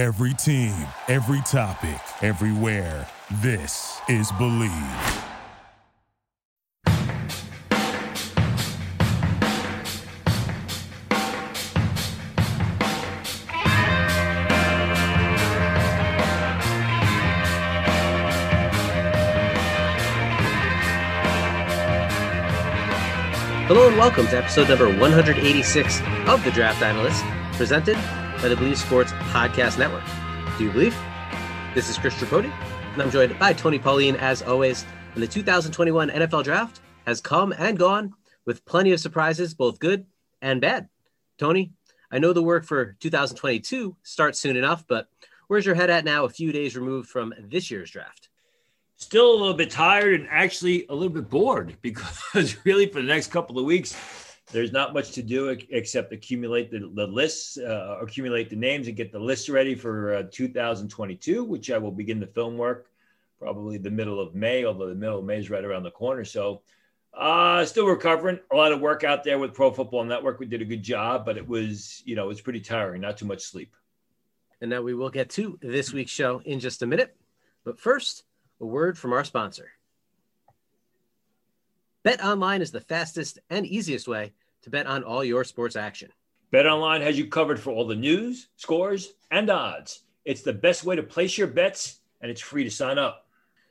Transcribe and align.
Every 0.00 0.32
team, 0.32 0.72
every 1.08 1.42
topic, 1.42 2.00
everywhere. 2.22 3.06
This 3.42 4.00
is 4.08 4.32
Believe. 4.32 4.70
Hello 23.66 23.86
and 23.86 23.98
welcome 23.98 24.26
to 24.28 24.38
episode 24.38 24.70
number 24.70 24.88
186 24.88 26.00
of 26.26 26.42
The 26.42 26.50
Draft 26.52 26.80
Analyst, 26.80 27.22
presented 27.58 27.98
by 28.40 28.48
the 28.48 28.56
Believe 28.56 28.78
Sports 28.78 29.12
Podcast 29.30 29.78
Network. 29.78 30.02
Do 30.58 30.64
you 30.64 30.72
believe? 30.72 30.96
This 31.72 31.88
is 31.88 31.96
Chris 31.96 32.14
Tripodi, 32.14 32.52
and 32.92 33.00
I'm 33.00 33.12
joined 33.12 33.38
by 33.38 33.52
Tony 33.52 33.78
Pauline 33.78 34.16
as 34.16 34.42
always. 34.42 34.84
And 35.14 35.22
the 35.22 35.28
2021 35.28 36.10
NFL 36.10 36.42
Draft 36.42 36.80
has 37.06 37.20
come 37.20 37.52
and 37.56 37.78
gone 37.78 38.12
with 38.44 38.64
plenty 38.64 38.90
of 38.90 38.98
surprises, 38.98 39.54
both 39.54 39.78
good 39.78 40.04
and 40.42 40.60
bad. 40.60 40.88
Tony, 41.38 41.72
I 42.10 42.18
know 42.18 42.32
the 42.32 42.42
work 42.42 42.64
for 42.64 42.96
2022 42.98 43.96
starts 44.02 44.40
soon 44.40 44.56
enough, 44.56 44.84
but 44.88 45.08
where's 45.46 45.64
your 45.64 45.76
head 45.76 45.90
at 45.90 46.04
now, 46.04 46.24
a 46.24 46.28
few 46.28 46.50
days 46.50 46.76
removed 46.76 47.08
from 47.08 47.32
this 47.38 47.70
year's 47.70 47.92
draft? 47.92 48.30
still 48.96 49.32
a 49.32 49.38
little 49.38 49.54
bit 49.54 49.70
tired 49.70 50.20
and 50.20 50.28
actually 50.30 50.86
a 50.88 50.94
little 50.94 51.12
bit 51.12 51.30
bored 51.30 51.74
because 51.82 52.56
really 52.64 52.86
for 52.86 53.00
the 53.00 53.06
next 53.06 53.28
couple 53.28 53.58
of 53.58 53.64
weeks 53.64 53.96
there's 54.52 54.72
not 54.72 54.92
much 54.92 55.12
to 55.12 55.22
do 55.22 55.48
except 55.70 56.12
accumulate 56.12 56.70
the, 56.70 56.90
the 56.94 57.06
lists 57.06 57.58
uh, 57.58 57.98
accumulate 58.00 58.50
the 58.50 58.56
names 58.56 58.88
and 58.88 58.96
get 58.96 59.12
the 59.12 59.18
lists 59.18 59.48
ready 59.48 59.74
for 59.74 60.16
uh, 60.16 60.22
2022 60.30 61.44
which 61.44 61.70
i 61.70 61.78
will 61.78 61.92
begin 61.92 62.18
the 62.20 62.26
film 62.26 62.56
work 62.56 62.90
probably 63.40 63.78
the 63.78 63.90
middle 63.90 64.20
of 64.20 64.34
may 64.34 64.64
although 64.64 64.88
the 64.88 64.94
middle 64.94 65.18
of 65.18 65.24
may 65.24 65.38
is 65.38 65.50
right 65.50 65.64
around 65.64 65.82
the 65.82 65.90
corner. 65.90 66.24
So 66.24 66.62
uh, 67.12 67.64
still 67.64 67.86
recovering. 67.86 68.38
A 68.52 68.56
lot 68.56 68.70
of 68.70 68.80
work 68.80 69.02
out 69.02 69.24
there 69.24 69.38
with 69.38 69.52
pro 69.52 69.72
football 69.72 70.04
network. 70.04 70.38
We 70.38 70.46
did 70.46 70.62
a 70.62 70.66
good 70.66 70.82
job 70.82 71.24
but 71.24 71.36
it 71.36 71.48
was 71.48 72.02
you 72.04 72.14
know 72.14 72.30
it's 72.30 72.40
pretty 72.40 72.60
tiring. 72.60 73.00
Not 73.00 73.16
too 73.16 73.26
much 73.26 73.40
sleep. 73.40 73.74
And 74.60 74.70
now 74.70 74.82
we 74.82 74.94
will 74.94 75.10
get 75.10 75.30
to 75.30 75.58
this 75.62 75.92
week's 75.92 76.12
show 76.12 76.42
in 76.44 76.60
just 76.60 76.82
a 76.82 76.86
minute. 76.86 77.16
But 77.64 77.80
first 77.80 78.24
a 78.60 78.66
word 78.66 78.98
from 78.98 79.14
our 79.14 79.24
sponsor. 79.24 79.70
Bet 82.02 82.24
online 82.24 82.62
is 82.62 82.70
the 82.70 82.80
fastest 82.80 83.38
and 83.50 83.66
easiest 83.66 84.08
way 84.08 84.32
to 84.62 84.70
bet 84.70 84.86
on 84.86 85.04
all 85.04 85.22
your 85.22 85.44
sports 85.44 85.76
action. 85.76 86.10
Bet 86.50 86.66
online 86.66 87.02
has 87.02 87.18
you 87.18 87.26
covered 87.26 87.60
for 87.60 87.70
all 87.72 87.86
the 87.86 87.94
news, 87.94 88.48
scores, 88.56 89.12
and 89.30 89.50
odds. 89.50 90.00
It's 90.24 90.40
the 90.42 90.52
best 90.52 90.84
way 90.84 90.96
to 90.96 91.02
place 91.02 91.36
your 91.36 91.46
bets, 91.46 92.00
and 92.22 92.30
it's 92.30 92.40
free 92.40 92.64
to 92.64 92.70
sign 92.70 92.98
up. 92.98 93.26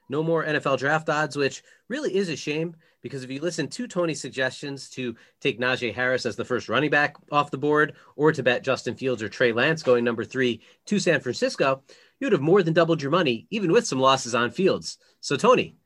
No 0.10 0.22
more 0.22 0.46
NFL 0.46 0.78
draft 0.78 1.10
odds, 1.10 1.36
which 1.36 1.64
really 1.88 2.16
is 2.16 2.30
a 2.30 2.36
shame 2.36 2.76
because 3.02 3.24
if 3.24 3.32
you 3.32 3.42
listen 3.42 3.68
to 3.68 3.88
Tony's 3.88 4.22
suggestions 4.22 4.90
to 4.92 5.16
take 5.40 5.60
Najee 5.60 5.94
Harris 5.94 6.26
as 6.26 6.36
the 6.36 6.46
first 6.46 6.70
running 6.70 6.90
back 6.90 7.16
off 7.32 7.52
the 7.52 7.58
board 7.58 7.94
or 8.16 8.32
to 8.32 8.44
bet 8.44 8.64
Justin 8.64 8.96
Fields 8.96 9.24
or 9.24 9.30
Trey 9.30 9.54
Lance 9.54 9.82
going 9.82 10.04
number 10.04 10.26
three 10.26 10.62
to 10.86 11.00
San 11.00 11.20
Francisco, 11.20 11.82
you 12.20 12.26
would 12.26 12.34
have 12.34 12.42
more 12.42 12.62
than 12.62 12.74
doubled 12.74 13.02
your 13.02 13.12
money, 13.12 13.48
even 13.50 13.72
with 13.72 13.88
some 13.88 14.00
losses 14.00 14.36
on 14.36 14.52
fields. 14.52 14.98
So, 15.22 15.36
Tony, 15.36 15.78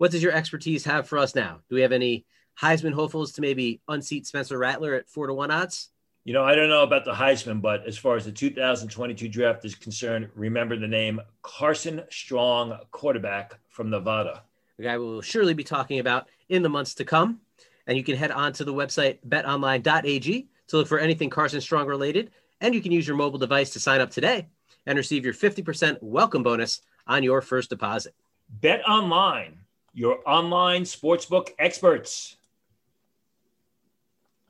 what 0.00 0.10
does 0.10 0.22
your 0.22 0.32
expertise 0.32 0.82
have 0.86 1.06
for 1.06 1.18
us 1.18 1.34
now? 1.34 1.60
Do 1.68 1.74
we 1.74 1.82
have 1.82 1.92
any 1.92 2.24
Heisman 2.58 2.94
hopefuls 2.94 3.32
to 3.32 3.42
maybe 3.42 3.82
unseat 3.86 4.26
Spencer 4.26 4.56
Rattler 4.56 4.94
at 4.94 5.10
four 5.10 5.26
to 5.26 5.34
one 5.34 5.50
odds? 5.50 5.90
You 6.24 6.32
know, 6.32 6.42
I 6.42 6.54
don't 6.54 6.70
know 6.70 6.84
about 6.84 7.04
the 7.04 7.12
Heisman, 7.12 7.60
but 7.60 7.86
as 7.86 7.98
far 7.98 8.16
as 8.16 8.24
the 8.24 8.32
2022 8.32 9.28
draft 9.28 9.62
is 9.66 9.74
concerned, 9.74 10.30
remember 10.34 10.78
the 10.78 10.88
name 10.88 11.20
Carson 11.42 12.00
Strong, 12.08 12.78
quarterback 12.92 13.58
from 13.68 13.90
Nevada. 13.90 14.44
The 14.78 14.84
guy 14.84 14.96
we'll 14.96 15.20
surely 15.20 15.52
be 15.52 15.64
talking 15.64 15.98
about 15.98 16.28
in 16.48 16.62
the 16.62 16.70
months 16.70 16.94
to 16.94 17.04
come. 17.04 17.42
And 17.86 17.98
you 17.98 18.02
can 18.02 18.16
head 18.16 18.30
on 18.30 18.54
to 18.54 18.64
the 18.64 18.72
website 18.72 19.18
betonline.ag 19.28 20.48
to 20.68 20.76
look 20.78 20.88
for 20.88 20.98
anything 20.98 21.28
Carson 21.28 21.60
Strong 21.60 21.88
related. 21.88 22.30
And 22.62 22.74
you 22.74 22.80
can 22.80 22.92
use 22.92 23.06
your 23.06 23.18
mobile 23.18 23.38
device 23.38 23.68
to 23.74 23.80
sign 23.80 24.00
up 24.00 24.10
today 24.10 24.48
and 24.86 24.96
receive 24.96 25.26
your 25.26 25.34
50% 25.34 25.98
welcome 26.00 26.42
bonus 26.42 26.80
on 27.06 27.22
your 27.22 27.42
first 27.42 27.68
deposit. 27.68 28.14
Bet 28.48 28.82
online, 28.88 29.59
your 29.92 30.20
online 30.26 30.82
sportsbook 30.82 31.50
experts. 31.58 32.36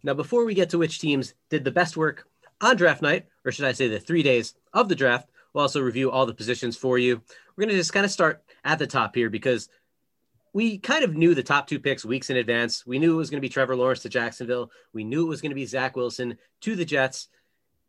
Now, 0.03 0.15
before 0.15 0.45
we 0.45 0.55
get 0.55 0.71
to 0.71 0.79
which 0.79 0.99
teams 0.99 1.35
did 1.51 1.65
the 1.65 1.71
best 1.71 1.97
work 1.97 2.27
on 2.61 2.77
draft 2.77 3.03
night, 3.03 3.27
or 3.45 3.53
should 3.53 3.67
I 3.67 3.73
say 3.73 3.89
the 3.89 4.01
three 4.01 4.23
days 4.23 4.55
of 4.73 4.89
the 4.89 4.95
draft, 4.95 5.29
we'll 5.53 5.63
also 5.63 5.81
review 5.81 6.11
all 6.11 6.27
the 6.27 6.35
positions 6.35 6.77
for 6.77 6.99
you. 6.99 7.21
We're 7.57 7.65
going 7.65 7.75
to 7.75 7.81
just 7.81 7.93
kind 7.93 8.07
of 8.07 8.13
start 8.13 8.43
at 8.65 8.79
the 8.79 8.87
top 8.87 9.15
here 9.15 9.29
because 9.29 9.69
we 10.53 10.79
kind 10.79 11.05
of 11.05 11.15
knew 11.15 11.35
the 11.35 11.43
top 11.43 11.67
two 11.67 11.79
picks 11.79 12.05
weeks 12.05 12.31
in 12.31 12.37
advance. 12.37 12.87
We 12.87 12.99
knew 12.99 13.15
it 13.15 13.19
was 13.19 13.31
going 13.31 13.39
to 13.39 13.47
be 13.47 13.51
Trevor 13.51 13.77
Lawrence 13.77 14.03
to 14.03 14.09
Jacksonville. 14.09 14.71
We 14.93 15.05
knew 15.05 15.27
it 15.27 15.29
was 15.29 15.41
going 15.41 15.51
to 15.51 15.57
be 15.57 15.67
Zach 15.67 15.97
Wilson 15.97 16.39
to 16.63 16.77
the 16.77 16.85
Jets 16.85 17.29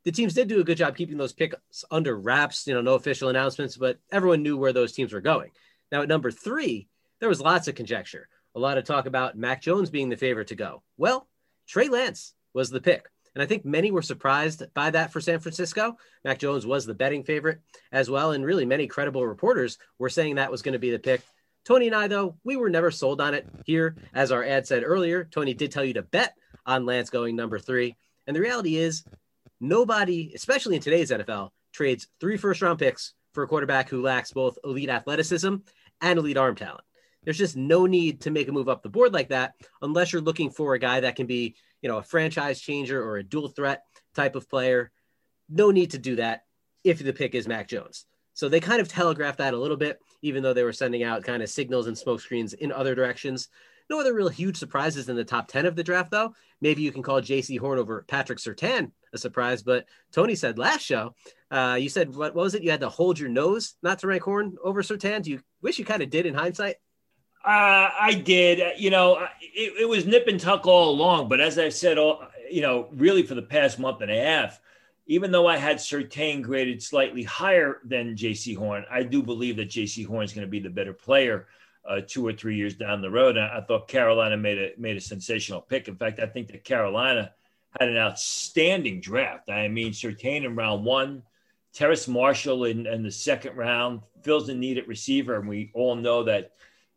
the 0.03 0.11
teams 0.11 0.33
did 0.33 0.47
do 0.47 0.59
a 0.59 0.63
good 0.63 0.77
job 0.77 0.95
keeping 0.95 1.17
those 1.17 1.33
picks 1.33 1.85
under 1.91 2.17
wraps, 2.17 2.65
you 2.65 2.73
know, 2.73 2.81
no 2.81 2.95
official 2.95 3.29
announcements, 3.29 3.77
but 3.77 3.99
everyone 4.11 4.41
knew 4.41 4.57
where 4.57 4.73
those 4.73 4.91
teams 4.91 5.13
were 5.13 5.21
going. 5.21 5.51
Now, 5.91 6.01
at 6.01 6.07
number 6.07 6.31
three, 6.31 6.87
there 7.21 7.29
was 7.29 7.39
lots 7.39 7.69
of 7.69 7.75
conjecture, 7.75 8.27
a 8.55 8.59
lot 8.59 8.77
of 8.77 8.83
talk 8.83 9.05
about 9.05 9.37
Mac 9.37 9.61
Jones 9.61 9.89
being 9.89 10.09
the 10.09 10.17
favorite 10.17 10.49
to 10.49 10.55
go. 10.55 10.83
Well, 10.97 11.27
Trey 11.67 11.87
Lance 11.87 12.33
was 12.53 12.69
the 12.69 12.81
pick. 12.81 13.07
And 13.33 13.41
I 13.41 13.45
think 13.45 13.63
many 13.63 13.91
were 13.91 14.01
surprised 14.01 14.63
by 14.73 14.89
that 14.89 15.13
for 15.13 15.21
San 15.21 15.39
Francisco. 15.39 15.95
Mac 16.25 16.39
Jones 16.39 16.65
was 16.65 16.85
the 16.85 16.93
betting 16.93 17.23
favorite 17.23 17.61
as 17.93 18.09
well. 18.09 18.31
And 18.31 18.43
really, 18.43 18.65
many 18.65 18.87
credible 18.87 19.25
reporters 19.25 19.77
were 19.99 20.09
saying 20.09 20.35
that 20.35 20.51
was 20.51 20.61
going 20.61 20.73
to 20.73 20.79
be 20.79 20.91
the 20.91 20.99
pick. 20.99 21.21
Tony 21.63 21.87
and 21.87 21.95
I, 21.95 22.07
though, 22.07 22.35
we 22.43 22.57
were 22.57 22.69
never 22.69 22.91
sold 22.91 23.21
on 23.21 23.33
it 23.33 23.47
here. 23.65 23.95
As 24.13 24.31
our 24.31 24.43
ad 24.43 24.67
said 24.67 24.83
earlier, 24.83 25.23
Tony 25.23 25.53
did 25.53 25.71
tell 25.71 25.85
you 25.85 25.93
to 25.93 26.01
bet 26.01 26.35
on 26.65 26.85
Lance 26.85 27.09
going 27.09 27.35
number 27.35 27.59
three. 27.59 27.95
And 28.27 28.35
the 28.35 28.41
reality 28.41 28.75
is, 28.75 29.05
nobody, 29.61 30.33
especially 30.35 30.75
in 30.75 30.81
today's 30.81 31.11
NFL, 31.11 31.51
trades 31.71 32.07
three 32.19 32.35
first 32.35 32.61
round 32.61 32.79
picks 32.79 33.13
for 33.33 33.43
a 33.43 33.47
quarterback 33.47 33.87
who 33.87 34.01
lacks 34.01 34.33
both 34.33 34.57
elite 34.65 34.89
athleticism 34.89 35.55
and 36.01 36.19
elite 36.19 36.37
arm 36.37 36.55
talent. 36.55 36.83
There's 37.23 37.37
just 37.37 37.55
no 37.55 37.85
need 37.85 38.21
to 38.21 38.31
make 38.31 38.47
a 38.47 38.51
move 38.51 38.69
up 38.69 38.81
the 38.81 38.89
board 38.89 39.13
like 39.13 39.29
that 39.29 39.53
unless 39.81 40.11
you're 40.11 40.21
looking 40.21 40.49
for 40.49 40.73
a 40.73 40.79
guy 40.79 41.01
that 41.01 41.15
can 41.15 41.27
be, 41.27 41.55
you 41.81 41.89
know, 41.89 41.97
a 41.97 42.03
franchise 42.03 42.59
changer 42.59 43.03
or 43.03 43.17
a 43.17 43.23
dual 43.23 43.49
threat 43.49 43.83
type 44.15 44.35
of 44.35 44.49
player. 44.49 44.91
No 45.49 45.71
need 45.71 45.91
to 45.91 45.97
do 45.97 46.15
that 46.15 46.43
if 46.83 46.99
the 46.99 47.13
pick 47.13 47.35
is 47.35 47.47
Mac 47.47 47.67
Jones. 47.67 48.05
So 48.33 48.49
they 48.49 48.59
kind 48.59 48.81
of 48.81 48.87
telegraphed 48.87 49.39
that 49.39 49.53
a 49.53 49.57
little 49.57 49.77
bit, 49.77 49.99
even 50.21 50.41
though 50.41 50.53
they 50.53 50.63
were 50.63 50.73
sending 50.73 51.03
out 51.03 51.23
kind 51.23 51.43
of 51.43 51.49
signals 51.49 51.87
and 51.87 51.97
smoke 51.97 52.21
screens 52.21 52.53
in 52.53 52.71
other 52.71 52.95
directions. 52.95 53.49
No 53.89 53.99
other 53.99 54.13
real 54.13 54.29
huge 54.29 54.57
surprises 54.57 55.09
in 55.09 55.17
the 55.17 55.25
top 55.25 55.49
10 55.49 55.65
of 55.65 55.75
the 55.75 55.83
draft, 55.83 56.11
though. 56.11 56.33
Maybe 56.61 56.81
you 56.81 56.91
can 56.91 57.03
call 57.03 57.21
JC 57.21 57.59
Horn 57.59 57.77
over 57.77 58.05
Patrick 58.07 58.39
Surtain 58.39 58.91
a 59.13 59.17
surprise. 59.17 59.63
But 59.63 59.85
Tony 60.11 60.35
said 60.35 60.57
last 60.57 60.81
show, 60.81 61.13
uh, 61.49 61.77
you 61.79 61.89
said, 61.89 62.15
what, 62.15 62.33
what, 62.33 62.43
was 62.43 62.55
it? 62.55 62.63
You 62.63 62.71
had 62.71 62.79
to 62.81 62.89
hold 62.89 63.19
your 63.19 63.29
nose 63.29 63.75
not 63.83 63.99
to 63.99 64.07
rank 64.07 64.23
Horn 64.23 64.55
over 64.63 64.81
Surtain. 64.81 65.23
Do 65.23 65.31
you 65.31 65.41
wish 65.61 65.79
you 65.79 65.85
kind 65.85 66.01
of 66.01 66.09
did 66.09 66.25
in 66.25 66.33
hindsight? 66.33 66.75
Uh, 67.43 67.89
I 67.99 68.21
did. 68.23 68.79
You 68.79 68.91
know, 68.91 69.27
it, 69.41 69.81
it, 69.81 69.89
was 69.89 70.05
nip 70.05 70.27
and 70.27 70.39
tuck 70.39 70.67
all 70.67 70.89
along. 70.91 71.27
But 71.27 71.41
as 71.41 71.57
I 71.57 71.69
said, 71.69 71.97
all, 71.97 72.23
you 72.49 72.61
know, 72.61 72.87
really 72.91 73.23
for 73.23 73.33
the 73.33 73.41
past 73.41 73.79
month 73.79 74.01
and 74.01 74.11
a 74.11 74.23
half, 74.23 74.61
even 75.07 75.31
though 75.31 75.47
I 75.47 75.57
had 75.57 75.77
Surtain 75.77 76.43
graded 76.43 76.83
slightly 76.83 77.23
higher 77.23 77.79
than 77.83 78.15
J.C. 78.15 78.53
Horn, 78.53 78.85
I 78.91 79.03
do 79.03 79.23
believe 79.23 79.57
that 79.57 79.65
J.C. 79.65 80.03
Horn 80.03 80.23
is 80.23 80.33
going 80.33 80.45
to 80.45 80.51
be 80.51 80.59
the 80.59 80.69
better 80.69 80.93
player 80.93 81.47
uh, 81.83 82.01
two 82.05 82.25
or 82.25 82.33
three 82.33 82.55
years 82.55 82.75
down 82.75 83.01
the 83.01 83.09
road. 83.09 83.37
And 83.37 83.45
I 83.45 83.61
thought 83.61 83.87
Carolina 83.87 84.37
made 84.37 84.59
a 84.59 84.71
made 84.77 84.97
a 84.97 85.01
sensational 85.01 85.61
pick. 85.61 85.87
In 85.87 85.95
fact, 85.95 86.19
I 86.19 86.27
think 86.27 86.47
that 86.47 86.63
Carolina 86.63 87.33
had 87.79 87.89
an 87.89 87.97
outstanding 87.97 89.01
draft. 89.01 89.49
I 89.49 89.67
mean, 89.67 89.93
Surtain 89.93 90.45
in 90.45 90.55
round 90.55 90.85
one, 90.85 91.23
Terrace 91.73 92.07
Marshall 92.07 92.65
in, 92.65 92.85
in 92.85 93.01
the 93.01 93.11
second 93.11 93.55
round, 93.55 94.01
fills 94.21 94.47
the 94.47 94.53
need 94.53 94.77
at 94.77 94.87
receiver. 94.87 95.37
And 95.37 95.47
we 95.47 95.71
all 95.73 95.95
know 95.95 96.23
that 96.25 96.51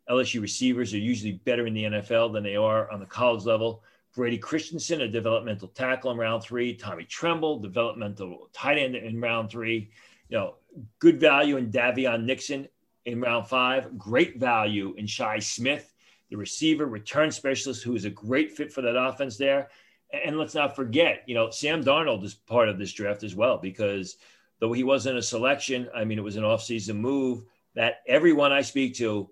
LSU 0.09 0.41
receivers 0.41 0.93
are 0.93 0.99
usually 0.99 1.33
better 1.33 1.65
in 1.65 1.73
the 1.73 1.83
NFL 1.83 2.33
than 2.33 2.43
they 2.43 2.55
are 2.55 2.89
on 2.91 2.99
the 2.99 3.05
college 3.05 3.43
level. 3.45 3.83
Brady 4.15 4.37
Christensen, 4.37 5.01
a 5.01 5.07
developmental 5.07 5.67
tackle 5.67 6.11
in 6.11 6.17
round 6.17 6.43
three. 6.43 6.73
Tommy 6.73 7.03
Tremble, 7.03 7.59
developmental 7.59 8.49
tight 8.53 8.77
end 8.77 8.95
in 8.95 9.19
round 9.19 9.49
three. 9.49 9.89
You 10.29 10.37
know, 10.37 10.55
good 10.99 11.19
value 11.19 11.57
in 11.57 11.71
Daviyon 11.71 12.23
Nixon 12.23 12.67
in 13.05 13.19
round 13.19 13.47
five. 13.47 13.97
Great 13.97 14.37
value 14.37 14.93
in 14.97 15.05
Shi 15.05 15.41
Smith, 15.41 15.93
the 16.29 16.37
receiver, 16.37 16.85
return 16.85 17.31
specialist, 17.31 17.83
who 17.83 17.95
is 17.95 18.05
a 18.05 18.09
great 18.09 18.51
fit 18.51 18.71
for 18.71 18.81
that 18.81 18.95
offense 18.95 19.37
there. 19.37 19.69
And 20.13 20.37
let's 20.37 20.55
not 20.55 20.75
forget, 20.75 21.23
you 21.25 21.35
know, 21.35 21.49
Sam 21.49 21.83
Darnold 21.83 22.23
is 22.23 22.35
part 22.35 22.69
of 22.69 22.77
this 22.77 22.93
draft 22.93 23.23
as 23.23 23.35
well, 23.35 23.57
because 23.57 24.17
though 24.59 24.71
he 24.71 24.83
wasn't 24.83 25.17
a 25.17 25.21
selection, 25.21 25.89
I 25.93 26.05
mean, 26.05 26.19
it 26.19 26.23
was 26.23 26.37
an 26.37 26.43
offseason 26.43 26.95
move 26.95 27.43
that 27.73 28.01
everyone 28.07 28.53
I 28.53 28.61
speak 28.61 28.95
to 28.95 29.29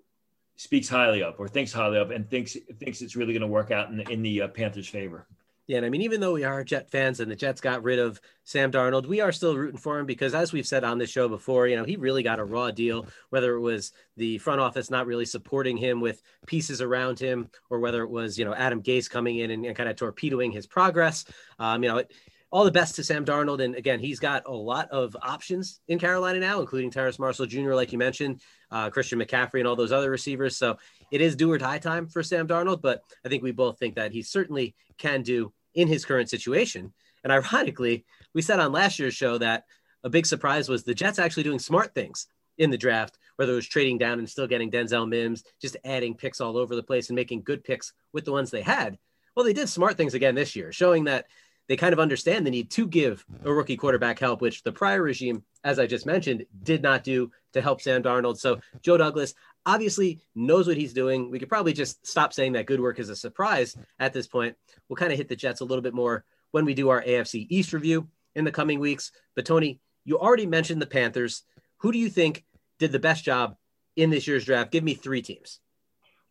speaks 0.55 0.87
highly 0.87 1.23
of 1.23 1.35
or 1.39 1.47
thinks 1.47 1.73
highly 1.73 1.97
of 1.97 2.11
and 2.11 2.29
thinks 2.29 2.55
thinks 2.79 3.01
it's 3.01 3.15
really 3.15 3.33
going 3.33 3.41
to 3.41 3.47
work 3.47 3.71
out 3.71 3.89
in 3.89 3.97
the, 3.97 4.09
in 4.09 4.21
the 4.21 4.43
uh, 4.43 4.47
Panthers' 4.47 4.87
favor. 4.87 5.27
Yeah, 5.65 5.77
and 5.77 5.85
I 5.85 5.89
mean, 5.89 6.01
even 6.01 6.19
though 6.19 6.33
we 6.33 6.43
are 6.43 6.61
Jet 6.65 6.91
fans 6.91 7.21
and 7.21 7.31
the 7.31 7.37
Jets 7.37 7.61
got 7.61 7.83
rid 7.83 7.97
of 7.97 8.19
Sam 8.43 8.69
Darnold, 8.69 9.05
we 9.05 9.21
are 9.21 9.31
still 9.31 9.55
rooting 9.55 9.79
for 9.79 9.97
him 9.97 10.05
because, 10.05 10.35
as 10.35 10.51
we've 10.51 10.67
said 10.67 10.83
on 10.83 10.97
this 10.97 11.09
show 11.09 11.29
before, 11.29 11.67
you 11.67 11.77
know, 11.77 11.85
he 11.85 11.95
really 11.95 12.21
got 12.21 12.39
a 12.39 12.43
raw 12.43 12.69
deal, 12.69 13.07
whether 13.29 13.55
it 13.55 13.61
was 13.61 13.93
the 14.17 14.39
front 14.39 14.59
office 14.59 14.89
not 14.89 15.07
really 15.07 15.25
supporting 15.25 15.77
him 15.77 16.01
with 16.01 16.21
pieces 16.47 16.81
around 16.81 17.17
him 17.17 17.49
or 17.69 17.79
whether 17.79 18.03
it 18.03 18.09
was, 18.09 18.37
you 18.37 18.43
know, 18.43 18.53
Adam 18.53 18.83
Gase 18.83 19.09
coming 19.09 19.37
in 19.37 19.51
and, 19.51 19.65
and 19.65 19.73
kind 19.73 19.87
of 19.87 19.95
torpedoing 19.95 20.51
his 20.51 20.67
progress. 20.67 21.23
Um, 21.59 21.81
you 21.81 21.89
know, 21.89 21.97
it, 21.99 22.11
all 22.53 22.63
the 22.63 22.71
best 22.71 22.95
to 22.95 23.03
Sam 23.03 23.25
Darnold. 23.25 23.63
And 23.63 23.75
again, 23.75 23.99
he's 23.99 24.19
got 24.19 24.43
a 24.45 24.51
lot 24.51 24.87
of 24.91 25.17
options 25.23 25.81
in 25.87 25.97
Carolina 25.97 26.39
now, 26.39 26.59
including 26.59 26.91
Terrace 26.91 27.17
Marshall 27.17 27.47
Jr., 27.47 27.73
like 27.73 27.91
you 27.91 27.97
mentioned, 27.97 28.41
uh, 28.69 28.91
Christian 28.91 29.17
McCaffrey, 29.19 29.57
and 29.57 29.67
all 29.67 29.75
those 29.75 29.91
other 29.91 30.11
receivers. 30.11 30.55
So 30.55 30.77
it 31.11 31.19
is 31.19 31.35
do 31.35 31.51
or 31.51 31.57
die 31.57 31.79
time 31.79 32.05
for 32.07 32.21
Sam 32.21 32.47
Darnold. 32.47 32.83
But 32.83 33.01
I 33.25 33.29
think 33.29 33.41
we 33.41 33.51
both 33.51 33.79
think 33.79 33.95
that 33.95 34.11
he 34.11 34.21
certainly 34.21 34.75
can 34.99 35.23
do 35.23 35.51
in 35.73 35.87
his 35.87 36.05
current 36.05 36.29
situation. 36.29 36.93
And 37.23 37.33
ironically, 37.33 38.05
we 38.35 38.43
said 38.43 38.59
on 38.59 38.71
last 38.71 38.99
year's 38.99 39.15
show 39.15 39.39
that 39.39 39.65
a 40.03 40.09
big 40.09 40.27
surprise 40.27 40.69
was 40.69 40.83
the 40.83 40.93
Jets 40.93 41.17
actually 41.17 41.43
doing 41.43 41.57
smart 41.57 41.95
things 41.95 42.27
in 42.59 42.69
the 42.69 42.77
draft, 42.77 43.17
whether 43.37 43.53
it 43.53 43.55
was 43.55 43.67
trading 43.67 43.97
down 43.97 44.19
and 44.19 44.29
still 44.29 44.45
getting 44.45 44.69
Denzel 44.69 45.09
Mims, 45.09 45.43
just 45.59 45.77
adding 45.83 46.13
picks 46.13 46.39
all 46.39 46.57
over 46.57 46.75
the 46.75 46.83
place 46.83 47.09
and 47.09 47.15
making 47.15 47.41
good 47.41 47.63
picks 47.63 47.93
with 48.11 48.25
the 48.25 48.31
ones 48.31 48.51
they 48.51 48.61
had. 48.61 48.99
Well, 49.35 49.43
they 49.43 49.53
did 49.53 49.69
smart 49.69 49.97
things 49.97 50.13
again 50.13 50.35
this 50.35 50.55
year, 50.55 50.71
showing 50.71 51.05
that 51.05 51.25
they 51.67 51.77
kind 51.77 51.93
of 51.93 51.99
understand 51.99 52.45
the 52.45 52.51
need 52.51 52.69
to 52.71 52.87
give 52.87 53.25
a 53.43 53.53
rookie 53.53 53.77
quarterback 53.77 54.19
help, 54.19 54.41
which 54.41 54.63
the 54.63 54.71
prior 54.71 55.01
regime, 55.01 55.43
as 55.63 55.79
I 55.79 55.87
just 55.87 56.05
mentioned, 56.05 56.45
did 56.63 56.81
not 56.81 57.03
do 57.03 57.31
to 57.53 57.61
help 57.61 57.81
Sam 57.81 58.03
Darnold. 58.03 58.37
So 58.37 58.59
Joe 58.81 58.97
Douglas 58.97 59.33
obviously 59.65 60.19
knows 60.35 60.67
what 60.67 60.77
he's 60.77 60.93
doing. 60.93 61.31
We 61.31 61.39
could 61.39 61.49
probably 61.49 61.73
just 61.73 62.05
stop 62.05 62.33
saying 62.33 62.53
that 62.53 62.65
good 62.65 62.81
work 62.81 62.99
is 62.99 63.09
a 63.09 63.15
surprise 63.15 63.77
at 63.99 64.13
this 64.13 64.27
point. 64.27 64.55
We'll 64.87 64.97
kind 64.97 65.11
of 65.11 65.17
hit 65.17 65.29
the 65.29 65.35
Jets 65.35 65.61
a 65.61 65.65
little 65.65 65.81
bit 65.81 65.93
more 65.93 66.25
when 66.51 66.65
we 66.65 66.73
do 66.73 66.89
our 66.89 67.01
AFC 67.01 67.47
East 67.49 67.73
review 67.73 68.07
in 68.35 68.43
the 68.43 68.51
coming 68.51 68.79
weeks. 68.79 69.11
But 69.35 69.45
Tony, 69.45 69.79
you 70.05 70.19
already 70.19 70.45
mentioned 70.45 70.81
the 70.81 70.87
Panthers. 70.87 71.43
Who 71.77 71.91
do 71.91 71.97
you 71.97 72.09
think 72.09 72.43
did 72.79 72.91
the 72.91 72.99
best 72.99 73.23
job 73.23 73.55
in 73.95 74.09
this 74.09 74.27
year's 74.27 74.45
draft? 74.45 74.71
Give 74.71 74.83
me 74.83 74.95
three 74.95 75.21
teams. 75.21 75.59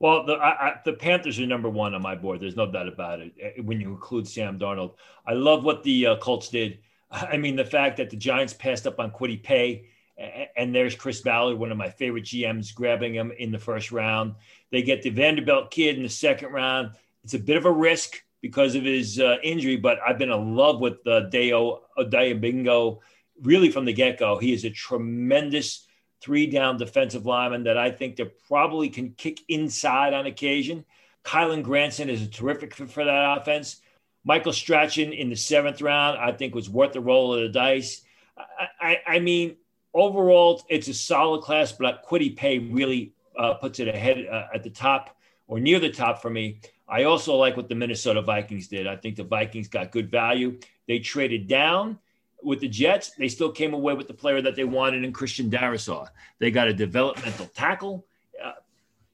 Well, 0.03 0.27
the 0.27 0.33
I, 0.33 0.49
I, 0.49 0.81
the 0.85 0.95
Panthers 0.95 1.39
are 1.39 1.47
number 1.47 1.71
one 1.71 1.95
on 1.95 2.03
my 2.03 2.17
board. 2.17 2.41
There's 2.41 2.57
no 2.57 2.69
doubt 2.69 2.89
about 2.89 3.21
it. 3.21 3.33
Eh, 3.41 3.63
when 3.63 3.81
you 3.81 3.91
include 3.91 4.27
Sam 4.27 4.59
Darnold, 4.59 4.95
I 5.25 5.35
love 5.35 5.63
what 5.63 5.85
the 5.85 6.07
uh, 6.09 6.17
Colts 6.17 6.49
did. 6.49 6.81
I 7.13 7.37
mean, 7.37 7.55
the 7.55 7.65
fact 7.65 7.99
that 7.99 8.11
the 8.11 8.17
Giants 8.17 8.53
passed 8.53 8.85
up 8.89 8.99
on 8.99 9.13
Kwity 9.13 9.41
Paye, 9.41 9.87
and 10.57 10.75
there's 10.75 10.97
Chris 10.97 11.21
Ballard, 11.21 11.57
one 11.57 11.71
of 11.71 11.79
my 11.79 11.89
favorite 11.89 12.25
GMs, 12.25 12.75
grabbing 12.75 13.15
him 13.15 13.33
in 13.39 13.53
the 13.53 13.61
first 13.61 13.93
round. 13.93 14.35
They 14.73 14.83
get 14.83 15.03
the 15.03 15.11
Vanderbilt 15.11 15.71
kid 15.71 15.99
in 15.99 16.03
the 16.03 16.09
second 16.09 16.51
round. 16.51 16.97
It's 17.23 17.35
a 17.35 17.39
bit 17.39 17.57
of 17.57 17.65
a 17.65 17.73
risk 17.73 18.25
because 18.41 18.75
of 18.75 18.83
his 18.83 19.21
uh, 19.21 19.37
injury, 19.45 19.77
but 19.77 19.99
I've 20.05 20.19
been 20.19 20.33
in 20.33 20.57
love 20.57 20.81
with 20.81 20.95
uh, 21.07 21.31
Dayo 21.31 21.79
Odeyingbo 21.97 22.99
really 23.43 23.71
from 23.71 23.85
the 23.85 23.93
get 23.93 24.19
go. 24.19 24.37
He 24.39 24.53
is 24.53 24.65
a 24.65 24.71
tremendous 24.71 25.87
three 26.23 26.47
down 26.47 26.77
defensive 26.77 27.27
lineman 27.27 27.65
that 27.65 27.77
I 27.77 27.91
think 27.91 28.17
that 28.17 28.47
probably 28.47 28.89
can 28.89 29.11
kick 29.13 29.41
inside 29.49 30.15
on 30.15 30.27
occasion. 30.27 30.85
Kylen 31.25 31.63
Granson 31.63 32.09
is 32.09 32.23
a 32.23 32.29
terrific 32.29 32.75
fit 32.75 32.91
for 32.91 33.05
that 33.05 33.39
offense. 33.39 33.81
Michael 34.25 34.53
Strachan 34.53 35.13
in 35.13 35.31
the 35.31 35.37
seventh 35.37 35.83
round, 35.83 36.19
I 36.19 36.33
think, 36.33 36.55
was 36.55 36.71
worth 36.71 36.93
the 36.93 37.01
roll 37.01 37.35
of 37.35 37.41
the 37.41 37.49
dice. 37.49 38.03
I, 38.37 38.69
I, 38.81 38.99
I 39.07 39.19
mean, 39.19 39.57
overall, 39.93 40.63
it's 40.69 40.89
a 40.89 40.95
solid 40.95 41.43
class, 41.43 41.73
but 41.73 42.05
Kwity 42.05 42.37
Paye 42.37 42.59
really 42.59 43.15
uh, 43.37 43.55
puts 43.55 43.81
it 43.81 43.89
ahead 43.89 44.27
uh, 44.31 44.47
at 44.55 44.63
the 44.63 44.71
top 44.71 45.17
or 45.49 45.59
near 45.59 45.81
the 45.81 45.91
top 45.91 46.23
for 46.23 46.31
me. 46.31 46.61
I 46.89 47.05
also 47.05 47.35
like 47.35 47.57
what 47.57 47.69
the 47.69 47.75
Minnesota 47.75 48.23
Vikings 48.23 48.69
did. 48.69 48.87
I 48.87 48.97
think 48.97 49.17
the 49.17 49.25
Vikings 49.25 49.69
got 49.69 49.91
good 49.91 50.11
value. 50.11 50.59
They 50.87 50.99
traded 50.99 51.49
down 51.49 51.99
with 52.43 52.61
the 52.61 52.69
Jets, 52.69 53.11
they 53.11 53.29
still 53.29 53.51
came 53.51 53.75
away 53.75 53.95
with 53.95 54.09
the 54.09 54.15
player 54.15 54.43
that 54.43 54.57
they 54.57 54.65
wanted 54.65 55.05
in 55.05 55.13
Christian 55.13 55.51
Darrisaw. 55.51 56.09
They 56.39 56.51
got 56.51 56.69
a 56.69 56.75
developmental 56.75 57.47
tackle. 57.47 58.07
Uh, 58.43 58.53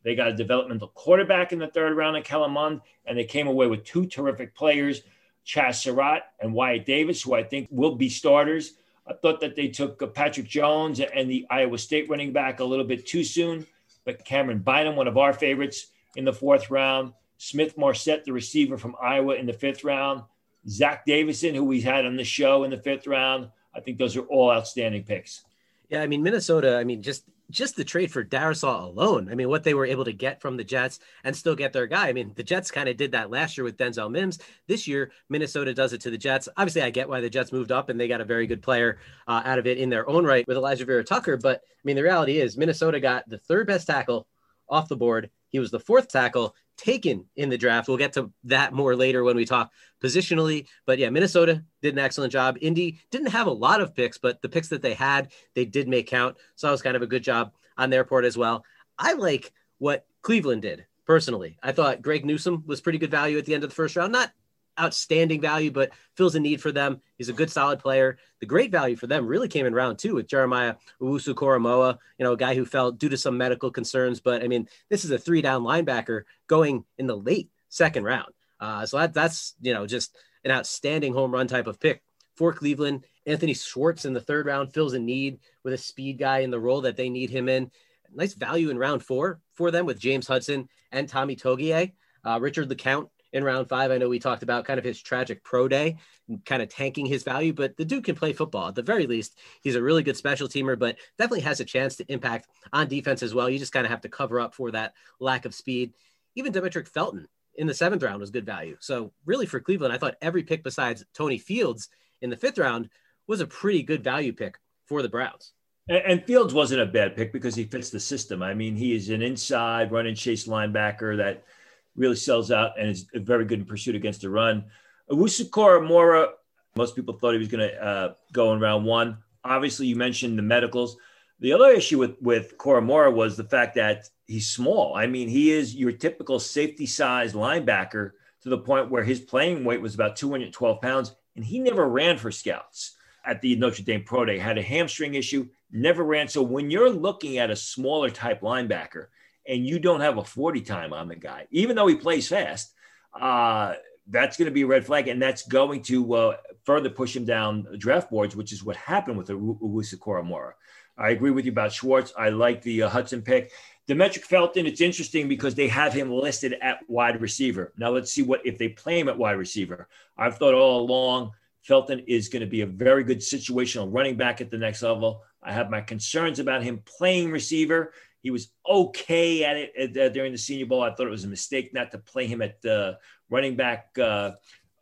they 0.05 0.15
got 0.15 0.29
a 0.29 0.33
developmental 0.33 0.89
quarterback 0.89 1.53
in 1.53 1.59
the 1.59 1.69
third 1.69 1.97
round 1.97 2.17
in 2.17 2.23
Kellen 2.23 2.53
Mond, 2.53 2.81
and 3.07 3.19
they 3.19 3.25
came 3.25 3.47
away 3.47 3.67
with 3.67 3.85
two 3.85 4.07
terrific 4.07 4.55
players, 4.55 5.03
Chazz 5.47 5.77
Surratt 5.77 6.23
and 6.41 6.53
Wyatt 6.53 6.87
Davis, 6.87 7.23
who 7.23 7.35
I 7.35 7.43
think 7.43 7.69
will 7.71 7.95
be 7.97 8.09
starters. 8.09 8.75
I 9.07 9.15
thought 9.15 9.41
that 9.41 9.57
they 9.57 9.69
took 9.69 10.03
uh, 10.03 10.07
Patrick 10.07 10.47
Jones 10.47 11.01
and 11.01 11.31
the 11.31 11.47
Iowa 11.51 11.79
State 11.79 12.11
running 12.11 12.33
back 12.33 12.61
a 12.61 12.65
little 12.65 12.85
bit 12.85 13.07
too 13.07 13.25
soon, 13.25 13.67
but 14.05 14.25
Camryn 14.25 14.63
Bynum, 14.63 14.97
one 14.97 15.09
of 15.09 15.17
our 15.17 15.33
favorites, 15.33 15.87
in 16.17 16.25
the 16.25 16.33
fourth 16.33 16.71
round. 16.71 17.13
Smith-Marsette, 17.39 18.25
the 18.25 18.33
receiver 18.33 18.77
from 18.77 18.97
Iowa, 19.01 19.35
in 19.37 19.47
the 19.47 19.53
fifth 19.53 19.85
round. 19.85 20.23
Zach 20.69 21.05
Davidson, 21.06 21.55
who 21.55 21.65
we 21.65 21.81
had 21.81 22.05
on 22.05 22.17
the 22.17 22.25
show 22.25 22.65
in 22.65 22.70
the 22.70 22.79
fifth 22.79 23.06
round. 23.06 23.49
I 23.75 23.81
think 23.81 23.99
those 23.99 24.17
are 24.17 24.26
all 24.26 24.50
outstanding 24.50 25.05
picks. 25.05 25.44
Yeah, 25.88 26.03
I 26.03 26.06
mean 26.06 26.23
Minnesota. 26.23 26.76
I 26.76 26.85
mean 26.85 27.03
just 27.03 27.25
just 27.50 27.76
the 27.76 27.85
trade 27.85 28.11
for 28.12 28.23
Darrisaw 28.23 28.85
alone. 28.85 29.31
I 29.31 29.35
mean 29.35 29.49
what 29.49 29.65
they 29.65 29.73
were 29.73 29.87
able 29.87 30.05
to 30.05 30.12
get 30.12 30.43
from 30.43 30.56
the 30.56 30.65
Jets 30.65 31.00
and 31.25 31.35
still 31.35 31.55
get 31.55 31.73
their 31.73 31.87
guy. 31.87 32.09
I 32.09 32.12
mean 32.12 32.32
the 32.35 32.43
Jets 32.43 32.70
kind 32.70 32.88
of 32.88 32.97
did 32.97 33.12
that 33.12 33.31
last 33.31 33.56
year 33.56 33.65
with 33.65 33.79
Denzel 33.79 34.11
Mims. 34.11 34.38
This 34.67 34.87
year 34.87 35.12
Minnesota 35.31 35.73
does 35.73 35.93
it 35.94 36.03
to 36.03 36.11
the 36.11 36.19
Jets. 36.19 36.49
Obviously, 36.56 36.82
I 36.82 36.91
get 36.91 37.09
why 37.09 37.21
the 37.21 37.31
Jets 37.31 37.53
moved 37.53 37.73
up 37.73 37.88
and 37.88 37.99
they 37.99 38.09
got 38.09 38.21
a 38.21 38.26
very 38.26 38.47
good 38.47 38.62
player 38.62 38.99
uh, 39.26 39.43
out 39.44 39.59
of 39.59 39.67
it 39.67 39.79
in 39.79 39.88
their 39.88 40.09
own 40.09 40.25
right 40.25 40.47
with 40.47 40.59
Elijah 40.59 40.85
Vera-Tucker. 40.85 41.38
But 41.38 41.62
I 41.64 41.82
mean 41.85 41.97
the 41.97 42.03
reality 42.03 42.38
is 42.38 42.59
Minnesota 42.59 43.00
got 43.00 43.29
the 43.29 43.38
third 43.38 43.67
best 43.67 43.87
tackle 43.87 44.26
off 44.69 44.88
the 44.88 44.97
board. 44.97 45.31
He 45.50 45.59
was 45.59 45.71
the 45.71 45.81
fourth 45.81 46.09
tackle 46.09 46.55
taken 46.77 47.27
in 47.37 47.49
the 47.49 47.59
draft. 47.59 47.89
We'll 47.89 47.97
get 47.97 48.12
to 48.15 48.33
that 48.45 48.73
more 48.73 48.95
later 48.95 49.25
when 49.25 49.37
we 49.37 49.45
talk 49.45 49.73
positionally. 50.03 50.67
But 50.87 50.99
yeah, 50.99 51.11
Minnesota 51.11 51.65
did 51.83 51.95
an 51.95 51.99
excellent 51.99 52.33
job. 52.33 52.56
Indy 52.61 53.00
didn't 53.11 53.29
have 53.29 53.49
a 53.49 53.53
lot 53.53 53.81
of 53.81 53.95
picks, 53.95 54.17
but 54.19 54.41
the 54.43 54.49
picks 54.49 54.69
that 54.69 54.83
they 54.83 54.95
had, 54.95 55.33
they 55.55 55.65
did 55.65 55.89
make 55.89 56.06
count. 56.06 56.37
So 56.55 56.67
that 56.67 56.73
was 56.73 56.83
kind 56.83 56.97
of 56.97 57.03
a 57.03 57.06
good 57.06 57.25
job 57.25 57.53
on 57.77 57.91
their 57.91 58.05
part 58.05 58.25
as 58.25 58.39
well. 58.39 58.65
I 58.99 59.15
like 59.15 59.53
what 59.79 60.06
Cleveland 60.23 60.62
did 60.62 60.87
personally. 61.06 61.59
I 61.62 61.73
thought 61.73 62.03
Greg 62.03 62.25
Newsome 62.25 62.65
was 62.67 62.81
pretty 62.81 62.99
good 62.99 63.11
value 63.11 63.39
at 63.39 63.45
the 63.45 63.55
end 63.55 63.65
of 63.65 63.71
the 63.71 63.77
first 63.77 63.97
round. 63.97 64.12
Not 64.12 64.31
outstanding 64.79 65.41
value, 65.41 65.71
but 65.71 65.91
fills 66.17 66.35
a 66.35 66.41
need 66.41 66.61
for 66.61 66.73
them. 66.73 67.01
He's 67.17 67.29
a 67.29 67.33
good, 67.33 67.51
solid 67.51 67.79
player. 67.79 68.19
The 68.41 68.47
great 68.47 68.71
value 68.71 68.97
for 68.97 69.07
them 69.07 69.27
really 69.27 69.49
came 69.49 69.67
in 69.67 69.75
round 69.75 69.99
two 69.99 70.15
with 70.15 70.29
Jeremiah 70.29 70.77
Owusu 71.01 71.35
Koramoah, 71.35 71.99
you 72.19 72.25
know, 72.25 72.33
a 72.33 72.37
guy 72.37 72.55
who 72.55 72.65
fell 72.65 72.93
due 72.93 73.09
to 73.09 73.17
some 73.17 73.37
medical 73.37 73.71
concerns. 73.71 74.21
But 74.21 74.43
I 74.43 74.49
mean, 74.49 74.69
this 74.89 75.05
is 75.05 75.11
a 75.11 75.19
three 75.19 75.43
down 75.43 75.63
linebacker 75.63 76.23
going 76.47 76.85
in 76.99 77.07
the 77.07 77.17
late 77.17 77.51
second 77.69 78.05
round. 78.05 78.33
Uh, 78.61 78.87
so 78.87 78.99
that, 78.99 79.15
that's, 79.15 79.55
you 79.61 79.73
know, 79.75 79.87
just 79.87 80.17
an 80.45 80.51
outstanding 80.51 81.13
home 81.13 81.33
run 81.33 81.47
type 81.47 81.67
of 81.67 81.81
pick 81.81 82.03
for 82.37 82.53
Cleveland. 82.53 83.05
Anthony 83.27 83.55
Schwartz 83.55 84.05
in 84.05 84.13
the 84.13 84.21
third 84.21 84.47
round 84.47 84.73
fills 84.73 84.95
a 84.95 84.99
need 84.99 85.39
with 85.65 85.75
a 85.75 85.79
speed 85.79 86.19
guy 86.19 86.39
in 86.39 86.51
the 86.51 86.61
role 86.61 86.81
that 86.83 86.97
they 86.97 87.09
need 87.09 87.31
him 87.31 87.49
in. 87.49 87.71
Nice 88.14 88.35
value 88.35 88.71
in 88.71 88.79
round 88.79 89.02
four 89.02 89.41
for 89.55 89.71
them 89.71 89.85
with 89.85 89.99
James 89.99 90.26
Hudson 90.26 90.69
and 90.93 91.09
Tommy 91.09 91.37
Togiai. 91.37 91.93
Uh, 92.25 92.38
Richard 92.41 92.69
LeCounte 92.69 93.11
in 93.32 93.44
round 93.44 93.68
five. 93.68 93.90
I 93.90 93.99
know 93.99 94.08
we 94.08 94.18
talked 94.18 94.42
about 94.42 94.64
kind 94.64 94.78
of 94.78 94.85
his 94.85 95.00
tragic 95.00 95.44
pro 95.44 95.68
day, 95.68 95.97
kind 96.44 96.62
of 96.62 96.68
tanking 96.68 97.06
his 97.06 97.23
value, 97.23 97.52
but 97.52 97.76
the 97.76 97.85
dude 97.85 98.04
can 98.04 98.14
play 98.14 98.32
football. 98.32 98.68
At 98.68 98.75
the 98.75 98.82
very 98.82 99.06
least, 99.06 99.38
he's 99.62 99.76
a 99.76 99.82
really 99.82 100.02
good 100.02 100.16
special 100.16 100.49
teamer, 100.49 100.78
but 100.78 100.97
definitely 101.18 101.40
has 101.40 101.61
a 101.61 101.64
chance 101.64 101.97
to 101.97 102.12
impact 102.12 102.49
on 102.73 102.88
defense 102.88 103.23
as 103.23 103.35
well. 103.35 103.50
You 103.50 103.58
just 103.58 103.73
kind 103.73 103.87
of 103.87 103.90
have 103.90 104.00
to 104.02 104.08
cover 104.08 104.40
up 104.40 104.54
for 104.54 104.70
that 104.70 104.94
lack 105.20 105.44
of 105.44 105.54
speed. 105.54 105.92
Even 106.35 106.52
Demetric 106.52 106.88
Felton 106.88 107.26
in 107.56 107.66
the 107.66 107.75
seventh 107.75 108.02
round 108.02 108.20
was 108.20 108.30
good 108.30 108.47
value. 108.47 108.76
So 108.80 109.12
really 109.26 109.47
for 109.47 109.61
Cleveland, 109.61 109.92
I 109.92 109.99
thought 109.99 110.16
every 110.23 110.42
pick 110.42 110.62
besides 110.62 111.04
Tony 111.14 111.38
Fields 111.38 111.88
in 112.23 112.30
the 112.30 112.37
fifth 112.37 112.58
round 112.58 112.88
was 113.26 113.40
a 113.40 113.47
pretty 113.47 113.82
good 113.82 114.02
value 114.02 114.32
pick 114.32 114.58
for 114.87 115.02
the 115.02 115.08
Browns. 115.08 115.52
And, 115.88 116.23
Fields 116.25 116.52
wasn't 116.52 116.82
a 116.82 116.87
bad 116.87 117.16
pick 117.16 117.32
because 117.32 117.54
he 117.54 117.64
fits 117.64 117.88
the 117.88 118.00
system. 118.00 118.42
I 118.42 118.52
mean, 118.52 118.76
he 118.76 118.94
is 118.94 119.08
an 119.08 119.23
inside 119.23 119.90
run 119.90 120.06
and 120.06 120.16
chase 120.16 120.47
linebacker 120.47 121.16
that– 121.18 121.44
really 121.99 122.17
sells 122.17 122.50
out 122.50 122.78
and 122.78 122.88
is 122.88 123.07
very 123.14 123.45
good 123.45 123.59
in 123.59 123.64
pursuit 123.67 123.97
against 123.97 124.23
the 124.23 124.31
run. 124.31 124.64
Owusu 125.11 125.50
Koramoah, 125.50 126.31
most 126.76 126.95
people 126.95 127.19
thought 127.19 127.33
he 127.33 127.38
was 127.38 127.49
going 127.49 127.69
to 127.69 127.85
uh, 127.85 128.14
go 128.33 128.52
in 128.52 128.61
round 128.61 128.85
one. 128.85 129.19
Obviously, 129.45 129.87
you 129.87 129.97
mentioned 129.97 130.38
the 130.38 130.43
medicals. 130.43 130.97
The 131.40 131.52
other 131.52 131.71
issue 131.71 131.99
with 131.99 132.17
with 132.21 132.57
Koramoah 132.59 133.12
was 133.12 133.37
the 133.37 133.45
fact 133.45 133.75
that 133.76 134.09
he's 134.26 134.49
small. 134.49 134.95
I 134.95 135.07
mean, 135.07 135.28
he 135.28 135.50
is 135.50 135.75
your 135.75 135.93
typical 135.93 136.38
safety 136.38 136.87
size 136.87 137.33
linebacker 137.33 138.12
to 138.43 138.49
the 138.49 138.59
point 138.59 138.90
where 138.90 139.05
his 139.05 139.21
playing 139.21 139.64
weight 139.64 139.81
was 139.81 139.95
about 139.95 140.17
212 140.17 140.81
pounds, 140.81 141.14
and 141.37 141.45
he 141.45 141.59
never 141.59 141.88
ran 141.88 142.19
for 142.19 142.31
scouts 142.31 142.97
at 143.25 143.40
the 143.40 143.57
Notre 143.57 143.83
Dame 143.83 144.05
Pro 144.05 144.25
Day. 144.25 144.38
Had 144.38 144.59
a 144.59 144.62
hamstring 144.62 145.14
issue, 145.14 145.49
never 145.71 146.05
ran. 146.05 146.28
So 146.28 146.43
when 146.43 146.71
you're 146.71 146.90
looking 146.90 147.38
at 147.38 147.50
a 147.50 147.57
smaller 147.57 148.11
type 148.11 148.40
linebacker, 148.40 149.07
and 149.49 149.67
you 149.67 149.78
don't 149.78 150.00
have 150.00 150.19
a 150.19 150.25
40 150.25 150.61
time 150.61 150.93
on 150.93 151.09
the 151.09 151.17
guy, 151.17 151.47
even 151.50 151.75
though 151.75 151.87
he 151.87 151.97
plays 151.97 152.28
fast, 152.28 152.73
uh, 153.19 153.75
that's 154.07 154.37
going 154.37 154.47
to 154.47 154.52
be 154.52 154.62
a 154.62 154.67
red 154.67 154.87
flag. 154.87 155.09
And 155.09 155.21
that's 155.21 155.47
going 155.47 155.83
to 155.85 156.14
uh, 156.14 156.37
further 156.64 156.90
push 156.90 157.17
him 157.17 157.25
down 157.25 157.67
draft 157.78 158.11
boards, 158.11 158.37
which 158.37 158.52
is 158.52 158.62
what 158.62 158.76
happened 158.76 159.19
with 159.19 159.28
Owusu 159.28 159.97
Koramoah. 159.97 160.52
I 160.97 161.11
agree 161.11 161.31
with 161.31 161.47
you 161.47 161.52
about 161.52 161.73
Schwartz. 161.73 162.12
I 162.17 162.28
like 162.28 162.62
the 162.62 162.83
uh, 162.83 162.88
Hudson 162.88 163.23
pick. 163.23 163.52
Demetric 163.88 164.25
Felton, 164.25 164.67
it's 164.67 164.83
interesting 164.83 165.28
because 165.28 165.55
they 165.55 165.69
have 165.69 165.95
him 165.95 166.11
listed 166.11 166.57
at 166.61 166.81
wide 166.88 167.21
receiver. 167.23 167.73
Now 167.78 167.90
let's 167.90 168.12
see 168.12 168.23
what 168.23 168.45
if 168.45 168.59
they 168.59 168.69
play 168.69 169.00
him 169.00 169.09
at 169.09 169.17
wide 169.17 169.38
receiver. 169.38 169.88
I've 170.17 170.37
thought 170.37 170.55
all 170.55 170.81
along 170.81 171.33
Felton 171.62 172.00
is 172.00 172.28
going 172.28 172.40
to 172.40 172.47
be 172.47 172.61
a 172.61 172.67
very 172.67 173.05
good 173.05 173.21
situational 173.21 173.88
running 173.90 174.17
back 174.17 174.40
at 174.40 174.50
the 174.50 174.59
next 174.59 174.83
level. 174.83 175.23
I 175.43 175.52
have 175.52 175.71
my 175.71 175.81
concerns 175.81 176.38
about 176.38 176.62
him 176.62 176.83
playing 176.85 177.31
receiver. 177.31 177.93
He 178.28 178.30
was 178.30 178.50
okay 178.68 179.42
at 179.42 179.56
it 179.56 179.73
at, 179.75 179.97
uh, 179.97 180.08
during 180.11 180.32
the 180.32 180.37
Senior 180.37 180.66
Bowl. 180.66 180.82
I 180.82 180.92
thought 180.92 181.06
it 181.06 181.11
was 181.11 181.25
a 181.25 181.28
mistake 181.28 181.73
not 181.73 181.90
to 181.92 181.99
play 181.99 182.26
him 182.26 182.42
at 182.42 182.62
uh, 182.62 182.97
running 183.30 183.56
back 183.56 183.97
uh, 183.99 184.32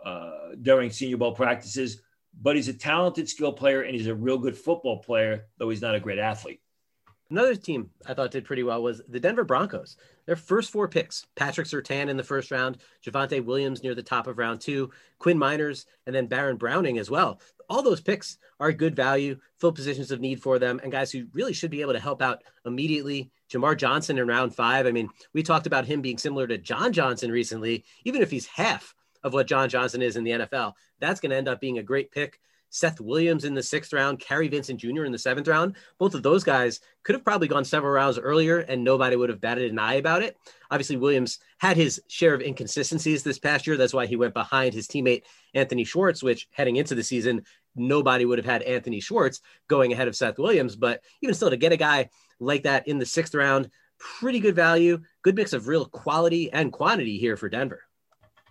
uh, 0.05 0.31
during 0.61 0.91
Senior 0.91 1.19
Bowl 1.19 1.31
practices. 1.31 2.03
But 2.43 2.57
he's 2.57 2.67
a 2.67 2.75
talented 2.75 3.29
skill 3.29 3.53
player 3.53 3.83
and 3.83 3.95
he's 3.95 4.09
a 4.09 4.15
real 4.17 4.37
good 4.37 4.59
football 4.59 4.99
player, 4.99 5.47
though 5.59 5.71
he's 5.71 5.81
not 5.81 5.95
a 5.95 6.01
great 6.01 6.19
athlete. 6.19 6.61
Another 7.31 7.55
team 7.55 7.91
I 8.05 8.15
thought 8.15 8.33
did 8.33 8.45
pretty 8.45 8.65
well 8.65 8.83
was 8.83 9.01
the 9.09 9.21
Denver 9.21 9.45
Broncos. 9.45 9.97
Their 10.27 10.35
first 10.35 10.73
four 10.73 10.89
picks 10.89 11.25
Patrick 11.37 11.69
Surtain 11.69 12.09
in 12.09 12.17
the 12.17 12.25
first 12.25 12.51
round, 12.51 12.79
Javonte 13.05 13.45
Williams 13.45 13.85
near 13.85 13.95
the 13.95 14.03
top 14.03 14.27
of 14.27 14.39
round 14.39 14.61
two, 14.61 14.91
Quinn 15.21 15.39
Meinerz, 15.39 15.87
and 16.07 16.17
then 16.17 16.27
Baron 16.27 16.57
Browning 16.57 16.99
as 16.99 17.13
well. 17.13 17.41
All 17.69 17.83
those 17.83 18.01
picks 18.01 18.39
are 18.59 18.73
good 18.73 18.97
value, 18.97 19.39
fill 19.61 19.73
positions 19.73 20.11
of 20.11 20.21
need 20.21 20.43
for 20.43 20.59
them, 20.59 20.81
and 20.83 20.91
guys 20.91 21.13
who 21.13 21.27
really 21.33 21.53
should 21.53 21.71
be 21.71 21.81
able 21.81 21.93
to 21.93 22.01
help 22.01 22.23
out 22.23 22.43
immediately. 22.65 23.31
Jamar 23.51 23.77
Johnson 23.77 24.19
in 24.19 24.27
round 24.27 24.55
five. 24.55 24.87
I 24.87 24.93
mean, 24.93 25.09
we 25.33 25.43
talked 25.43 25.67
about 25.67 25.87
him 25.87 26.03
being 26.03 26.19
similar 26.19 26.47
to 26.47 26.59
John 26.59 26.93
Johnson 26.93 27.31
recently, 27.31 27.85
even 28.05 28.23
if 28.23 28.31
he's 28.31 28.47
half 28.47 28.95
of 29.23 29.33
what 29.33 29.47
John 29.47 29.69
Johnson 29.69 30.03
is 30.03 30.17
in 30.17 30.25
the 30.25 30.33
NFL. 30.33 30.73
That's 31.01 31.21
going 31.21 31.31
to 31.31 31.37
end 31.37 31.49
up 31.49 31.61
being 31.61 31.79
a 31.79 31.83
great 31.83 32.11
pick. 32.11 32.39
Seth 32.71 33.01
Williams 33.01 33.45
in 33.45 33.55
the 33.55 33.63
sixth 33.63 33.93
round, 33.93 34.21
Kary 34.21 34.49
Vincent 34.49 34.81
Jr. 34.81 35.05
in 35.05 35.13
the 35.13 35.19
seventh 35.19 35.49
round. 35.49 35.77
Both 35.99 36.15
of 36.15 36.23
those 36.23 36.45
guys 36.45 36.81
could 37.05 37.15
have 37.15 37.25
probably 37.25 37.49
gone 37.49 37.65
several 37.65 37.93
rounds 37.93 38.19
earlier 38.19 38.59
and 38.59 38.85
nobody 38.85 39.17
would 39.17 39.31
have 39.31 39.41
batted 39.41 39.71
an 39.71 39.79
eye 39.79 39.95
about 39.95 40.23
it. 40.23 40.37
Obviously, 40.71 40.97
Williams 40.97 41.39
had 41.59 41.77
his 41.77 42.03
share 42.09 42.35
of 42.35 42.43
inconsistencies 42.43 43.23
this 43.23 43.39
past 43.39 43.67
year. 43.67 43.77
That's 43.77 43.95
why 43.95 44.07
he 44.07 44.17
went 44.17 44.35
behind 44.35 44.75
his 44.75 44.89
teammate 44.89 45.23
Anthony 45.55 45.85
Schwartz, 45.85 46.23
which 46.23 46.49
heading 46.53 46.77
into 46.77 46.95
the 46.95 47.03
season, 47.03 47.45
nobody 47.77 48.25
would 48.25 48.39
have 48.39 48.47
had 48.47 48.63
Anthony 48.63 49.01
Schwartz 49.01 49.41
going 49.69 49.93
ahead 49.93 50.09
of 50.09 50.17
Seth 50.17 50.39
Williams. 50.39 50.77
But 50.77 51.03
even 51.23 51.35
still, 51.35 51.51
to 51.51 51.57
get 51.57 51.73
a 51.73 51.77
guy 51.77 52.11
like 52.41 52.65
that 52.65 52.89
in 52.89 52.99
the 52.99 53.07
sixth 53.07 53.35
round, 53.35 53.71
pretty 53.99 54.41
good 54.41 54.55
value, 54.55 55.01
good 55.23 55.37
mix 55.37 55.53
of 55.53 55.69
real 55.69 55.87
quality 55.87 56.53
and 56.53 56.73
quantity 56.73 57.19
here 57.19 57.37
for 57.37 57.49
Denver 57.49 57.83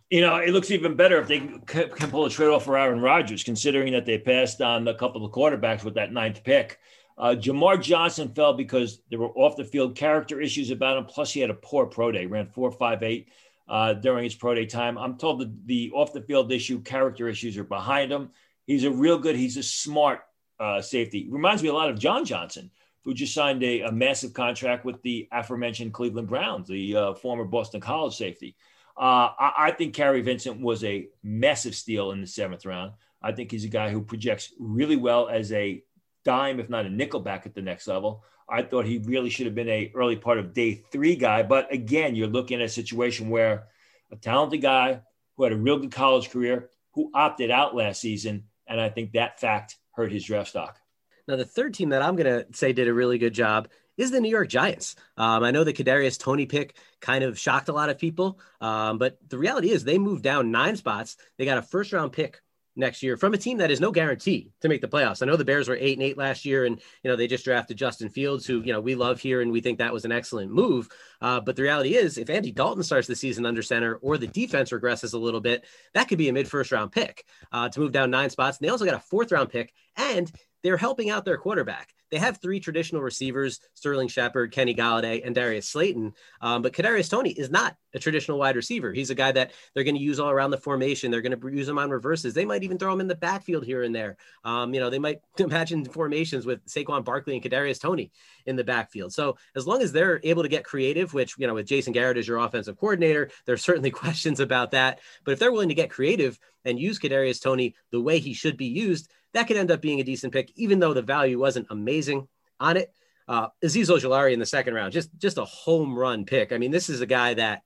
you 0.10 0.22
know, 0.22 0.38
it 0.38 0.52
looks 0.52 0.72
even 0.72 0.96
better 0.96 1.20
if 1.20 1.28
they 1.28 1.40
can 1.40 2.12
pull 2.12 2.26
a 2.26 2.30
trade 2.30 2.50
off 2.50 2.66
for 2.66 2.78
Aaron 2.78 3.02
Rodgers, 3.02 3.44
considering 3.44 3.92
that 3.94 4.06
they 4.06 4.18
passed 4.18 4.62
on 4.62 4.88
a 4.88 4.94
couple 4.94 5.26
of 5.26 5.32
quarterbacks 5.32 5.84
with 5.84 5.96
that 5.96 6.14
ninth 6.14 6.44
pick. 6.44 6.80
Uh, 7.18 7.36
Jamar 7.38 7.82
Johnson 7.82 8.30
fell 8.34 8.54
because 8.54 9.02
there 9.10 9.20
were 9.20 9.30
off 9.30 9.56
the 9.56 9.64
field 9.64 9.96
character 9.96 10.42
issues 10.42 10.70
about 10.70 10.98
him. 10.98 11.06
Plus, 11.06 11.32
he 11.32 11.40
had 11.40 11.50
a 11.50 11.56
poor 11.56 11.86
pro 11.86 12.12
day, 12.12 12.26
ran 12.26 12.48
four 12.48 12.72
five 12.72 13.02
eight 13.04 13.30
uh, 13.68 13.94
during 13.94 14.26
his 14.26 14.36
pro 14.36 14.54
day 14.54 14.66
time. 14.66 14.98
I'm 14.98 15.18
told 15.18 15.40
that 15.40 15.66
the 15.66 15.92
off 15.94 16.14
the 16.14 16.22
field 16.22 16.52
issue, 16.52 16.82
character 16.82 17.28
issues 17.28 17.58
are 17.58 17.64
behind 17.64 18.12
him. 18.12 18.30
He's 18.68 18.84
a 18.84 18.92
real 18.92 19.18
good. 19.18 19.36
He's 19.36 19.58
a 19.58 19.64
smart 19.64 20.22
uh, 20.60 20.82
safety. 20.82 21.28
Reminds 21.32 21.64
me 21.64 21.70
a 21.70 21.74
lot 21.74 21.90
of 21.90 21.98
John 21.98 22.26
Johnson, 22.26 22.70
who 23.06 23.14
just 23.14 23.36
signed 23.36 23.64
a, 23.64 23.82
a 23.82 23.92
massive 23.92 24.34
contract 24.34 24.84
with 24.84 25.02
the 25.04 25.30
aforementioned 25.32 25.94
Cleveland 25.94 26.28
Browns, 26.28 26.68
the 26.68 26.96
uh, 26.96 27.14
former 27.14 27.46
Boston 27.46 27.80
College 27.80 28.16
safety. 28.16 28.56
Uh, 28.98 29.30
I, 29.40 29.54
I, 29.58 29.72
think 29.72 29.94
Kary 29.94 30.22
Vincent 30.22 30.60
was 30.60 30.84
a 30.84 31.08
massive 31.22 31.76
steal 31.76 32.12
in 32.12 32.22
the 32.22 32.28
seventh 32.28 32.66
round. 32.66 32.94
I 33.22 33.32
think 33.32 33.52
he's 33.52 33.66
a 33.66 33.70
guy 33.70 33.92
who 33.92 34.02
projects 34.02 34.54
really 34.60 34.96
well 34.96 35.28
as 35.28 35.52
a 35.52 35.84
dime, 36.24 36.60
if 36.60 36.70
not 36.70 36.86
a 36.86 36.90
nickel 36.90 37.20
back 37.20 37.46
at 37.46 37.54
the 37.54 37.62
next 37.62 37.88
level. 37.88 38.24
I 38.50 38.64
thought 38.64 38.86
he 38.86 39.00
really 39.00 39.30
should 39.30 39.46
have 39.46 39.56
been 39.56 39.70
a 39.70 39.92
early 39.94 40.16
part 40.16 40.40
of 40.40 40.54
day 40.54 40.76
three 40.92 41.16
guy. 41.16 41.44
But 41.44 41.72
again, 41.74 42.16
you're 42.16 42.28
looking 42.28 42.60
at 42.60 42.66
a 42.66 42.70
situation 42.70 43.30
where 43.30 43.68
a 44.12 44.16
talented 44.16 44.62
guy 44.62 45.02
who 45.36 45.44
had 45.44 45.54
a 45.54 45.58
real 45.58 45.78
good 45.78 45.92
college 45.92 46.30
career, 46.30 46.70
who 46.94 47.12
opted 47.14 47.52
out 47.52 47.76
last 47.76 48.02
season. 48.02 48.46
And 48.68 48.80
I 48.80 48.90
think 48.90 49.12
that 49.12 49.40
fact 49.40 49.76
hurt 49.92 50.12
his 50.12 50.24
draft 50.24 50.50
stock. 50.50 50.80
Now, 51.28 51.36
the 51.36 51.46
third 51.46 51.74
team 51.74 51.90
that 51.90 52.02
I'm 52.02 52.16
going 52.16 52.26
to 52.26 52.46
say 52.56 52.74
did 52.74 52.88
a 52.88 52.94
really 52.94 53.18
good 53.18 53.34
job 53.34 53.70
is 53.98 54.12
the 54.12 54.20
New 54.20 54.30
York 54.30 54.50
Giants. 54.50 54.96
Um, 55.18 55.44
I 55.44 55.52
know 55.52 55.64
the 55.64 55.74
Kadarius 55.74 56.20
Toney 56.20 56.46
pick 56.46 56.78
kind 57.02 57.24
of 57.24 57.40
shocked 57.40 57.70
a 57.70 57.74
lot 57.74 57.90
of 57.90 57.98
people, 57.98 58.40
um, 58.62 58.98
but 58.98 59.18
the 59.28 59.38
reality 59.38 59.72
is 59.72 59.84
they 59.84 59.98
moved 59.98 60.24
down 60.24 60.52
nine 60.52 60.76
spots. 60.76 61.18
They 61.38 61.46
got 61.46 61.58
a 61.58 61.62
first 61.62 61.94
round 61.94 62.12
pick 62.12 62.42
next 62.76 63.02
year 63.02 63.16
from 63.16 63.34
a 63.34 63.38
team 63.38 63.58
that 63.60 63.72
is 63.72 63.80
no 63.80 63.92
guarantee 63.92 64.52
to 64.62 64.68
make 64.68 64.82
the 64.82 64.88
playoffs. 64.88 65.22
I 65.22 65.26
know 65.26 65.38
the 65.38 65.46
Bears 65.46 65.70
were 65.70 65.78
eight 65.80 65.98
and 65.98 66.04
eight 66.04 66.18
last 66.18 66.46
year, 66.46 66.66
and 66.66 66.80
you 67.04 67.10
know 67.10 67.16
they 67.16 67.28
just 67.28 67.46
drafted 67.46 67.78
Justin 67.78 68.10
Fields, 68.10 68.46
who 68.46 68.62
you 68.62 68.74
know 68.74 68.82
we 68.82 68.96
love 68.96 69.20
here, 69.20 69.42
and 69.42 69.52
we 69.52 69.62
think 69.62 69.78
that 69.78 69.94
was 69.94 70.06
an 70.06 70.12
excellent 70.12 70.52
move. 70.52 70.90
Uh, 71.22 71.40
but 71.40 71.56
the 71.56 71.62
reality 71.62 71.96
is, 71.96 72.18
if 72.18 72.30
Andy 72.30 72.52
Dalton 72.52 72.84
starts 72.84 73.08
the 73.08 73.16
season 73.16 73.46
under 73.46 73.62
center, 73.62 73.96
or 73.96 74.18
the 74.18 74.28
defense 74.28 74.72
regresses 74.72 75.14
a 75.14 75.18
little 75.18 75.42
bit, 75.42 75.66
that 75.94 76.08
could 76.08 76.18
be 76.18 76.30
a 76.30 76.34
mid 76.34 76.48
first 76.48 76.72
round 76.72 76.92
pick 76.92 77.26
uh, 77.52 77.70
to 77.70 77.80
move 77.80 77.92
down 77.92 78.12
nine 78.12 78.30
spots. 78.30 78.58
And 78.58 78.68
they 78.68 78.72
also 78.72 78.86
got 78.86 78.96
a 78.96 79.00
fourth 79.00 79.32
round 79.32 79.50
pick, 79.50 79.74
and 79.96 80.32
they're 80.66 80.78
helping 80.78 81.12
out 81.12 81.26
their 81.26 81.38
quarterback. 81.38 81.94
They 82.10 82.18
have 82.18 82.42
three 82.42 82.60
traditional 82.60 83.04
receivers: 83.04 83.60
Sterling 83.76 84.08
Shepard, 84.08 84.52
Kenny 84.52 84.74
Golladay, 84.74 85.22
and 85.24 85.36
Darius 85.36 85.70
Slayton. 85.70 86.14
Um, 86.42 86.64
but 86.64 86.74
Kadarius 86.74 87.10
Toney 87.10 87.30
is 87.30 87.52
not 87.52 87.76
a 87.96 88.00
traditional 88.00 88.38
wide 88.38 88.56
receiver. 88.56 88.94
He's 88.94 89.10
a 89.10 89.16
guy 89.16 89.32
that 89.32 89.54
they're 89.74 89.86
going 89.86 89.96
to 89.96 90.02
use 90.02 90.20
all 90.20 90.30
around 90.30 90.52
the 90.52 90.58
formation. 90.58 91.10
They're 91.10 91.22
going 91.22 91.40
to 91.40 91.48
use 91.50 91.68
him 91.68 91.80
on 91.80 91.90
reverses. 91.90 92.34
They 92.34 92.46
might 92.46 92.64
even 92.64 92.78
throw 92.78 92.94
him 92.94 93.00
in 93.00 93.08
the 93.08 93.16
backfield 93.16 93.66
here 93.66 93.84
and 93.84 93.96
there. 93.96 94.18
Um, 94.44 94.74
you 94.74 94.80
know, 94.80 94.90
they 94.90 95.00
might 95.00 95.22
imagine 95.40 95.86
formations 95.86 96.46
with 96.46 96.64
Saquon 96.66 97.06
Barkley 97.06 97.36
and 97.36 97.44
Kadarius 97.44 97.80
Toney 97.80 98.12
in 98.46 98.58
the 98.58 98.64
backfield. 98.64 99.14
So 99.14 99.38
as 99.56 99.66
long 99.66 99.82
as 99.82 99.92
they're 99.92 100.20
able 100.24 100.44
to 100.44 100.50
get 100.50 100.66
creative, 100.66 101.14
which 101.14 101.36
you 101.38 101.48
know, 101.48 101.54
with 101.54 101.68
Jason 101.68 101.94
Garrett 101.94 102.18
as 102.18 102.28
your 102.28 102.38
offensive 102.38 102.78
coordinator, 102.78 103.32
there's 103.46 103.64
certainly 103.64 103.92
questions 104.06 104.40
about 104.40 104.72
that. 104.72 105.00
But 105.24 105.32
if 105.32 105.40
they're 105.40 105.52
willing 105.52 105.70
to 105.70 105.76
get 105.76 105.90
creative 105.90 106.38
and 106.66 106.78
use 106.78 107.00
Kadarius 107.00 107.42
Toney 107.42 107.76
the 107.92 108.02
way 108.02 108.20
he 108.20 108.34
should 108.34 108.58
be 108.58 108.66
used, 108.66 109.10
that 109.34 109.48
could 109.48 109.58
end 109.58 109.72
up 109.72 109.82
being 109.82 110.02
a 110.02 110.04
decent 110.04 110.34
pick, 110.34 110.52
even 110.56 110.80
though 110.80 110.94
the 110.94 111.02
value 111.02 111.40
wasn't 111.40 111.68
amazing 111.70 112.28
on 112.60 112.76
it. 112.78 112.94
Uh, 113.28 113.48
Azeez 113.64 113.90
Ojulari 113.90 114.34
in 114.34 114.40
the 114.40 114.46
second 114.46 114.74
round, 114.74 114.94
just 114.94 115.10
just 115.18 115.38
a 115.38 115.46
home 115.46 115.98
run 115.98 116.26
pick. 116.26 116.52
I 116.52 116.58
mean, 116.58 116.72
this 116.72 116.90
is 116.90 117.02
a 117.02 117.08
guy 117.08 117.34
that 117.34 117.64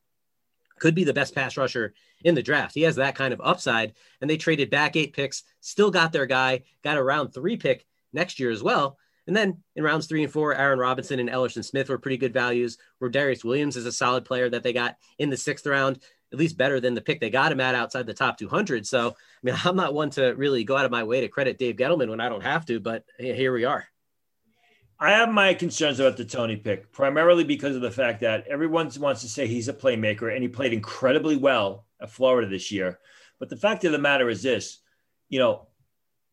could 0.79 0.95
be 0.95 1.03
the 1.03 1.13
best 1.13 1.35
pass 1.35 1.57
rusher 1.57 1.93
in 2.23 2.35
the 2.35 2.43
draft. 2.43 2.75
He 2.75 2.81
has 2.83 2.95
that 2.95 3.15
kind 3.15 3.33
of 3.33 3.41
upside, 3.43 3.93
and 4.21 4.29
they 4.29 4.37
traded 4.37 4.69
back 4.69 4.95
eight 4.95 5.13
picks, 5.13 5.43
still 5.61 5.91
got 5.91 6.11
their 6.11 6.25
guy, 6.25 6.63
got 6.83 6.97
a 6.97 7.03
round 7.03 7.33
three 7.33 7.57
pick 7.57 7.85
next 8.13 8.39
year 8.39 8.51
as 8.51 8.63
well. 8.63 8.97
And 9.27 9.35
then 9.35 9.61
in 9.75 9.83
rounds 9.83 10.07
three 10.07 10.23
and 10.23 10.31
four, 10.31 10.55
Aaron 10.55 10.79
Robinson 10.79 11.19
and 11.19 11.29
Elerson 11.29 11.63
Smith 11.63 11.89
were 11.89 11.99
pretty 11.99 12.17
good 12.17 12.33
values. 12.33 12.77
Rodarius 13.01 13.43
Williams 13.43 13.77
is 13.77 13.85
a 13.85 13.91
solid 13.91 14.25
player 14.25 14.49
that 14.49 14.63
they 14.63 14.73
got 14.73 14.97
in 15.19 15.29
the 15.29 15.37
sixth 15.37 15.67
round 15.67 15.99
at 16.31 16.39
least 16.39 16.57
better 16.57 16.79
than 16.79 16.93
the 16.93 17.01
pick 17.01 17.19
they 17.19 17.29
got 17.29 17.51
him 17.51 17.59
at 17.59 17.75
outside 17.75 18.05
the 18.05 18.13
top 18.13 18.37
200. 18.37 18.85
So, 18.85 19.09
I 19.09 19.13
mean, 19.43 19.55
I'm 19.63 19.75
not 19.75 19.93
one 19.93 20.09
to 20.11 20.33
really 20.35 20.63
go 20.63 20.77
out 20.77 20.85
of 20.85 20.91
my 20.91 21.03
way 21.03 21.21
to 21.21 21.27
credit 21.27 21.57
Dave 21.57 21.75
Gettleman 21.75 22.09
when 22.09 22.21
I 22.21 22.29
don't 22.29 22.43
have 22.43 22.65
to, 22.67 22.79
but 22.79 23.03
here 23.17 23.53
we 23.53 23.65
are. 23.65 23.87
I 24.99 25.11
have 25.11 25.29
my 25.29 25.53
concerns 25.53 25.99
about 25.99 26.17
the 26.17 26.25
Toney 26.25 26.57
pick, 26.57 26.91
primarily 26.91 27.45
because 27.45 27.75
of 27.75 27.81
the 27.81 27.91
fact 27.91 28.21
that 28.21 28.47
everyone 28.47 28.91
wants 28.99 29.21
to 29.21 29.29
say 29.29 29.47
he's 29.47 29.69
a 29.69 29.73
playmaker 29.73 30.33
and 30.33 30.43
he 30.43 30.49
played 30.49 30.73
incredibly 30.73 31.37
well 31.37 31.85
at 32.01 32.11
Florida 32.11 32.49
this 32.49 32.71
year. 32.71 32.99
But 33.39 33.49
the 33.49 33.55
fact 33.55 33.85
of 33.85 33.93
the 33.93 33.97
matter 33.97 34.29
is 34.29 34.43
this 34.43 34.79
you 35.29 35.39
know, 35.39 35.67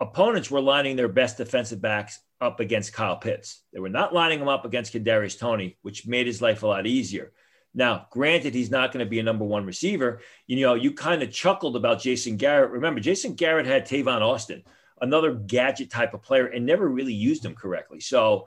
opponents 0.00 0.50
were 0.50 0.60
lining 0.60 0.96
their 0.96 1.08
best 1.08 1.36
defensive 1.36 1.80
backs 1.80 2.18
up 2.40 2.60
against 2.60 2.92
Kyle 2.92 3.16
Pitts. 3.16 3.62
They 3.72 3.80
were 3.80 3.88
not 3.88 4.12
lining 4.12 4.40
him 4.40 4.48
up 4.48 4.64
against 4.64 4.92
Kadarius 4.92 5.38
Toney, 5.38 5.76
which 5.82 6.06
made 6.06 6.26
his 6.26 6.42
life 6.42 6.62
a 6.62 6.66
lot 6.66 6.86
easier. 6.86 7.32
Now, 7.74 8.06
granted, 8.10 8.54
he's 8.54 8.70
not 8.70 8.90
going 8.92 9.04
to 9.04 9.10
be 9.10 9.18
a 9.18 9.22
number 9.22 9.44
one 9.44 9.66
receiver. 9.66 10.20
You 10.46 10.62
know, 10.62 10.74
you 10.74 10.92
kind 10.92 11.22
of 11.22 11.30
chuckled 11.30 11.76
about 11.76 12.00
Jason 12.00 12.36
Garrett. 12.38 12.70
Remember, 12.70 13.00
Jason 13.00 13.34
Garrett 13.34 13.66
had 13.66 13.86
Tavon 13.86 14.22
Austin, 14.22 14.64
another 15.00 15.34
gadget 15.34 15.90
type 15.90 16.14
of 16.14 16.22
player, 16.22 16.46
and 16.46 16.64
never 16.64 16.88
really 16.88 17.14
used 17.14 17.44
him 17.44 17.54
correctly. 17.54 18.00
So 18.00 18.46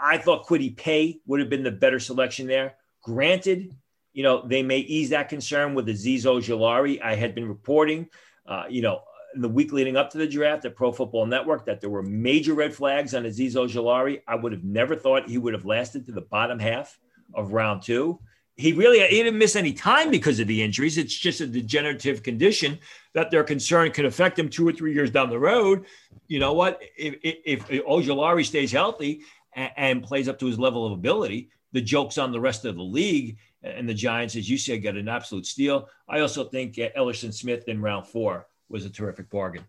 I 0.00 0.18
thought 0.18 0.46
Kwity 0.46 0.76
Paye 0.76 1.20
would 1.26 1.40
have 1.40 1.50
been 1.50 1.62
the 1.62 1.70
better 1.70 1.98
selection 1.98 2.46
there. 2.46 2.76
Granted, 3.02 3.74
you 4.12 4.22
know, 4.22 4.46
they 4.46 4.62
may 4.62 4.78
ease 4.78 5.10
that 5.10 5.28
concern 5.28 5.74
with 5.74 5.86
Azeez 5.88 6.22
Ojulari. 6.22 7.02
I 7.02 7.14
had 7.14 7.34
been 7.34 7.48
reporting, 7.48 8.08
uh, 8.46 8.64
you 8.68 8.80
know, 8.80 9.02
in 9.34 9.42
the 9.42 9.48
week 9.48 9.72
leading 9.72 9.96
up 9.96 10.10
to 10.10 10.18
the 10.18 10.26
draft 10.26 10.64
at 10.64 10.76
Pro 10.76 10.92
Football 10.92 11.26
Network 11.26 11.66
that 11.66 11.80
there 11.80 11.90
were 11.90 12.02
major 12.02 12.54
red 12.54 12.72
flags 12.72 13.14
on 13.14 13.24
Azeez 13.24 13.54
Ojulari. 13.54 14.22
I 14.28 14.36
would 14.36 14.52
have 14.52 14.64
never 14.64 14.94
thought 14.94 15.28
he 15.28 15.38
would 15.38 15.52
have 15.52 15.64
lasted 15.64 16.06
to 16.06 16.12
the 16.12 16.20
bottom 16.20 16.58
half 16.58 16.98
of 17.34 17.52
round 17.52 17.82
two. 17.82 18.20
He 18.56 18.72
really 18.72 19.00
he 19.00 19.22
didn't 19.22 19.38
miss 19.38 19.56
any 19.56 19.72
time 19.72 20.10
because 20.10 20.38
of 20.38 20.46
the 20.46 20.62
injuries. 20.62 20.96
It's 20.96 21.16
just 21.16 21.40
a 21.40 21.46
degenerative 21.46 22.22
condition 22.22 22.78
that 23.12 23.30
they're 23.30 23.44
concerned 23.44 23.94
could 23.94 24.04
affect 24.04 24.38
him 24.38 24.48
two 24.48 24.66
or 24.66 24.72
three 24.72 24.94
years 24.94 25.10
down 25.10 25.28
the 25.28 25.38
road. 25.38 25.86
You 26.28 26.38
know 26.38 26.52
what? 26.52 26.80
If, 26.96 27.16
if, 27.22 27.68
if 27.68 27.84
Ojulari 27.84 28.44
stays 28.44 28.70
healthy 28.70 29.22
and, 29.54 29.70
and 29.76 30.02
plays 30.02 30.28
up 30.28 30.38
to 30.38 30.46
his 30.46 30.58
level 30.58 30.86
of 30.86 30.92
ability, 30.92 31.50
the 31.72 31.80
joke's 31.80 32.16
on 32.16 32.30
the 32.30 32.40
rest 32.40 32.64
of 32.64 32.76
the 32.76 32.82
league. 32.82 33.38
And 33.62 33.88
the 33.88 33.94
Giants, 33.94 34.36
as 34.36 34.48
you 34.48 34.58
said, 34.58 34.82
got 34.82 34.96
an 34.96 35.08
absolute 35.08 35.46
steal. 35.46 35.88
I 36.08 36.20
also 36.20 36.44
think 36.44 36.78
uh, 36.78 36.90
Elerson 36.96 37.32
Smith 37.32 37.66
in 37.66 37.80
round 37.80 38.06
four 38.06 38.46
was 38.68 38.84
a 38.84 38.90
terrific 38.90 39.30
bargain. 39.30 39.64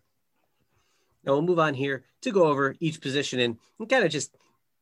Now 1.24 1.34
we'll 1.34 1.42
move 1.42 1.60
on 1.60 1.74
here 1.74 2.04
to 2.22 2.32
go 2.32 2.44
over 2.46 2.75
each 2.80 3.01
position 3.01 3.39
and 3.39 3.58
kind 3.89 4.06
of 4.06 4.12
just 4.12 4.36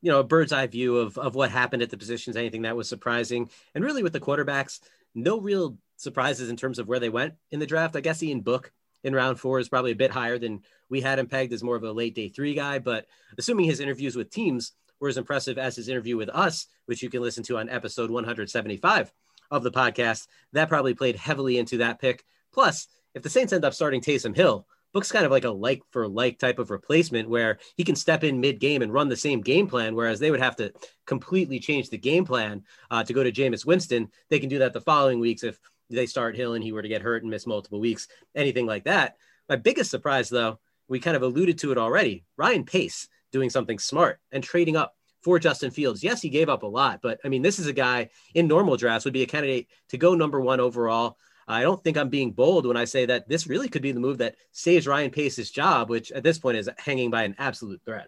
you 0.03 0.11
know, 0.11 0.19
a 0.19 0.23
bird's 0.23 0.51
eye 0.51 0.67
view 0.67 0.97
of, 0.97 1.17
of 1.17 1.33
what 1.33 1.49
happened 1.49 1.81
at 1.81 1.89
the 1.89 1.97
positions, 1.97 2.35
anything 2.35 2.63
that 2.63 2.75
was 2.75 2.89
surprising. 2.89 3.49
And 3.73 3.85
really 3.85 4.03
with 4.03 4.11
the 4.11 4.19
quarterbacks, 4.19 4.81
no 5.15 5.39
real 5.39 5.77
surprises 5.95 6.49
in 6.49 6.57
terms 6.57 6.77
of 6.77 6.89
where 6.89 6.99
they 6.99 7.07
went 7.07 7.35
in 7.51 7.61
the 7.61 7.65
draft. 7.65 7.95
I 7.95 8.01
guess 8.01 8.21
Ian 8.21 8.41
Book 8.41 8.73
in 9.05 9.15
round 9.15 9.39
four 9.39 9.59
is 9.59 9.69
probably 9.69 9.91
a 9.91 9.95
bit 9.95 10.11
higher 10.11 10.37
than 10.37 10.61
we 10.89 10.99
had 10.99 11.19
him 11.19 11.27
pegged 11.27 11.53
as 11.53 11.63
more 11.63 11.77
of 11.77 11.83
a 11.83 11.91
late 11.93 12.15
day 12.15 12.27
three 12.27 12.53
guy. 12.53 12.79
But 12.79 13.05
assuming 13.37 13.65
his 13.65 13.79
interviews 13.79 14.17
with 14.17 14.29
teams 14.29 14.73
were 14.99 15.07
as 15.07 15.17
impressive 15.17 15.57
as 15.57 15.77
his 15.77 15.87
interview 15.87 16.17
with 16.17 16.29
us, 16.29 16.67
which 16.85 17.01
you 17.01 17.09
can 17.09 17.21
listen 17.21 17.43
to 17.43 17.57
on 17.57 17.69
episode 17.69 18.11
175 18.11 19.09
of 19.51 19.63
the 19.63 19.71
podcast, 19.71 20.27
that 20.51 20.67
probably 20.67 20.93
played 20.93 21.15
heavily 21.15 21.57
into 21.57 21.77
that 21.77 21.99
pick. 21.99 22.25
Plus, 22.51 22.89
if 23.15 23.23
the 23.23 23.29
Saints 23.29 23.53
end 23.53 23.63
up 23.63 23.73
starting 23.73 24.01
Taysom 24.01 24.35
Hill, 24.35 24.67
Book's 24.93 25.11
kind 25.11 25.25
of 25.25 25.31
like 25.31 25.43
a 25.43 25.49
like 25.49 25.81
for 25.89 26.07
like 26.07 26.37
type 26.37 26.59
of 26.59 26.69
replacement 26.69 27.27
where 27.27 27.57
he 27.75 27.83
can 27.83 27.95
step 27.95 28.23
in 28.23 28.39
mid 28.39 28.59
game 28.59 28.81
and 28.81 28.93
run 28.93 29.09
the 29.09 29.15
same 29.15 29.41
game 29.41 29.67
plan, 29.67 29.95
whereas 29.95 30.19
they 30.19 30.31
would 30.31 30.39
have 30.39 30.55
to 30.57 30.71
completely 31.05 31.59
change 31.59 31.89
the 31.89 31.97
game 31.97 32.25
plan 32.25 32.63
uh, 32.91 33.03
to 33.03 33.13
go 33.13 33.23
to 33.23 33.31
Jameis 33.31 33.65
Winston. 33.65 34.09
They 34.29 34.39
can 34.39 34.49
do 34.49 34.59
that 34.59 34.73
the 34.73 34.81
following 34.81 35.19
weeks 35.19 35.43
if 35.43 35.59
they 35.89 36.05
start 36.05 36.35
Hill 36.35 36.53
and 36.53 36.63
he 36.63 36.71
were 36.71 36.81
to 36.81 36.87
get 36.87 37.01
hurt 37.01 37.23
and 37.23 37.31
miss 37.31 37.47
multiple 37.47 37.79
weeks, 37.79 38.07
anything 38.35 38.65
like 38.65 38.83
that. 38.85 39.17
My 39.49 39.55
biggest 39.55 39.91
surprise, 39.91 40.29
though, 40.29 40.59
we 40.87 40.99
kind 40.99 41.17
of 41.17 41.23
alluded 41.23 41.57
to 41.59 41.71
it 41.71 41.77
already. 41.77 42.23
Ryan 42.37 42.63
Pace 42.63 43.07
doing 43.31 43.49
something 43.49 43.79
smart 43.79 44.19
and 44.31 44.43
trading 44.43 44.75
up 44.75 44.95
for 45.23 45.39
Justin 45.39 45.71
Fields. 45.71 46.03
Yes, 46.03 46.21
he 46.21 46.29
gave 46.29 46.49
up 46.49 46.63
a 46.63 46.67
lot, 46.67 46.99
but 47.01 47.19
I 47.23 47.29
mean, 47.29 47.41
this 47.41 47.59
is 47.59 47.67
a 47.67 47.73
guy 47.73 48.09
in 48.33 48.47
normal 48.47 48.77
drafts 48.77 49.05
would 49.05 49.13
be 49.13 49.23
a 49.23 49.27
candidate 49.27 49.67
to 49.89 49.97
go 49.97 50.13
number 50.13 50.39
one 50.39 50.59
overall. 50.59 51.17
I 51.47 51.61
don't 51.61 51.83
think 51.83 51.97
I'm 51.97 52.09
being 52.09 52.31
bold 52.31 52.65
when 52.65 52.77
I 52.77 52.85
say 52.85 53.05
that 53.05 53.27
this 53.27 53.47
really 53.47 53.67
could 53.67 53.81
be 53.81 53.91
the 53.91 53.99
move 53.99 54.19
that 54.19 54.35
saves 54.51 54.87
Ryan 54.87 55.11
Pace's 55.11 55.51
job, 55.51 55.89
which 55.89 56.11
at 56.11 56.23
this 56.23 56.39
point 56.39 56.57
is 56.57 56.69
hanging 56.77 57.11
by 57.11 57.23
an 57.23 57.35
absolute 57.37 57.81
thread. 57.83 58.07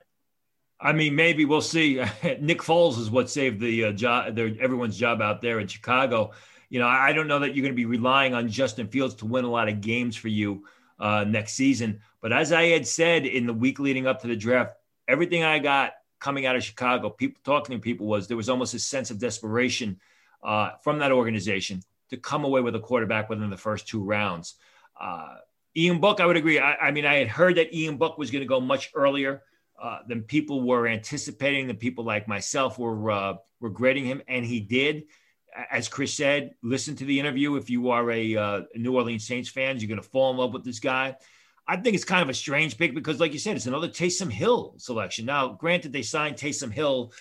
I 0.79 0.93
mean, 0.93 1.15
maybe 1.15 1.45
we'll 1.45 1.61
see. 1.61 1.95
Nick 2.39 2.59
Foles 2.59 2.99
is 2.99 3.09
what 3.09 3.29
saved 3.29 3.59
the 3.59 3.85
uh, 3.85 3.91
job, 3.91 4.37
everyone's 4.37 4.97
job 4.97 5.21
out 5.21 5.41
there 5.41 5.59
in 5.59 5.67
Chicago. 5.67 6.31
You 6.69 6.79
know, 6.79 6.87
I 6.87 7.13
don't 7.13 7.27
know 7.27 7.39
that 7.39 7.55
you're 7.55 7.63
going 7.63 7.73
to 7.73 7.75
be 7.75 7.85
relying 7.85 8.33
on 8.33 8.49
Justin 8.49 8.87
Fields 8.87 9.15
to 9.15 9.25
win 9.25 9.45
a 9.45 9.51
lot 9.51 9.69
of 9.69 9.81
games 9.81 10.15
for 10.15 10.27
you 10.27 10.65
uh, 10.99 11.23
next 11.23 11.53
season. 11.53 12.01
But 12.21 12.33
as 12.33 12.51
I 12.51 12.65
had 12.65 12.87
said 12.87 13.25
in 13.25 13.45
the 13.45 13.53
week 13.53 13.79
leading 13.79 14.07
up 14.07 14.21
to 14.21 14.27
the 14.27 14.35
draft, 14.35 14.73
everything 15.07 15.43
I 15.43 15.59
got 15.59 15.93
coming 16.19 16.45
out 16.45 16.55
of 16.55 16.63
Chicago, 16.63 17.09
people 17.09 17.39
talking 17.43 17.75
to 17.75 17.81
people 17.81 18.07
was 18.07 18.27
there 18.27 18.37
was 18.37 18.49
almost 18.49 18.73
a 18.73 18.79
sense 18.79 19.11
of 19.11 19.19
desperation 19.19 19.99
uh, 20.43 20.71
from 20.83 20.99
that 20.99 21.11
organization 21.11 21.81
to 22.09 22.17
come 22.17 22.43
away 22.43 22.62
with 22.62 22.75
a 22.75 22.79
quarterback 22.79 23.29
within 23.29 23.50
the 23.50 23.57
first 23.57 23.88
two 23.88 24.03
rounds. 24.03 24.55
Uh, 25.00 25.35
Ian 25.75 26.00
Book, 26.00 26.19
I 26.19 26.25
would 26.25 26.38
agree. 26.38 26.59
I, 26.59 26.75
I, 26.75 26.91
mean, 26.91 27.05
I 27.05 27.15
had 27.15 27.27
heard 27.27 27.57
that 27.57 27.74
Ian 27.74 27.97
Book 27.97 28.17
was 28.17 28.31
going 28.31 28.41
to 28.41 28.47
go 28.47 28.62
much 28.62 28.91
earlier 28.95 29.41
uh, 29.81 30.00
than 30.07 30.24
people 30.24 30.62
were 30.62 30.88
anticipating. 30.88 31.67
Than 31.67 31.75
people 31.75 32.05
like 32.05 32.27
myself 32.27 32.79
were 32.79 33.12
uh, 33.12 33.33
regretting 33.59 34.05
him, 34.05 34.21
and 34.27 34.45
he 34.45 34.59
did. 34.59 35.03
As 35.71 35.88
Chris 35.88 36.13
said, 36.13 36.51
listen 36.63 36.95
to 36.97 37.05
the 37.05 37.19
interview. 37.19 37.55
If 37.55 37.69
you 37.69 37.89
are 37.89 38.09
a 38.12 38.35
uh, 38.35 38.62
New 38.75 38.95
Orleans 38.95 39.25
Saints 39.25 39.50
fan, 39.50 39.79
you're 39.79 39.88
going 39.88 40.01
to 40.01 40.07
fall 40.07 40.31
in 40.31 40.38
love 40.38 40.53
with 40.53 40.63
this 40.63 40.79
guy. 40.79 41.15
I 41.67 41.77
think 41.77 41.95
it's 41.95 42.05
kind 42.05 42.21
of 42.21 42.29
a 42.29 42.33
strange 42.33 42.77
pick 42.77 42.93
because, 42.93 43.19
like 43.19 43.33
you 43.33 43.39
said, 43.39 43.55
it's 43.55 43.65
another 43.65 43.88
Taysom 43.88 44.31
Hill 44.31 44.75
selection. 44.77 45.25
Now, 45.25 45.50
granted, 45.50 45.91
they 45.91 46.03
signed 46.03 46.35
Taysom 46.35 46.71
Hill 46.71 47.12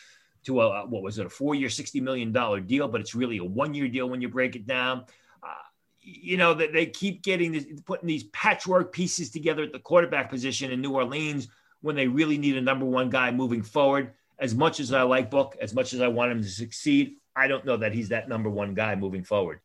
to 0.44 0.60
a 0.60 0.86
what 0.86 1.02
was 1.02 1.18
it 1.18 1.26
a 1.26 1.30
four 1.30 1.54
year, 1.54 1.68
sixty 1.68 2.00
million 2.00 2.32
dollar 2.32 2.60
deal, 2.60 2.88
but 2.88 3.00
it's 3.00 3.14
really 3.14 3.38
a 3.38 3.44
one 3.44 3.74
year 3.74 3.88
deal 3.88 4.08
when 4.08 4.20
you 4.20 4.28
break 4.28 4.56
it 4.56 4.66
down. 4.66 5.04
Uh, 5.42 5.48
you 6.00 6.36
know 6.36 6.54
that 6.54 6.72
they 6.72 6.86
keep 6.86 7.22
getting 7.22 7.52
this, 7.52 7.66
putting 7.84 8.06
these 8.06 8.24
patchwork 8.24 8.92
pieces 8.92 9.30
together 9.30 9.62
at 9.62 9.72
the 9.72 9.78
quarterback 9.78 10.30
position 10.30 10.70
in 10.70 10.80
New 10.80 10.92
Orleans 10.92 11.48
when 11.80 11.96
they 11.96 12.08
really 12.08 12.38
need 12.38 12.56
a 12.56 12.60
number 12.60 12.86
one 12.86 13.10
guy 13.10 13.30
moving 13.30 13.62
forward. 13.62 14.12
As 14.38 14.54
much 14.54 14.80
as 14.80 14.92
I 14.92 15.02
like 15.02 15.30
Book, 15.30 15.56
as 15.60 15.74
much 15.74 15.92
as 15.92 16.00
I 16.00 16.08
want 16.08 16.32
him 16.32 16.42
to 16.42 16.48
succeed, 16.48 17.16
I 17.36 17.46
don't 17.46 17.64
know 17.64 17.76
that 17.76 17.92
he's 17.92 18.08
that 18.08 18.28
number 18.28 18.50
one 18.50 18.74
guy 18.74 18.94
moving 18.96 19.22
forward. 19.22 19.60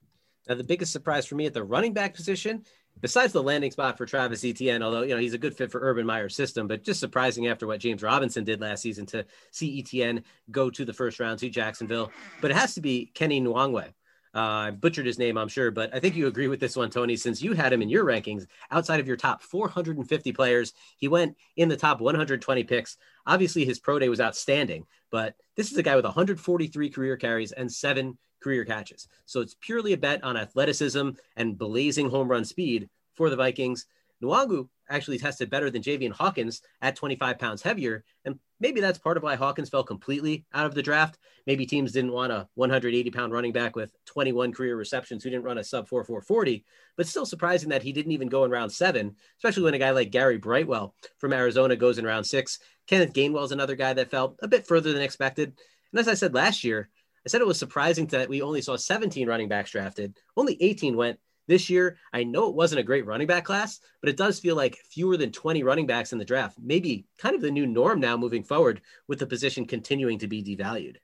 Now, 0.47 0.55
the 0.55 0.63
biggest 0.63 0.91
surprise 0.91 1.25
for 1.25 1.35
me 1.35 1.45
at 1.45 1.53
the 1.53 1.63
running 1.63 1.93
back 1.93 2.13
position 2.13 2.63
besides 3.01 3.33
the 3.33 3.43
landing 3.43 3.71
spot 3.71 3.97
for 3.97 4.05
Travis 4.05 4.43
Etienne, 4.43 4.83
although 4.83 5.01
you 5.01 5.13
know 5.13 5.19
he's 5.19 5.33
a 5.33 5.39
good 5.39 5.55
fit 5.55 5.71
for 5.71 5.81
Urban 5.81 6.05
Meyer's 6.05 6.35
system, 6.35 6.67
but 6.67 6.83
just 6.83 6.99
surprising 6.99 7.47
after 7.47 7.67
what 7.67 7.79
James 7.79 8.03
Robinson 8.03 8.43
did 8.43 8.61
last 8.61 8.81
season 8.81 9.05
to 9.07 9.25
see 9.51 9.79
Etienne 9.79 10.23
go 10.51 10.69
to 10.69 10.85
the 10.85 10.93
first 10.93 11.19
round 11.19 11.39
to 11.39 11.49
Jacksonville. 11.49 12.11
But 12.41 12.51
it 12.51 12.57
has 12.57 12.73
to 12.75 12.81
be 12.81 13.11
Kenny 13.13 13.41
Nwangwu. 13.41 13.93
Uh, 14.33 14.39
I 14.39 14.71
butchered 14.71 15.07
his 15.07 15.17
name, 15.17 15.37
I'm 15.37 15.47
sure, 15.47 15.71
but 15.71 15.93
I 15.93 15.99
think 15.99 16.15
you 16.15 16.27
agree 16.27 16.47
with 16.47 16.59
this 16.59 16.75
one, 16.75 16.91
Tony, 16.91 17.15
since 17.15 17.41
you 17.41 17.53
had 17.53 17.73
him 17.73 17.81
in 17.81 17.89
your 17.89 18.05
rankings 18.05 18.45
outside 18.69 18.99
of 18.99 19.07
your 19.07 19.17
top 19.17 19.41
450 19.41 20.31
players. 20.33 20.73
He 20.97 21.07
went 21.07 21.35
in 21.55 21.67
the 21.67 21.77
top 21.77 21.99
120 21.99 22.63
picks. 22.65 22.97
Obviously, 23.25 23.65
his 23.65 23.79
pro 23.79 23.97
day 23.97 24.07
was 24.07 24.21
outstanding, 24.21 24.85
but 25.09 25.35
this 25.55 25.71
is 25.71 25.77
a 25.77 25.83
guy 25.83 25.95
with 25.95 26.05
143 26.05 26.89
career 26.91 27.17
carries 27.17 27.51
and 27.51 27.71
seven 27.71 28.19
career 28.41 28.65
catches. 28.65 29.07
So 29.25 29.41
it's 29.41 29.55
purely 29.59 29.93
a 29.93 29.97
bet 29.97 30.23
on 30.23 30.37
athleticism 30.37 31.09
and 31.35 31.57
blazing 31.57 32.09
home 32.09 32.29
run 32.29 32.45
speed 32.45 32.89
for 33.15 33.29
the 33.29 33.35
Vikings. 33.35 33.85
Nwangwu 34.23 34.67
actually 34.89 35.17
tested 35.17 35.49
better 35.49 35.69
than 35.69 35.81
Javian 35.81 36.11
Hawkins 36.11 36.61
at 36.81 36.95
25 36.95 37.39
pounds 37.39 37.61
heavier. 37.61 38.03
And 38.25 38.39
maybe 38.59 38.81
that's 38.81 38.97
part 38.97 39.17
of 39.17 39.23
why 39.23 39.35
Hawkins 39.35 39.69
fell 39.69 39.83
completely 39.83 40.45
out 40.53 40.65
of 40.65 40.75
the 40.75 40.81
draft. 40.81 41.17
Maybe 41.45 41.65
teams 41.65 41.91
didn't 41.91 42.11
want 42.11 42.31
a 42.31 42.47
180 42.55 43.09
pound 43.11 43.31
running 43.31 43.51
back 43.51 43.75
with 43.75 43.93
21 44.05 44.51
career 44.51 44.75
receptions 44.75 45.23
who 45.23 45.29
didn't 45.29 45.45
run 45.45 45.57
a 45.57 45.63
sub 45.63 45.87
4 45.87 46.03
440, 46.03 46.65
but 46.97 47.07
still 47.07 47.25
surprising 47.25 47.69
that 47.69 47.83
he 47.83 47.93
didn't 47.93 48.11
even 48.11 48.27
go 48.27 48.43
in 48.43 48.51
round 48.51 48.71
seven, 48.71 49.15
especially 49.37 49.63
when 49.63 49.73
a 49.73 49.79
guy 49.79 49.91
like 49.91 50.11
Gary 50.11 50.37
Brightwell 50.37 50.93
from 51.17 51.33
Arizona 51.33 51.75
goes 51.75 51.97
in 51.97 52.05
round 52.05 52.25
six. 52.25 52.59
Kenneth 52.87 53.13
Gainwell 53.13 53.45
is 53.45 53.51
another 53.51 53.75
guy 53.75 53.93
that 53.93 54.11
fell 54.11 54.35
a 54.41 54.47
bit 54.47 54.65
further 54.65 54.91
than 54.91 55.01
expected. 55.01 55.53
And 55.91 55.99
as 55.99 56.07
I 56.07 56.13
said 56.13 56.33
last 56.33 56.63
year, 56.63 56.89
I 57.25 57.29
said 57.29 57.41
it 57.41 57.47
was 57.47 57.59
surprising 57.59 58.07
that 58.07 58.29
we 58.29 58.41
only 58.41 58.61
saw 58.61 58.75
17 58.75 59.27
running 59.27 59.49
backs 59.49 59.71
drafted. 59.71 60.17
Only 60.37 60.57
18 60.61 60.95
went 60.95 61.19
this 61.47 61.69
year. 61.69 61.97
I 62.13 62.23
know 62.23 62.47
it 62.47 62.55
wasn't 62.55 62.79
a 62.79 62.83
great 62.83 63.05
running 63.05 63.27
back 63.27 63.43
class, 63.43 63.79
but 63.99 64.09
it 64.09 64.17
does 64.17 64.39
feel 64.39 64.55
like 64.55 64.77
fewer 64.89 65.17
than 65.17 65.31
20 65.31 65.63
running 65.63 65.87
backs 65.87 66.13
in 66.13 66.19
the 66.19 66.25
draft, 66.25 66.57
maybe 66.61 67.05
kind 67.17 67.35
of 67.35 67.41
the 67.41 67.51
new 67.51 67.67
norm 67.67 67.99
now 67.99 68.15
moving 68.15 68.43
forward 68.43 68.81
with 69.07 69.19
the 69.19 69.27
position 69.27 69.65
continuing 69.65 70.19
to 70.19 70.27
be 70.27 70.43
devalued. 70.43 70.97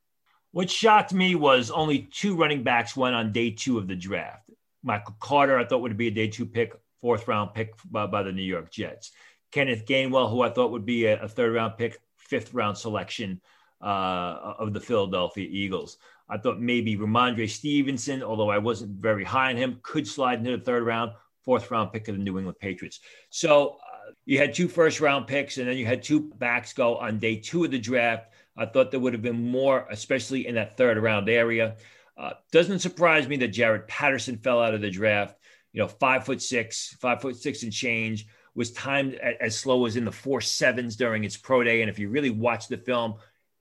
What 0.52 0.70
shocked 0.70 1.14
me 1.14 1.36
was 1.36 1.70
only 1.70 2.08
two 2.14 2.38
running 2.38 2.64
backs 2.64 2.96
went 2.96 3.16
on 3.16 3.34
day 3.34 3.52
two 3.52 3.78
of 3.78 3.88
the 3.88 3.96
draft. 3.96 4.50
Michael 4.84 5.16
Carter, 5.20 5.58
I 5.58 5.66
thought 5.66 5.82
would 5.82 5.98
be 5.98 6.08
a 6.08 6.12
day 6.12 6.28
two 6.30 6.46
pick, 6.46 6.74
fourth 7.02 7.28
round 7.28 7.54
pick 7.54 7.74
by, 7.92 8.06
by 8.06 8.24
the 8.24 8.32
New 8.32 8.44
York 8.44 8.72
Jets. 8.72 9.12
Kenneth 9.52 9.86
Gainwell, 9.86 10.30
who 10.30 10.42
I 10.42 10.50
thought 10.50 10.72
would 10.72 10.86
be 10.86 11.06
a, 11.06 11.24
a 11.24 11.28
third 11.28 11.54
round 11.54 11.78
pick, 11.78 11.98
fifth 12.18 12.54
round 12.54 12.78
selection 12.78 13.42
uh, 13.86 14.56
of 14.58 14.74
the 14.74 14.80
Philadelphia 14.80 15.48
Eagles. 15.50 15.98
I 16.28 16.40
thought 16.40 16.60
maybe 16.60 16.98
Rhamondre 16.98 17.48
Stevenson, 17.48 18.24
although 18.24 18.50
I 18.50 18.58
wasn't 18.58 19.00
very 19.00 19.24
high 19.24 19.52
on 19.52 19.58
him, 19.58 19.80
could 19.84 20.08
slide 20.08 20.40
into 20.40 20.58
the 20.58 20.64
third 20.64 20.84
round, 20.84 21.12
fourth 21.44 21.70
round 21.70 21.94
pick 21.94 22.08
of 22.08 22.18
the 22.18 22.24
New 22.24 22.40
England 22.40 22.58
Patriots. 22.60 23.00
So 23.30 23.78
uh, 23.78 24.12
you 24.26 24.40
had 24.40 24.56
two 24.56 24.68
first 24.68 25.00
round 25.00 25.28
picks, 25.28 25.60
and 25.60 25.68
then 25.68 25.78
you 25.78 25.86
had 25.86 26.02
two 26.02 26.32
backs 26.40 26.74
go 26.74 26.98
on 26.98 27.20
day 27.20 27.36
two 27.36 27.64
of 27.64 27.72
the 27.72 27.78
draft. 27.78 28.34
I 28.58 28.66
thought 28.66 28.90
there 28.90 29.00
would 29.00 29.14
have 29.14 29.22
been 29.22 29.52
more, 29.52 29.86
especially 29.92 30.48
in 30.48 30.56
that 30.56 30.78
third 30.78 30.98
round 30.98 31.30
area. 31.30 31.76
Uh, 32.18 32.32
doesn't 32.52 32.80
surprise 32.80 33.28
me 33.28 33.38
that 33.38 33.54
Jaret 33.54 33.88
Patterson 33.88 34.38
fell 34.38 34.62
out 34.62 34.74
of 34.74 34.82
the 34.82 34.90
draft. 34.90 35.38
You 35.74 35.82
know, 35.82 35.88
five 35.88 36.26
foot 36.26 36.42
six, 36.42 36.96
five 37.00 37.22
foot 37.22 37.36
six 37.36 37.62
and 37.62 37.72
change 37.72 38.26
was 38.56 38.72
timed 38.72 39.16
as 39.16 39.60
slow 39.60 39.86
as 39.86 39.98
in 39.98 40.06
the 40.06 40.12
four 40.12 40.42
sevens 40.42 40.96
during 40.96 41.24
its 41.24 41.38
pro 41.38 41.64
day. 41.64 41.82
And 41.82 41.90
if 41.90 42.00
you 42.00 42.10
really 42.10 42.30
watch 42.30 42.68
the 42.70 42.78
film, 42.78 43.16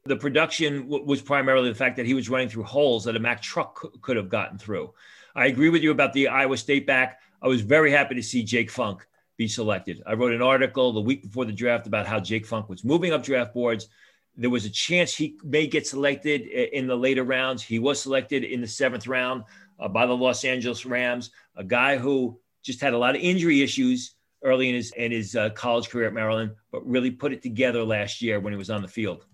the 0.06 0.16
production 0.16 0.82
w- 0.82 1.04
was 1.04 1.22
primarily 1.22 1.70
the 1.70 1.74
fact 1.74 1.96
that 1.96 2.04
he 2.04 2.12
was 2.12 2.28
running 2.28 2.48
through 2.48 2.64
holes 2.64 3.04
that 3.04 3.16
a 3.16 3.18
Mack 3.18 3.40
truck 3.40 3.80
c- 3.80 3.88
could 4.02 4.16
have 4.16 4.28
gotten 4.28 4.58
through. 4.58 4.92
I 5.34 5.46
agree 5.46 5.70
with 5.70 5.82
you 5.82 5.90
about 5.90 6.12
the 6.12 6.28
Iowa 6.28 6.58
State 6.58 6.86
back. 6.86 7.20
I 7.40 7.48
was 7.48 7.62
very 7.62 7.90
happy 7.90 8.14
to 8.14 8.22
see 8.22 8.42
Jake 8.42 8.70
Funk 8.70 9.06
be 9.38 9.48
selected. 9.48 10.02
I 10.06 10.12
wrote 10.12 10.32
an 10.32 10.42
article 10.42 10.92
the 10.92 11.00
week 11.00 11.22
before 11.22 11.46
the 11.46 11.52
draft 11.52 11.86
about 11.86 12.06
how 12.06 12.20
Jake 12.20 12.44
Funk 12.44 12.68
was 12.68 12.84
moving 12.84 13.12
up 13.12 13.22
draft 13.22 13.54
boards. 13.54 13.88
There 14.36 14.50
was 14.50 14.66
a 14.66 14.70
chance 14.70 15.14
he 15.14 15.38
may 15.42 15.66
get 15.66 15.86
selected 15.86 16.42
in 16.42 16.86
the 16.86 16.96
later 16.96 17.24
rounds. 17.24 17.62
He 17.62 17.78
was 17.78 18.00
selected 18.00 18.44
in 18.44 18.60
the 18.60 18.66
seventh 18.66 19.06
round 19.06 19.44
uh, 19.80 19.88
by 19.88 20.04
the 20.04 20.16
Los 20.16 20.44
Angeles 20.44 20.84
Rams, 20.84 21.30
a 21.56 21.64
guy 21.64 21.96
who 21.96 22.38
just 22.62 22.80
had 22.80 22.92
a 22.92 22.98
lot 22.98 23.14
of 23.14 23.22
injury 23.22 23.62
issues 23.62 24.16
early 24.42 24.68
in 24.68 24.74
his 24.74 24.92
in 24.92 25.12
his 25.12 25.34
uh, 25.34 25.48
college 25.50 25.88
career 25.88 26.08
at 26.08 26.12
Maryland, 26.12 26.52
but 26.70 26.86
really 26.86 27.10
put 27.10 27.32
it 27.32 27.42
together 27.42 27.82
last 27.82 28.20
year 28.20 28.38
when 28.38 28.52
he 28.52 28.58
was 28.58 28.70
on 28.70 28.82
the 28.82 28.88
field. 28.88 29.24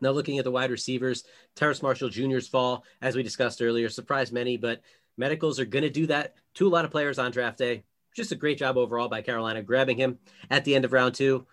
Now, 0.00 0.10
looking 0.10 0.38
at 0.38 0.44
the 0.44 0.50
wide 0.50 0.70
receivers, 0.70 1.24
Terrace 1.56 1.82
Marshall 1.82 2.08
Jr.'s 2.08 2.48
fall, 2.48 2.84
as 3.02 3.16
we 3.16 3.22
discussed 3.22 3.62
earlier, 3.62 3.88
surprised 3.88 4.32
many, 4.32 4.56
but 4.56 4.82
medicals 5.16 5.58
are 5.58 5.64
going 5.64 5.82
to 5.82 5.90
do 5.90 6.06
that 6.06 6.34
to 6.54 6.66
a 6.66 6.70
lot 6.70 6.84
of 6.84 6.90
players 6.90 7.18
on 7.18 7.30
draft 7.30 7.58
day. 7.58 7.84
Just 8.14 8.32
a 8.32 8.36
great 8.36 8.58
job 8.58 8.76
overall 8.76 9.08
by 9.08 9.22
Carolina 9.22 9.62
grabbing 9.62 9.96
him 9.96 10.18
at 10.50 10.64
the 10.64 10.74
end 10.74 10.84
of 10.84 10.92
round 10.92 11.14
two. 11.14 11.46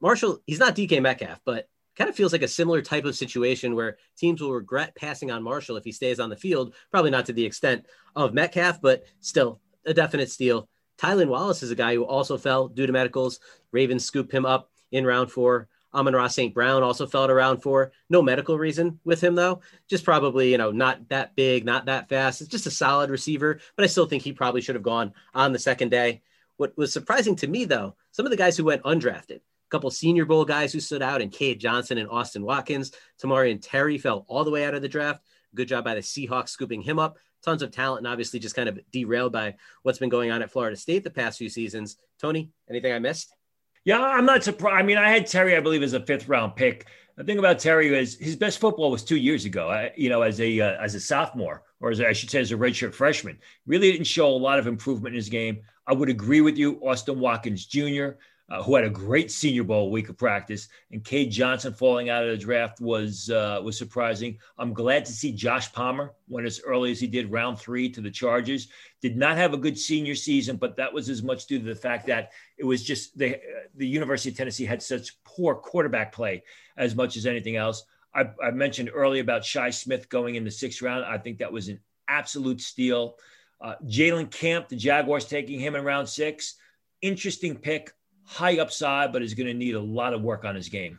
Marshall, 0.00 0.40
he's 0.46 0.58
not 0.58 0.74
DK 0.74 1.00
Metcalf, 1.00 1.40
but 1.44 1.68
kind 1.96 2.10
of 2.10 2.16
feels 2.16 2.32
like 2.32 2.42
a 2.42 2.48
similar 2.48 2.82
type 2.82 3.04
of 3.04 3.14
situation 3.14 3.74
where 3.74 3.98
teams 4.16 4.40
will 4.40 4.52
regret 4.52 4.96
passing 4.96 5.30
on 5.30 5.42
Marshall 5.42 5.76
if 5.76 5.84
he 5.84 5.92
stays 5.92 6.18
on 6.18 6.30
the 6.30 6.36
field. 6.36 6.74
Probably 6.90 7.10
not 7.10 7.26
to 7.26 7.32
the 7.32 7.44
extent 7.44 7.86
of 8.16 8.34
Metcalf, 8.34 8.80
but 8.80 9.04
still 9.20 9.60
a 9.86 9.94
definite 9.94 10.30
steal. 10.30 10.68
Tylan 10.98 11.28
Wallace 11.28 11.62
is 11.62 11.70
a 11.70 11.76
guy 11.76 11.94
who 11.94 12.04
also 12.04 12.38
fell 12.38 12.68
due 12.68 12.86
to 12.86 12.92
medicals. 12.92 13.40
Ravens 13.72 14.04
scooped 14.04 14.32
him 14.32 14.46
up 14.46 14.70
in 14.90 15.06
round 15.06 15.30
four. 15.30 15.68
Amon-Ra 15.94 16.28
St. 16.28 16.54
Brown 16.54 16.82
also 16.82 17.06
fell 17.06 17.30
around 17.30 17.58
four. 17.58 17.92
No 18.08 18.22
medical 18.22 18.58
reason 18.58 18.98
with 19.04 19.22
him, 19.22 19.34
though. 19.34 19.60
Just 19.88 20.04
probably, 20.04 20.50
you 20.50 20.58
know, 20.58 20.70
not 20.70 21.08
that 21.08 21.36
big, 21.36 21.64
not 21.64 21.86
that 21.86 22.08
fast. 22.08 22.40
It's 22.40 22.50
just 22.50 22.66
a 22.66 22.70
solid 22.70 23.10
receiver, 23.10 23.60
but 23.76 23.84
I 23.84 23.88
still 23.88 24.06
think 24.06 24.22
he 24.22 24.32
probably 24.32 24.60
should 24.60 24.74
have 24.74 24.82
gone 24.82 25.12
on 25.34 25.52
the 25.52 25.58
second 25.58 25.90
day. 25.90 26.22
What 26.56 26.76
was 26.76 26.92
surprising 26.92 27.36
to 27.36 27.46
me, 27.46 27.64
though, 27.64 27.96
some 28.10 28.26
of 28.26 28.30
the 28.30 28.36
guys 28.36 28.56
who 28.56 28.64
went 28.64 28.82
undrafted, 28.84 29.36
a 29.36 29.70
couple 29.70 29.90
Senior 29.90 30.24
Bowl 30.24 30.44
guys 30.44 30.72
who 30.72 30.80
stood 30.80 31.02
out, 31.02 31.22
and 31.22 31.32
Cade 31.32 31.60
Johnson 31.60 31.98
and 31.98 32.08
Austin 32.08 32.42
Watkins. 32.42 32.92
Tamorrion 33.20 33.58
Terry 33.60 33.98
fell 33.98 34.24
all 34.28 34.44
the 34.44 34.50
way 34.50 34.64
out 34.64 34.74
of 34.74 34.82
the 34.82 34.88
draft. 34.88 35.22
Good 35.54 35.68
job 35.68 35.84
by 35.84 35.94
the 35.94 36.00
Seahawks 36.00 36.50
scooping 36.50 36.82
him 36.82 36.98
up. 36.98 37.18
Tons 37.44 37.62
of 37.62 37.72
talent, 37.72 37.98
and 37.98 38.06
obviously 38.06 38.38
just 38.38 38.54
kind 38.54 38.68
of 38.68 38.78
derailed 38.92 39.32
by 39.32 39.56
what's 39.82 39.98
been 39.98 40.08
going 40.08 40.30
on 40.30 40.42
at 40.42 40.50
Florida 40.50 40.76
State 40.76 41.02
the 41.02 41.10
past 41.10 41.38
few 41.38 41.48
seasons. 41.48 41.96
Tony, 42.20 42.50
anything 42.70 42.92
I 42.92 43.00
missed? 43.00 43.34
Yeah, 43.84 44.00
I'm 44.00 44.26
not 44.26 44.44
surprised. 44.44 44.76
I 44.76 44.82
mean, 44.82 44.98
I 44.98 45.10
had 45.10 45.26
Terry, 45.26 45.56
I 45.56 45.60
believe, 45.60 45.82
as 45.82 45.92
a 45.92 46.00
fifth 46.00 46.28
round 46.28 46.54
pick. 46.54 46.86
The 47.16 47.24
thing 47.24 47.38
about 47.38 47.58
Terry 47.58 47.94
is 47.94 48.16
his 48.16 48.36
best 48.36 48.58
football 48.58 48.90
was 48.90 49.04
two 49.04 49.16
years 49.16 49.44
ago. 49.44 49.88
You 49.96 50.08
know, 50.08 50.22
as 50.22 50.40
a 50.40 50.60
uh, 50.60 50.82
as 50.82 50.94
a 50.94 51.00
sophomore, 51.00 51.62
or 51.80 51.90
as 51.90 52.00
I 52.00 52.12
should 52.12 52.30
say, 52.30 52.40
as 52.40 52.52
a 52.52 52.56
redshirt 52.56 52.94
freshman, 52.94 53.38
really 53.66 53.92
didn't 53.92 54.06
show 54.06 54.28
a 54.28 54.36
lot 54.36 54.58
of 54.58 54.66
improvement 54.66 55.14
in 55.14 55.16
his 55.16 55.28
game. 55.28 55.62
I 55.86 55.92
would 55.94 56.08
agree 56.08 56.40
with 56.40 56.56
you, 56.56 56.80
Austin 56.80 57.18
Watkins 57.18 57.66
Jr 57.66 58.12
uh, 58.52 58.62
who 58.62 58.74
had 58.74 58.84
a 58.84 58.90
great 58.90 59.30
Senior 59.30 59.64
Bowl 59.64 59.90
week 59.90 60.10
of 60.10 60.18
practice, 60.18 60.68
and 60.90 61.02
Cade 61.02 61.30
Johnson 61.30 61.72
falling 61.72 62.10
out 62.10 62.22
of 62.22 62.28
the 62.28 62.36
draft 62.36 62.82
was 62.82 63.30
uh, 63.30 63.58
was 63.64 63.78
surprising. 63.78 64.36
I'm 64.58 64.74
glad 64.74 65.06
to 65.06 65.12
see 65.12 65.32
Josh 65.32 65.72
Palmer 65.72 66.12
went 66.28 66.46
as 66.46 66.60
early 66.60 66.90
as 66.90 67.00
he 67.00 67.06
did, 67.06 67.32
round 67.32 67.58
three 67.58 67.88
to 67.88 68.02
the 68.02 68.10
Chargers. 68.10 68.68
Did 69.00 69.16
not 69.16 69.38
have 69.38 69.54
a 69.54 69.56
good 69.56 69.78
senior 69.78 70.14
season, 70.14 70.56
but 70.56 70.76
that 70.76 70.92
was 70.92 71.08
as 71.08 71.22
much 71.22 71.46
due 71.46 71.60
to 71.60 71.64
the 71.64 71.74
fact 71.74 72.06
that 72.08 72.32
it 72.58 72.64
was 72.64 72.84
just 72.84 73.16
the 73.16 73.40
the 73.76 73.86
University 73.86 74.28
of 74.28 74.36
Tennessee 74.36 74.66
had 74.66 74.82
such 74.82 75.16
poor 75.24 75.54
quarterback 75.54 76.12
play 76.12 76.44
as 76.76 76.94
much 76.94 77.16
as 77.16 77.24
anything 77.24 77.56
else. 77.56 77.86
I, 78.14 78.28
I 78.44 78.50
mentioned 78.50 78.90
earlier 78.92 79.22
about 79.22 79.46
Shi 79.46 79.72
Smith 79.72 80.10
going 80.10 80.34
in 80.34 80.44
the 80.44 80.50
sixth 80.50 80.82
round. 80.82 81.06
I 81.06 81.16
think 81.16 81.38
that 81.38 81.50
was 81.50 81.68
an 81.68 81.80
absolute 82.06 82.60
steal. 82.60 83.16
Uh, 83.62 83.76
Jalen 83.86 84.30
Camp, 84.30 84.68
the 84.68 84.76
Jaguars 84.76 85.24
taking 85.24 85.58
him 85.58 85.74
in 85.74 85.84
round 85.84 86.06
six. 86.06 86.56
Interesting 87.00 87.56
pick 87.56 87.94
high 88.24 88.58
upside, 88.58 89.12
but 89.12 89.22
is 89.22 89.34
going 89.34 89.46
to 89.46 89.54
need 89.54 89.74
a 89.74 89.80
lot 89.80 90.14
of 90.14 90.22
work 90.22 90.44
on 90.44 90.54
his 90.54 90.68
game. 90.68 90.98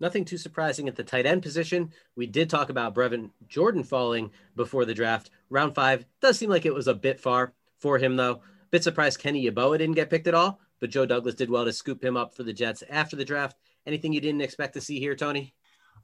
Nothing 0.00 0.24
too 0.24 0.38
surprising 0.38 0.88
at 0.88 0.96
the 0.96 1.04
tight 1.04 1.26
end 1.26 1.42
position. 1.42 1.92
We 2.16 2.26
did 2.26 2.50
talk 2.50 2.70
about 2.70 2.94
Brevin 2.94 3.30
Jordan 3.46 3.84
falling 3.84 4.32
before 4.56 4.84
the 4.84 4.94
draft. 4.94 5.30
Round 5.48 5.74
five 5.74 6.04
does 6.20 6.38
seem 6.38 6.50
like 6.50 6.66
it 6.66 6.74
was 6.74 6.88
a 6.88 6.94
bit 6.94 7.20
far 7.20 7.52
for 7.78 7.98
him, 7.98 8.16
though. 8.16 8.42
Bit 8.72 8.82
surprised 8.82 9.20
Kenny 9.20 9.48
Yeboah 9.48 9.78
didn't 9.78 9.94
get 9.94 10.10
picked 10.10 10.26
at 10.26 10.34
all, 10.34 10.60
but 10.80 10.90
Joe 10.90 11.06
Douglas 11.06 11.36
did 11.36 11.50
well 11.50 11.64
to 11.64 11.72
scoop 11.72 12.02
him 12.02 12.16
up 12.16 12.34
for 12.34 12.42
the 12.42 12.52
Jets 12.52 12.82
after 12.90 13.16
the 13.16 13.24
draft. 13.24 13.56
Anything 13.86 14.12
you 14.12 14.20
didn't 14.20 14.40
expect 14.40 14.74
to 14.74 14.80
see 14.80 14.98
here, 14.98 15.14
Tony? 15.14 15.54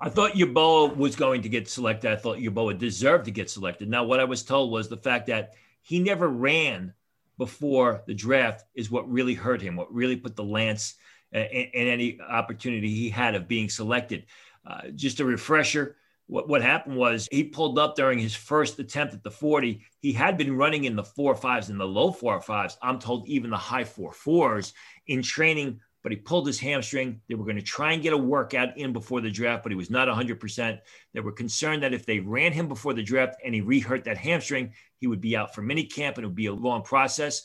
I 0.01 0.11
thought 0.11 0.35
Yeboah 0.35 0.97
was 0.97 1.17
going 1.17 1.43
to 1.43 1.49
get 1.49 1.69
selected. 1.69 2.13
I 2.13 2.17
thought 2.17 2.39
Yeboah 2.39 2.79
deserved 2.79 3.25
to 3.25 3.33
get 3.33 3.51
selected. 3.51 3.89
Now, 3.89 4.05
what 4.05 4.21
I 4.21 4.25
was 4.25 4.45
told 4.45 4.71
was 4.71 4.89
the 4.89 4.97
fact 4.97 5.27
that 5.27 5.55
he 5.83 5.99
never 5.99 6.29
ran 6.29 6.95
before 7.39 8.03
the 8.07 8.15
draft 8.15 8.65
is 8.75 8.91
what 8.91 9.11
really 9.11 9.35
hurt 9.35 9.63
him, 9.63 9.77
what 9.77 9.93
really 9.93 10.17
put 10.17 10.37
the 10.37 10.45
lance 10.45 10.95
in, 11.33 11.43
in 11.43 11.89
any 11.89 12.21
opportunity 12.21 12.89
he 12.89 13.09
had 13.09 13.35
of 13.35 13.49
being 13.49 13.69
selected. 13.69 14.27
Uh, 14.67 14.89
just 14.95 15.21
a 15.21 15.25
refresher. 15.25 15.97
What, 16.27 16.49
what 16.49 16.61
happened 16.61 16.97
was 16.97 17.27
he 17.31 17.45
pulled 17.45 17.79
up 17.79 17.97
during 17.97 18.19
his 18.19 18.35
first 18.35 18.79
attempt 18.79 19.15
at 19.15 19.23
the 19.23 19.31
40. 19.31 19.83
He 20.01 20.13
had 20.13 20.37
been 20.37 20.57
running 20.57 20.85
in 20.85 20.95
the 20.95 21.05
four 21.05 21.35
fives 21.35 21.71
and 21.71 21.81
the 21.81 21.87
low 21.87 22.13
four 22.13 22.41
fives. 22.43 22.77
I'm 22.83 22.99
told 22.99 23.27
even 23.29 23.51
the 23.51 23.57
high 23.57 23.85
four 23.85 24.13
fours 24.13 24.75
in 25.07 25.23
training 25.23 25.81
but 26.03 26.13
he 26.13 26.17
pulled 26.17 26.47
his 26.47 26.61
hamstring. 26.61 27.21
They 27.29 27.35
were 27.35 27.45
going 27.45 27.57
to 27.57 27.63
try 27.63 27.93
and 27.93 28.03
get 28.03 28.13
a 28.13 28.19
workout 28.19 28.77
in 28.79 28.93
before 28.93 29.21
the 29.21 29.31
draft, 29.31 29.63
but 29.63 29.73
he 29.73 29.77
was 29.77 29.91
not 29.91 30.09
100%. 30.09 30.79
They 31.13 31.21
were 31.21 31.33
concerned 31.33 31.83
that 31.83 31.95
if 31.95 32.07
they 32.07 32.21
ran 32.21 32.53
him 32.53 32.69
before 32.69 32.95
the 32.95 33.03
draft 33.03 33.37
and 33.45 33.55
he 33.55 33.63
rehurt 33.63 34.05
that 34.05 34.17
hamstring, 34.17 34.73
he 34.99 35.07
would 35.07 35.21
be 35.21 35.37
out 35.37 35.55
for 35.55 35.63
minicamp 35.63 36.17
and 36.17 36.25
it 36.25 36.27
would 36.27 36.35
be 36.35 36.47
a 36.47 36.53
long 36.53 36.83
process. 36.83 37.43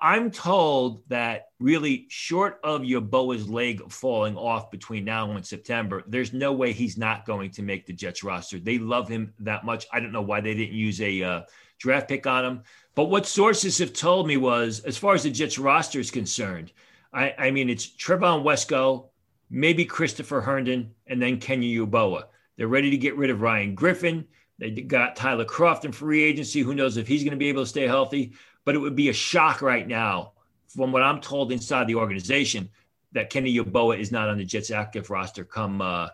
I'm 0.00 0.32
told 0.32 1.02
that 1.08 1.46
really 1.60 2.06
short 2.08 2.58
of 2.64 2.80
Yeboah's 2.80 3.48
leg 3.48 3.92
falling 3.92 4.36
off 4.36 4.70
between 4.70 5.04
now 5.04 5.30
and 5.30 5.46
September, 5.46 6.02
there's 6.08 6.32
no 6.32 6.52
way 6.52 6.72
he's 6.72 6.98
not 6.98 7.24
going 7.24 7.52
to 7.52 7.62
make 7.62 7.86
the 7.86 7.92
Jets 7.92 8.24
roster. 8.24 8.58
They 8.58 8.78
love 8.78 9.08
him 9.08 9.32
that 9.40 9.64
much. 9.64 9.86
I 9.92 10.00
don't 10.00 10.10
know 10.10 10.22
why 10.22 10.40
they 10.40 10.54
didn't 10.54 10.74
use 10.74 11.00
a 11.00 11.22
uh, 11.22 11.42
draft 11.78 12.08
pick 12.08 12.26
on 12.26 12.44
him. 12.44 12.62
But 12.96 13.10
what 13.10 13.26
sources 13.26 13.78
have 13.78 13.92
told 13.92 14.26
me 14.26 14.36
was, 14.36 14.80
as 14.80 14.96
far 14.96 15.14
as 15.14 15.22
the 15.22 15.30
Jets 15.30 15.58
roster 15.58 16.00
is 16.00 16.10
concerned, 16.10 16.72
I, 17.16 17.34
I 17.38 17.50
mean, 17.50 17.70
it's 17.70 17.86
Trevon 17.86 18.44
Wesco, 18.44 19.08
maybe 19.48 19.86
Christopher 19.86 20.42
Herndon, 20.42 20.94
and 21.06 21.20
then 21.20 21.40
Kenny 21.40 21.74
Yeboah. 21.74 22.24
They're 22.56 22.68
ready 22.68 22.90
to 22.90 22.96
get 22.98 23.16
rid 23.16 23.30
of 23.30 23.40
Ryan 23.40 23.74
Griffin. 23.74 24.26
They 24.58 24.70
got 24.70 25.16
Tyler 25.16 25.46
Kroft 25.46 25.86
in 25.86 25.92
free 25.92 26.22
agency. 26.22 26.60
Who 26.60 26.74
knows 26.74 26.98
if 26.98 27.08
he's 27.08 27.24
going 27.24 27.32
to 27.32 27.38
be 27.38 27.48
able 27.48 27.62
to 27.62 27.68
stay 27.68 27.86
healthy? 27.86 28.34
But 28.66 28.74
it 28.74 28.78
would 28.78 28.96
be 28.96 29.08
a 29.08 29.14
shock 29.14 29.62
right 29.62 29.88
now, 29.88 30.32
from 30.68 30.92
what 30.92 31.02
I'm 31.02 31.22
told 31.22 31.52
inside 31.52 31.86
the 31.86 31.94
organization, 31.94 32.68
that 33.12 33.30
Kenny 33.30 33.56
Yeboah 33.56 33.98
is 33.98 34.12
not 34.12 34.28
on 34.28 34.36
the 34.36 34.44
Jets 34.44 34.70
active 34.70 35.08
roster 35.08 35.44
come 35.44 35.80
uh, 35.80 36.08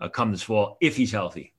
uh, 0.00 0.08
come 0.10 0.32
this 0.32 0.42
fall 0.42 0.76
if 0.82 0.96
he's 0.96 1.12
healthy. 1.12 1.54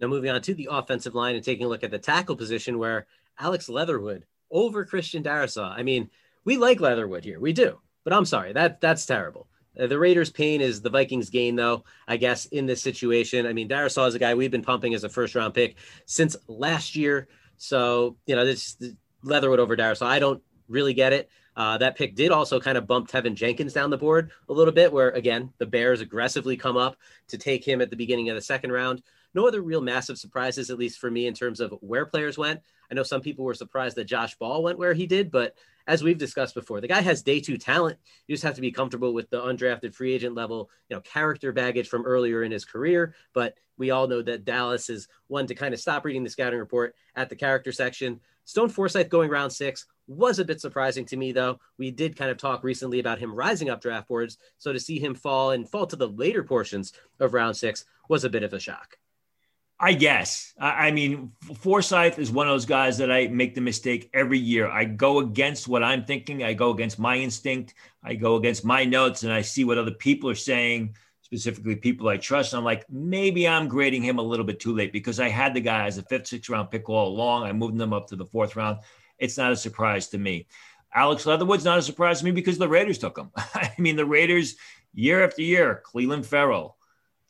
Now 0.00 0.08
moving 0.08 0.30
on 0.30 0.42
to 0.42 0.54
the 0.54 0.68
offensive 0.70 1.14
line 1.14 1.34
and 1.34 1.42
taking 1.42 1.64
a 1.64 1.68
look 1.68 1.82
at 1.82 1.90
the 1.90 1.98
tackle 1.98 2.36
position, 2.36 2.78
where 2.78 3.06
Alex 3.38 3.70
Leatherwood 3.70 4.26
over 4.50 4.84
Christian 4.84 5.22
Darrisaw. 5.22 5.70
I 5.70 5.82
mean, 5.82 6.10
we 6.44 6.58
like 6.58 6.80
Leatherwood 6.80 7.24
here, 7.24 7.40
we 7.40 7.54
do. 7.54 7.80
But 8.04 8.12
I'm 8.12 8.24
sorry, 8.24 8.52
that 8.52 8.80
that's 8.80 9.06
terrible. 9.06 9.48
Uh, 9.78 9.86
the 9.86 9.98
Raiders' 9.98 10.30
pain 10.30 10.60
is 10.60 10.80
the 10.80 10.90
Vikings' 10.90 11.30
gain, 11.30 11.56
though. 11.56 11.84
I 12.06 12.16
guess 12.16 12.46
in 12.46 12.66
this 12.66 12.82
situation, 12.82 13.46
I 13.46 13.52
mean, 13.52 13.68
Darrisaw 13.68 14.08
is 14.08 14.14
a 14.14 14.18
guy 14.18 14.34
we've 14.34 14.50
been 14.50 14.62
pumping 14.62 14.94
as 14.94 15.04
a 15.04 15.08
first-round 15.08 15.54
pick 15.54 15.76
since 16.06 16.36
last 16.48 16.96
year. 16.96 17.28
So 17.56 18.16
you 18.26 18.34
know, 18.34 18.44
this, 18.44 18.76
Leatherwood 19.22 19.60
over 19.60 19.76
Darrisaw, 19.76 20.06
I 20.06 20.18
don't 20.18 20.42
really 20.68 20.94
get 20.94 21.12
it. 21.12 21.30
Uh, 21.56 21.76
that 21.76 21.96
pick 21.96 22.14
did 22.14 22.30
also 22.30 22.60
kind 22.60 22.78
of 22.78 22.86
bump 22.86 23.10
Teven 23.10 23.34
Jenkins 23.34 23.72
down 23.72 23.90
the 23.90 23.98
board 23.98 24.30
a 24.48 24.52
little 24.52 24.72
bit, 24.72 24.92
where 24.92 25.10
again 25.10 25.52
the 25.58 25.66
Bears 25.66 26.00
aggressively 26.00 26.56
come 26.56 26.76
up 26.76 26.96
to 27.28 27.36
take 27.36 27.66
him 27.66 27.80
at 27.80 27.90
the 27.90 27.96
beginning 27.96 28.28
of 28.30 28.36
the 28.36 28.42
second 28.42 28.70
round. 28.70 29.02
No 29.34 29.46
other 29.46 29.60
real 29.60 29.80
massive 29.80 30.18
surprises, 30.18 30.70
at 30.70 30.78
least 30.78 31.00
for 31.00 31.10
me, 31.10 31.26
in 31.26 31.34
terms 31.34 31.60
of 31.60 31.74
where 31.80 32.06
players 32.06 32.38
went. 32.38 32.60
I 32.90 32.94
know 32.94 33.02
some 33.02 33.20
people 33.20 33.44
were 33.44 33.54
surprised 33.54 33.96
that 33.96 34.04
Josh 34.04 34.34
Ball 34.36 34.62
went 34.62 34.78
where 34.78 34.94
he 34.94 35.06
did, 35.06 35.30
but 35.30 35.54
as 35.86 36.02
we've 36.02 36.18
discussed 36.18 36.54
before, 36.54 36.80
the 36.80 36.88
guy 36.88 37.00
has 37.00 37.22
day 37.22 37.40
two 37.40 37.56
talent. 37.56 37.98
You 38.26 38.34
just 38.34 38.44
have 38.44 38.54
to 38.56 38.60
be 38.60 38.70
comfortable 38.70 39.14
with 39.14 39.30
the 39.30 39.40
undrafted 39.40 39.94
free 39.94 40.12
agent 40.12 40.34
level, 40.34 40.70
you 40.88 40.96
know, 40.96 41.00
character 41.00 41.50
baggage 41.50 41.88
from 41.88 42.04
earlier 42.04 42.42
in 42.42 42.52
his 42.52 42.66
career. 42.66 43.14
But 43.32 43.54
we 43.78 43.90
all 43.90 44.06
know 44.06 44.20
that 44.22 44.44
Dallas 44.44 44.90
is 44.90 45.08
one 45.28 45.46
to 45.46 45.54
kind 45.54 45.72
of 45.72 45.80
stop 45.80 46.04
reading 46.04 46.24
the 46.24 46.30
scouting 46.30 46.58
report 46.58 46.94
at 47.16 47.30
the 47.30 47.36
character 47.36 47.72
section. 47.72 48.20
Stone 48.44 48.68
Forsythe 48.68 49.08
going 49.08 49.30
round 49.30 49.52
six 49.52 49.86
was 50.06 50.38
a 50.38 50.44
bit 50.44 50.60
surprising 50.60 51.04
to 51.06 51.16
me, 51.16 51.32
though. 51.32 51.58
We 51.78 51.90
did 51.90 52.16
kind 52.16 52.30
of 52.30 52.36
talk 52.36 52.64
recently 52.64 52.98
about 52.98 53.18
him 53.18 53.34
rising 53.34 53.70
up 53.70 53.80
draft 53.80 54.08
boards. 54.08 54.38
So 54.58 54.72
to 54.72 54.80
see 54.80 54.98
him 54.98 55.14
fall 55.14 55.52
and 55.52 55.68
fall 55.68 55.86
to 55.86 55.96
the 55.96 56.08
later 56.08 56.42
portions 56.42 56.92
of 57.20 57.34
round 57.34 57.56
six 57.56 57.84
was 58.08 58.24
a 58.24 58.30
bit 58.30 58.42
of 58.42 58.52
a 58.52 58.60
shock. 58.60 58.98
I 59.80 59.92
guess. 59.92 60.54
I, 60.58 60.90
mean, 60.90 61.32
Forsythe 61.60 62.18
is 62.18 62.32
one 62.32 62.48
of 62.48 62.52
those 62.52 62.66
guys 62.66 62.98
that 62.98 63.12
I 63.12 63.28
make 63.28 63.54
the 63.54 63.60
mistake 63.60 64.10
every 64.12 64.38
year. 64.38 64.68
I 64.68 64.84
go 64.84 65.20
against 65.20 65.68
what 65.68 65.84
I'm 65.84 66.04
thinking. 66.04 66.42
I 66.42 66.52
go 66.52 66.70
against 66.70 66.98
my 66.98 67.16
instinct. 67.16 67.74
I 68.02 68.14
go 68.14 68.36
against 68.36 68.64
my 68.64 68.84
notes, 68.84 69.22
and 69.22 69.32
I 69.32 69.40
see 69.42 69.62
what 69.62 69.78
other 69.78 69.92
people 69.92 70.28
are 70.30 70.34
saying, 70.34 70.96
specifically 71.22 71.76
people 71.76 72.08
I 72.08 72.16
trust. 72.16 72.54
I'm 72.54 72.64
like, 72.64 72.90
maybe 72.90 73.46
I'm 73.46 73.68
grading 73.68 74.02
him 74.02 74.18
a 74.18 74.22
little 74.22 74.44
bit 74.44 74.58
too 74.58 74.74
late 74.74 74.92
because 74.92 75.20
I 75.20 75.28
had 75.28 75.54
the 75.54 75.60
guy 75.60 75.86
as 75.86 75.96
a 75.96 76.02
fifth, 76.02 76.26
sixth 76.26 76.50
round 76.50 76.72
pick 76.72 76.88
all 76.88 77.08
along. 77.08 77.44
I 77.44 77.52
moved 77.52 77.78
them 77.78 77.92
up 77.92 78.08
to 78.08 78.16
the 78.16 78.26
fourth 78.26 78.56
round. 78.56 78.78
It's 79.18 79.38
not 79.38 79.52
a 79.52 79.56
surprise 79.56 80.08
to 80.08 80.18
me. 80.18 80.48
Alex 80.92 81.24
Leatherwood's 81.24 81.64
not 81.64 81.78
a 81.78 81.82
surprise 81.82 82.18
to 82.18 82.24
me 82.24 82.30
because 82.32 82.58
the 82.58 82.68
Raiders 82.68 82.98
took 82.98 83.16
him. 83.16 83.30
I 83.36 83.72
mean, 83.78 83.94
the 83.94 84.06
Raiders 84.06 84.56
year 84.92 85.24
after 85.24 85.42
year, 85.42 85.82
Clelin 85.86 86.24
Ferrell, 86.24 86.77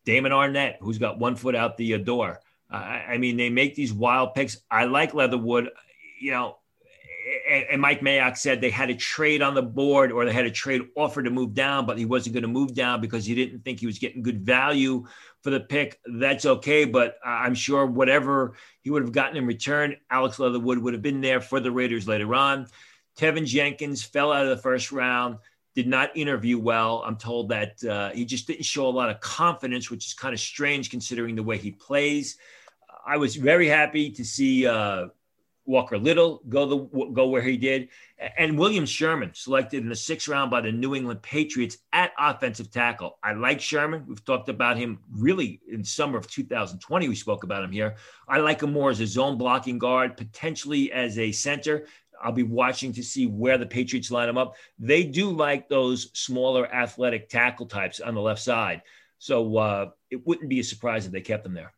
Damon 0.09 0.33
Arnette, 0.33 0.77
who's 0.81 0.97
got 0.97 1.19
one 1.19 1.37
foot 1.37 1.55
out 1.55 1.77
the 1.77 1.99
door. 1.99 2.41
Uh, 2.73 2.77
I 2.77 3.19
mean, 3.19 3.37
they 3.37 3.51
make 3.51 3.75
these 3.75 3.93
wild 3.93 4.33
picks. 4.33 4.57
I 4.71 4.85
like 4.85 5.13
Leatherwood. 5.13 5.69
You 6.19 6.31
know, 6.31 6.57
and 7.71 7.79
Mike 7.79 8.01
Mayock 8.01 8.39
said 8.39 8.63
they 8.63 8.71
had 8.71 8.89
a 8.89 8.95
trade 8.95 9.43
on 9.43 9.55
the 9.55 9.61
board 9.61 10.11
or 10.11 10.25
they 10.25 10.33
had 10.33 10.47
a 10.47 10.51
trade 10.51 10.81
offer 10.97 11.23
to 11.23 11.29
move 11.29 11.53
down, 11.53 11.85
but 11.85 11.99
he 11.99 12.07
wasn't 12.07 12.33
going 12.33 12.43
to 12.43 12.49
move 12.49 12.75
down 12.75 13.03
because 13.03 13.27
he 13.27 13.35
didn't 13.35 13.67
think 13.67 13.81
he 13.81 13.87
was 13.87 13.99
getting 13.99 14.23
good 14.23 14.47
value 14.47 15.07
for 15.43 15.51
the 15.51 15.61
pick. 15.61 16.01
That's 16.07 16.47
okay, 16.47 16.87
but 16.87 17.19
I'm 17.23 17.55
sure 17.55 17.85
whatever 17.85 18.55
he 18.81 18.89
would 18.89 19.03
have 19.03 19.13
gotten 19.13 19.37
in 19.37 19.45
return, 19.45 19.95
Alex 20.11 20.39
Leatherwood 20.39 20.79
would 20.79 20.95
have 20.95 21.03
been 21.03 21.21
there 21.21 21.43
for 21.43 21.61
the 21.61 21.71
Raiders 21.71 22.09
later 22.09 22.35
on. 22.35 22.67
Teven 23.19 23.45
Jenkins 23.45 24.03
fell 24.03 24.33
out 24.33 24.47
of 24.47 24.57
the 24.57 24.63
first 24.63 24.91
round 24.91 25.37
did 25.79 25.87
not 25.87 26.11
interview 26.17 26.59
well. 26.59 27.05
I'm 27.07 27.15
told 27.15 27.51
that 27.51 27.85
uh, 27.85 28.11
he 28.11 28.25
just 28.25 28.49
didn't 28.49 28.65
show 28.65 28.89
a 28.89 28.91
lot 28.91 29.11
of 29.11 29.21
confidence, 29.21 29.93
which 29.93 30.07
is 30.07 30.13
kind 30.13 30.35
of 30.35 30.41
strange 30.41 30.91
considering 30.91 31.37
the 31.37 31.43
way 31.45 31.57
he 31.57 31.71
plays. 31.71 32.37
I 33.07 33.17
was 33.17 33.37
very 33.37 33.69
happy 33.69 34.11
to 34.11 34.25
see 34.25 34.67
uh, 34.67 35.07
Walker 35.67 35.97
Little 35.97 36.43
go 36.49 36.67
the 36.67 37.07
go 37.13 37.29
where 37.29 37.43
he 37.43 37.57
did, 37.57 37.91
and 38.37 38.59
William 38.59 38.87
Sherman 38.87 39.31
selected 39.35 39.85
in 39.85 39.89
the 39.89 39.95
sixth 39.95 40.27
round 40.27 40.51
by 40.51 40.63
the 40.63 40.73
New 40.73 40.97
England 40.97 41.23
Patriots 41.23 41.79
at 41.93 42.11
offensive 42.19 42.73
tackle. 42.73 43.17
I 43.23 43.35
like 43.35 43.61
Sherman. 43.61 44.05
We've 44.09 44.25
talked 44.25 44.49
about 44.49 44.79
him 44.79 44.99
really 45.13 45.61
in 45.71 45.85
summer 45.85 46.19
of 46.19 46.29
2020. 46.29 47.09
We 47.09 47.15
spoke 47.15 47.45
about 47.45 47.63
him 47.63 47.71
here. 47.71 47.95
I 48.27 48.39
like 48.39 48.65
him 48.65 48.73
more 48.73 48.91
as 48.91 48.99
a 48.99 49.07
zone 49.07 49.39
blocking 49.39 49.79
guard, 49.79 50.17
potentially 50.17 50.91
as 50.91 51.21
a 51.21 51.31
center. 51.31 51.87
I'll 52.23 52.33
be 52.33 52.43
watching 52.43 52.93
to 52.95 53.03
see 53.03 53.27
where 53.27 53.59
the 53.59 53.67
Patriots 53.67 54.11
line 54.11 54.29
him 54.29 54.39
up. 54.39 54.57
They 54.79 55.05
do 55.05 55.31
like 55.31 55.69
those 55.69 56.11
smaller 56.13 56.73
athletic 56.73 57.29
tackle 57.29 57.67
types 57.67 58.01
on 58.01 58.15
the 58.15 58.21
left 58.21 58.41
side. 58.41 58.83
So 59.19 59.57
uh, 59.57 59.91
it 60.11 60.27
wouldn't 60.27 60.49
be 60.49 60.61
a 60.61 60.65
surprise 60.65 61.07
if 61.07 61.13
they 61.13 61.21
kept 61.21 61.45
them 61.45 61.55
there. 61.55 61.73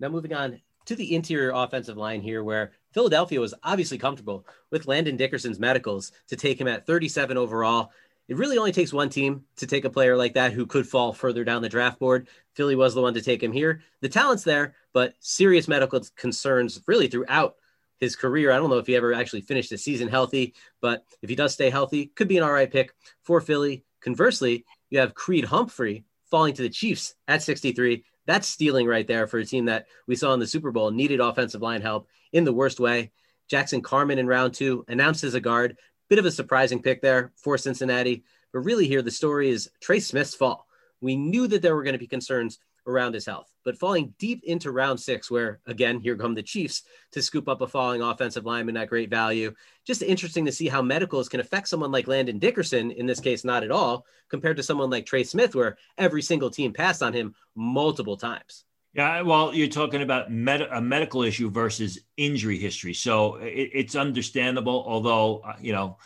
Now, 0.00 0.08
moving 0.08 0.34
on 0.34 0.60
to 0.86 0.96
the 0.96 1.14
interior 1.14 1.52
offensive 1.54 1.96
line 1.96 2.20
here, 2.20 2.42
where 2.42 2.72
Philadelphia 2.92 3.40
was 3.40 3.54
obviously 3.62 3.98
comfortable 3.98 4.46
with 4.70 4.86
Landon 4.86 5.16
Dickerson's 5.16 5.58
medicals 5.58 6.12
to 6.28 6.36
take 6.36 6.60
him 6.60 6.68
at 6.68 6.86
37 6.86 7.36
overall. 7.36 7.90
It 8.28 8.36
really 8.36 8.58
only 8.58 8.72
takes 8.72 8.92
one 8.92 9.10
team 9.10 9.44
to 9.56 9.66
take 9.66 9.84
a 9.84 9.90
player 9.90 10.16
like 10.16 10.34
that 10.34 10.52
who 10.52 10.66
could 10.66 10.86
fall 10.86 11.12
further 11.12 11.44
down 11.44 11.62
the 11.62 11.68
draft 11.68 11.98
board. 11.98 12.28
Philly 12.54 12.74
was 12.74 12.94
the 12.94 13.02
one 13.02 13.14
to 13.14 13.22
take 13.22 13.42
him 13.42 13.52
here. 13.52 13.82
The 14.00 14.08
talent's 14.08 14.44
there, 14.44 14.74
but 14.92 15.14
serious 15.20 15.68
medical 15.68 16.00
concerns 16.16 16.80
really 16.86 17.08
throughout 17.08 17.56
his 18.04 18.16
career. 18.16 18.52
I 18.52 18.56
don't 18.56 18.70
know 18.70 18.78
if 18.78 18.86
he 18.86 18.96
ever 18.96 19.12
actually 19.12 19.40
finished 19.40 19.70
the 19.70 19.78
season 19.78 20.08
healthy, 20.08 20.54
but 20.80 21.04
if 21.22 21.28
he 21.28 21.36
does 21.36 21.52
stay 21.54 21.70
healthy, 21.70 22.06
could 22.06 22.28
be 22.28 22.36
an 22.36 22.44
all 22.44 22.52
right 22.52 22.70
pick 22.70 22.92
for 23.22 23.40
Philly. 23.40 23.84
Conversely, 24.00 24.64
you 24.90 24.98
have 25.00 25.14
Creed 25.14 25.46
Humphrey 25.46 26.04
falling 26.30 26.54
to 26.54 26.62
the 26.62 26.68
Chiefs 26.68 27.14
at 27.26 27.42
63. 27.42 28.04
That's 28.26 28.48
stealing 28.48 28.86
right 28.86 29.06
there 29.06 29.26
for 29.26 29.38
a 29.38 29.44
team 29.44 29.64
that 29.66 29.86
we 30.06 30.16
saw 30.16 30.32
in 30.34 30.40
the 30.40 30.46
Super 30.46 30.70
Bowl 30.70 30.90
needed 30.90 31.20
offensive 31.20 31.62
line 31.62 31.82
help 31.82 32.08
in 32.32 32.44
the 32.44 32.52
worst 32.52 32.80
way. 32.80 33.12
Jackson 33.48 33.82
Carman 33.82 34.18
in 34.18 34.26
round 34.26 34.54
two 34.54 34.84
announced 34.88 35.24
as 35.24 35.34
a 35.34 35.40
guard. 35.40 35.76
Bit 36.08 36.18
of 36.18 36.24
a 36.26 36.30
surprising 36.30 36.82
pick 36.82 37.02
there 37.02 37.32
for 37.36 37.58
Cincinnati. 37.58 38.24
But 38.52 38.60
really, 38.60 38.86
here 38.86 39.02
the 39.02 39.10
story 39.10 39.50
is 39.50 39.70
Trey 39.80 40.00
Smith's 40.00 40.34
fall. 40.34 40.66
We 41.00 41.16
knew 41.16 41.46
that 41.48 41.60
there 41.60 41.74
were 41.74 41.82
going 41.82 41.94
to 41.94 41.98
be 41.98 42.06
concerns 42.06 42.58
around 42.86 43.14
his 43.14 43.26
health. 43.26 43.50
But 43.64 43.78
falling 43.78 44.14
deep 44.18 44.42
into 44.44 44.70
round 44.70 45.00
six, 45.00 45.30
where 45.30 45.60
again, 45.66 46.00
here 46.00 46.16
come 46.16 46.34
the 46.34 46.42
Chiefs 46.42 46.82
to 47.12 47.22
scoop 47.22 47.48
up 47.48 47.60
a 47.60 47.66
falling 47.66 48.02
offensive 48.02 48.44
lineman 48.44 48.76
at 48.76 48.88
great 48.88 49.10
value. 49.10 49.54
Just 49.86 50.02
interesting 50.02 50.44
to 50.44 50.52
see 50.52 50.68
how 50.68 50.82
medicals 50.82 51.28
can 51.28 51.40
affect 51.40 51.68
someone 51.68 51.92
like 51.92 52.08
Landon 52.08 52.38
Dickerson, 52.38 52.90
in 52.90 53.06
this 53.06 53.20
case, 53.20 53.44
not 53.44 53.64
at 53.64 53.70
all, 53.70 54.06
compared 54.28 54.56
to 54.58 54.62
someone 54.62 54.90
like 54.90 55.06
Trey 55.06 55.24
Smith, 55.24 55.54
where 55.54 55.76
every 55.98 56.22
single 56.22 56.50
team 56.50 56.72
passed 56.72 57.02
on 57.02 57.12
him 57.12 57.34
multiple 57.54 58.16
times. 58.16 58.64
Yeah, 58.92 59.22
well, 59.22 59.52
you're 59.52 59.66
talking 59.66 60.02
about 60.02 60.30
med- 60.30 60.62
a 60.62 60.80
medical 60.80 61.22
issue 61.22 61.50
versus 61.50 61.98
injury 62.16 62.58
history, 62.58 62.94
so 62.94 63.36
it, 63.36 63.70
it's 63.72 63.96
understandable. 63.96 64.84
Although, 64.86 65.38
uh, 65.38 65.56
you 65.60 65.72
know, 65.72 65.98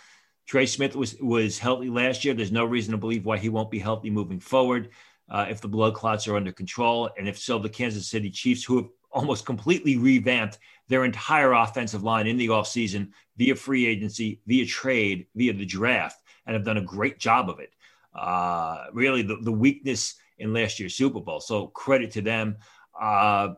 Trey 0.47 0.65
Smith 0.65 0.97
was 0.97 1.15
was 1.21 1.59
healthy 1.59 1.91
last 1.91 2.25
year. 2.25 2.33
There's 2.33 2.51
no 2.51 2.65
reason 2.65 2.93
to 2.93 2.99
believe 2.99 3.27
why 3.27 3.37
he 3.37 3.51
won't 3.51 3.71
be 3.71 3.79
healthy 3.79 4.09
moving 4.09 4.41
forward 4.41 4.89
uh, 5.31 5.47
if 5.49 5.61
the 5.61 5.69
blood 5.69 5.95
clots 5.95 6.27
are 6.27 6.37
under 6.37 6.53
control. 6.53 7.11
And 7.19 7.29
if 7.29 7.39
so, 7.39 7.59
the 7.59 7.69
Kansas 7.69 8.09
City 8.09 8.31
Chiefs, 8.31 8.65
who 8.65 8.77
have 8.77 8.89
almost 9.11 9.47
completely 9.47 9.97
revamped 9.97 10.59
their 10.89 11.05
entire 11.05 11.53
offensive 11.53 12.03
line 12.03 12.27
in 12.27 12.37
the 12.37 12.49
offseason 12.49 13.11
via 13.37 13.55
free 13.55 13.87
agency, 13.87 14.41
via 14.47 14.67
trade, 14.67 15.27
via 15.35 15.53
the 15.53 15.67
draft, 15.67 16.23
and 16.47 16.55
have 16.55 16.65
done 16.65 16.79
a 16.79 16.83
great 16.83 17.19
job 17.19 17.49
of 17.49 17.61
it. 17.61 17.71
Uh, 18.15 18.87
really, 18.93 19.23
the, 19.23 19.37
the 19.43 19.53
weakness 19.53 20.15
in 20.39 20.53
last 20.53 20.81
year's 20.81 20.95
Super 20.95 21.21
Bowl. 21.21 21.41
So 21.41 21.69
credit 21.69 22.13
to 22.13 22.23
them. 22.23 22.57
Uh, 22.99 23.55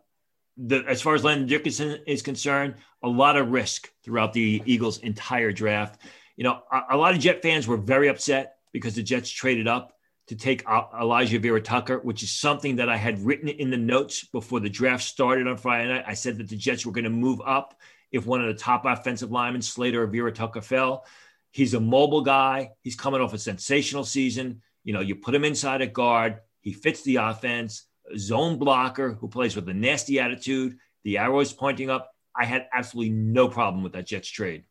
the, 0.57 0.85
as 0.87 1.01
far 1.01 1.15
as 1.15 1.25
Landon 1.25 1.47
Dickerson 1.47 2.01
is 2.07 2.21
concerned, 2.21 2.75
a 3.03 3.09
lot 3.09 3.37
of 3.37 3.51
risk 3.51 3.91
throughout 4.03 4.33
the 4.33 4.63
Eagles' 4.67 4.99
entire 4.99 5.53
draft. 5.53 6.01
You 6.37 6.45
know, 6.45 6.63
a, 6.71 6.83
a 6.91 6.97
lot 6.97 7.15
of 7.15 7.21
Jet 7.21 7.43
fans 7.43 7.67
were 7.67 7.77
very 7.77 8.09
upset 8.09 8.57
because 8.73 8.95
the 8.95 9.03
Jets 9.03 9.31
traded 9.31 9.69
up 9.69 9.99
to 10.31 10.37
take 10.37 10.65
Elijah 10.69 11.41
Vera 11.41 11.61
Tucker, 11.61 11.99
which 11.99 12.23
is 12.23 12.31
something 12.31 12.77
that 12.77 12.89
I 12.89 12.97
had 12.97 13.21
written 13.21 13.49
in 13.49 13.69
the 13.69 13.77
notes 13.77 14.23
before 14.23 14.61
the 14.61 14.71
draft 14.71 15.03
started 15.03 15.49
on 15.49 15.57
Friday 15.57 15.89
night. 15.89 16.05
I 16.07 16.15
said 16.15 16.39
that 16.39 16.49
the 16.49 16.57
Jets 16.57 16.87
were 16.87 16.93
going 16.93 17.03
to 17.03 17.11
move 17.11 17.41
up 17.45 17.75
if 18.13 18.27
one 18.27 18.41
of 18.41 18.47
the 18.47 18.55
top 18.55 18.85
offensive 18.85 19.33
linemen, 19.33 19.61
Slater 19.61 20.05
or 20.05 20.07
Vera 20.07 20.31
Tucker, 20.31 20.61
fell. 20.61 21.05
He's 21.51 21.75
a 21.75 21.81
mobile 21.81 22.21
guy. 22.21 22.71
He's 22.83 22.95
coming 22.95 23.21
off 23.21 23.35
a 23.35 23.39
sensational 23.39 24.05
season. 24.05 24.63
You 24.85 24.93
know, 24.93 25.01
you 25.01 25.17
put 25.17 25.35
him 25.35 25.45
inside 25.45 25.81
a 25.81 25.89
guard, 25.89 26.39
he 26.61 26.73
fits 26.73 27.03
the 27.03 27.17
offense, 27.17 27.87
zone 28.17 28.57
blocker 28.57 29.15
who 29.15 29.27
plays 29.27 29.57
with 29.57 29.69
a 29.69 29.75
nasty 29.75 30.21
attitude. 30.21 30.79
The 31.03 31.19
arrow 31.19 31.41
is 31.41 31.53
pointing 31.53 31.91
up. 31.91 32.13
I 32.37 32.45
had 32.45 32.69
absolutely 32.73 33.15
no 33.15 33.49
problem 33.49 33.83
with 33.83 33.95
that 33.95 34.07
Jets 34.07 34.29
trade. 34.29 34.63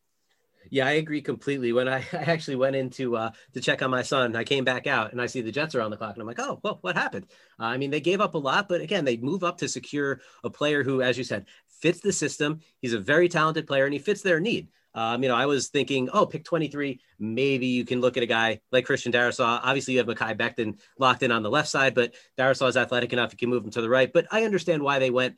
Yeah, 0.68 0.86
I 0.86 0.92
agree 0.92 1.22
completely. 1.22 1.72
When 1.72 1.88
I, 1.88 1.98
I 2.12 2.16
actually 2.24 2.56
went 2.56 2.76
into 2.76 3.16
uh, 3.16 3.30
to 3.54 3.60
check 3.60 3.82
on 3.82 3.90
my 3.90 4.02
son, 4.02 4.36
I 4.36 4.44
came 4.44 4.64
back 4.64 4.86
out 4.86 5.12
and 5.12 5.20
I 5.20 5.26
see 5.26 5.40
the 5.40 5.52
Jets 5.52 5.74
are 5.74 5.80
on 5.80 5.90
the 5.90 5.96
clock, 5.96 6.14
and 6.14 6.20
I'm 6.20 6.26
like, 6.26 6.40
oh, 6.40 6.60
well, 6.62 6.78
what 6.82 6.96
happened? 6.96 7.26
Uh, 7.58 7.64
I 7.64 7.76
mean, 7.76 7.90
they 7.90 8.00
gave 8.00 8.20
up 8.20 8.34
a 8.34 8.38
lot, 8.38 8.68
but 8.68 8.80
again, 8.80 9.04
they 9.04 9.16
move 9.16 9.44
up 9.44 9.58
to 9.58 9.68
secure 9.68 10.20
a 10.44 10.50
player 10.50 10.82
who, 10.82 11.02
as 11.02 11.16
you 11.16 11.24
said, 11.24 11.46
fits 11.68 12.00
the 12.00 12.12
system. 12.12 12.60
He's 12.80 12.92
a 12.92 13.00
very 13.00 13.28
talented 13.28 13.66
player, 13.66 13.84
and 13.84 13.92
he 13.92 13.98
fits 13.98 14.22
their 14.22 14.40
need. 14.40 14.68
Um, 14.92 15.22
you 15.22 15.28
know, 15.28 15.36
I 15.36 15.46
was 15.46 15.68
thinking, 15.68 16.10
oh, 16.12 16.26
pick 16.26 16.44
23. 16.44 17.00
Maybe 17.20 17.66
you 17.68 17.84
can 17.84 18.00
look 18.00 18.16
at 18.16 18.24
a 18.24 18.26
guy 18.26 18.60
like 18.72 18.86
Christian 18.86 19.12
Darrisaw. 19.12 19.60
Obviously, 19.62 19.94
you 19.94 19.98
have 20.00 20.08
Mekhi 20.08 20.36
Becton 20.36 20.80
locked 20.98 21.22
in 21.22 21.30
on 21.30 21.44
the 21.44 21.50
left 21.50 21.68
side, 21.68 21.94
but 21.94 22.14
Darrisaw 22.36 22.68
is 22.68 22.76
athletic 22.76 23.12
enough; 23.12 23.32
You 23.32 23.38
can 23.38 23.50
move 23.50 23.64
him 23.64 23.70
to 23.70 23.82
the 23.82 23.88
right. 23.88 24.12
But 24.12 24.26
I 24.32 24.44
understand 24.44 24.82
why 24.82 24.98
they 24.98 25.10
went 25.10 25.36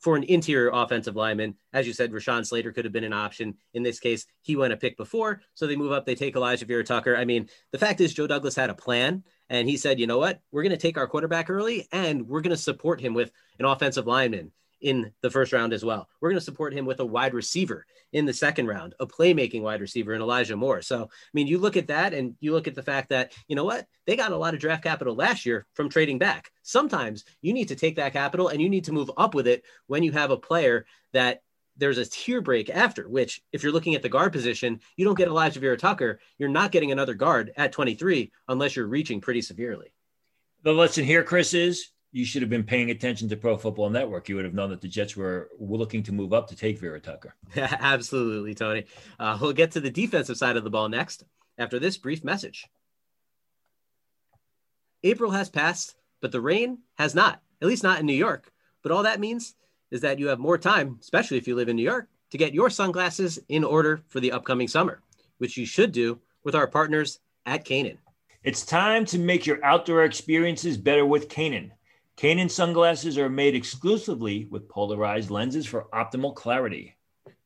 for 0.00 0.16
an 0.16 0.24
interior 0.24 0.70
offensive 0.72 1.14
lineman. 1.14 1.54
As 1.72 1.86
you 1.86 1.92
said, 1.92 2.10
Rashawn 2.10 2.46
Slater 2.46 2.72
could 2.72 2.84
have 2.84 2.92
been 2.92 3.04
an 3.04 3.12
option. 3.12 3.54
In 3.74 3.82
this 3.82 4.00
case, 4.00 4.26
he 4.42 4.56
went 4.56 4.72
a 4.72 4.76
pick 4.76 4.96
before. 4.96 5.42
So 5.54 5.66
they 5.66 5.76
move 5.76 5.92
up, 5.92 6.06
they 6.06 6.14
take 6.14 6.34
Alijah 6.34 6.66
Vera 6.66 6.82
Tucker. 6.82 7.16
I 7.16 7.24
mean, 7.24 7.48
the 7.70 7.78
fact 7.78 8.00
is, 8.00 8.14
Joe 8.14 8.26
Douglas 8.26 8.56
had 8.56 8.70
a 8.70 8.74
plan 8.74 9.22
and 9.48 9.68
he 9.68 9.76
said, 9.76 10.00
you 10.00 10.06
know 10.06 10.18
what? 10.18 10.40
We're 10.50 10.62
going 10.62 10.70
to 10.70 10.78
take 10.78 10.98
our 10.98 11.06
quarterback 11.06 11.50
early 11.50 11.86
and 11.92 12.26
we're 12.26 12.40
going 12.40 12.56
to 12.56 12.56
support 12.56 13.00
him 13.00 13.14
with 13.14 13.30
an 13.58 13.66
offensive 13.66 14.06
lineman 14.06 14.52
in 14.80 15.12
the 15.20 15.30
first 15.30 15.52
round 15.52 15.72
as 15.72 15.84
well. 15.84 16.08
We're 16.20 16.30
going 16.30 16.38
to 16.38 16.44
support 16.44 16.72
him 16.72 16.86
with 16.86 17.00
a 17.00 17.06
wide 17.06 17.34
receiver 17.34 17.86
in 18.12 18.26
the 18.26 18.32
second 18.32 18.66
round, 18.66 18.94
a 19.00 19.06
playmaking 19.06 19.62
wide 19.62 19.80
receiver 19.80 20.14
in 20.14 20.22
Elijah 20.22 20.56
Moore. 20.56 20.82
So, 20.82 21.04
I 21.04 21.08
mean, 21.32 21.46
you 21.46 21.58
look 21.58 21.76
at 21.76 21.88
that 21.88 22.12
and 22.14 22.34
you 22.40 22.52
look 22.52 22.66
at 22.66 22.74
the 22.74 22.82
fact 22.82 23.10
that, 23.10 23.32
you 23.46 23.56
know 23.56 23.64
what? 23.64 23.86
They 24.06 24.16
got 24.16 24.32
a 24.32 24.36
lot 24.36 24.54
of 24.54 24.60
draft 24.60 24.82
capital 24.82 25.14
last 25.14 25.46
year 25.46 25.66
from 25.74 25.88
trading 25.88 26.18
back. 26.18 26.50
Sometimes 26.62 27.24
you 27.42 27.52
need 27.52 27.68
to 27.68 27.76
take 27.76 27.96
that 27.96 28.12
capital 28.12 28.48
and 28.48 28.60
you 28.60 28.68
need 28.68 28.84
to 28.84 28.92
move 28.92 29.10
up 29.16 29.34
with 29.34 29.46
it 29.46 29.64
when 29.86 30.02
you 30.02 30.12
have 30.12 30.30
a 30.30 30.36
player 30.36 30.86
that 31.12 31.42
there's 31.76 31.98
a 31.98 32.04
tier 32.04 32.40
break 32.40 32.68
after, 32.68 33.08
which 33.08 33.42
if 33.52 33.62
you're 33.62 33.72
looking 33.72 33.94
at 33.94 34.02
the 34.02 34.08
guard 34.08 34.32
position, 34.32 34.80
you 34.96 35.04
don't 35.04 35.16
get 35.16 35.28
Alijah 35.28 35.56
Vera 35.56 35.76
Tucker. 35.76 36.20
You're 36.38 36.48
not 36.48 36.72
getting 36.72 36.92
another 36.92 37.14
guard 37.14 37.52
at 37.56 37.72
23 37.72 38.30
unless 38.48 38.76
you're 38.76 38.86
reaching 38.86 39.20
pretty 39.20 39.40
severely. 39.40 39.92
The 40.62 40.72
lesson 40.72 41.04
here, 41.04 41.24
Chris, 41.24 41.54
is 41.54 41.90
you 42.12 42.24
should 42.24 42.42
have 42.42 42.50
been 42.50 42.64
paying 42.64 42.90
attention 42.90 43.28
to 43.28 43.36
Pro 43.36 43.56
Football 43.56 43.90
Network. 43.90 44.28
You 44.28 44.36
would 44.36 44.44
have 44.44 44.54
known 44.54 44.70
that 44.70 44.80
the 44.80 44.88
Jets 44.88 45.16
were, 45.16 45.48
looking 45.58 46.02
to 46.04 46.12
move 46.12 46.32
up 46.32 46.48
to 46.48 46.56
take 46.56 46.78
Vera 46.78 47.00
Tucker. 47.00 47.34
Absolutely, 47.56 48.54
Tony. 48.54 48.84
Uh, 49.18 49.38
we'll 49.40 49.52
get 49.52 49.72
to 49.72 49.80
the 49.80 49.90
defensive 49.90 50.36
side 50.36 50.56
of 50.56 50.64
the 50.64 50.70
ball 50.70 50.88
next 50.88 51.24
after 51.58 51.78
this 51.78 51.96
brief 51.96 52.24
message. 52.24 52.66
April 55.04 55.30
has 55.30 55.48
passed, 55.48 55.94
but 56.20 56.32
the 56.32 56.40
rain 56.40 56.78
has 56.98 57.14
not, 57.14 57.40
at 57.62 57.68
least 57.68 57.82
not 57.82 58.00
in 58.00 58.06
New 58.06 58.12
York. 58.12 58.50
But 58.82 58.92
all 58.92 59.04
that 59.04 59.20
means 59.20 59.54
is 59.90 60.00
that 60.00 60.18
you 60.18 60.28
have 60.28 60.38
more 60.38 60.58
time, 60.58 60.98
especially 61.00 61.38
if 61.38 61.46
you 61.46 61.54
live 61.54 61.68
in 61.68 61.76
New 61.76 61.82
York, 61.82 62.08
to 62.30 62.38
get 62.38 62.54
your 62.54 62.70
sunglasses 62.70 63.38
in 63.48 63.64
order 63.64 64.02
for 64.08 64.20
the 64.20 64.32
upcoming 64.32 64.68
summer, 64.68 65.02
which 65.38 65.56
you 65.56 65.66
should 65.66 65.92
do 65.92 66.18
with 66.44 66.54
our 66.54 66.66
partners 66.66 67.20
at 67.46 67.64
Kaenon. 67.64 67.98
It's 68.42 68.64
time 68.64 69.04
to 69.06 69.18
make 69.18 69.46
your 69.46 69.64
outdoor 69.64 70.04
experiences 70.04 70.76
better 70.76 71.04
with 71.04 71.28
Kaenon. 71.28 71.70
Kaenon 72.20 72.50
sunglasses 72.50 73.16
are 73.16 73.30
made 73.30 73.54
exclusively 73.54 74.44
with 74.50 74.68
polarized 74.68 75.30
lenses 75.30 75.64
for 75.64 75.86
optimal 75.94 76.34
clarity. 76.34 76.98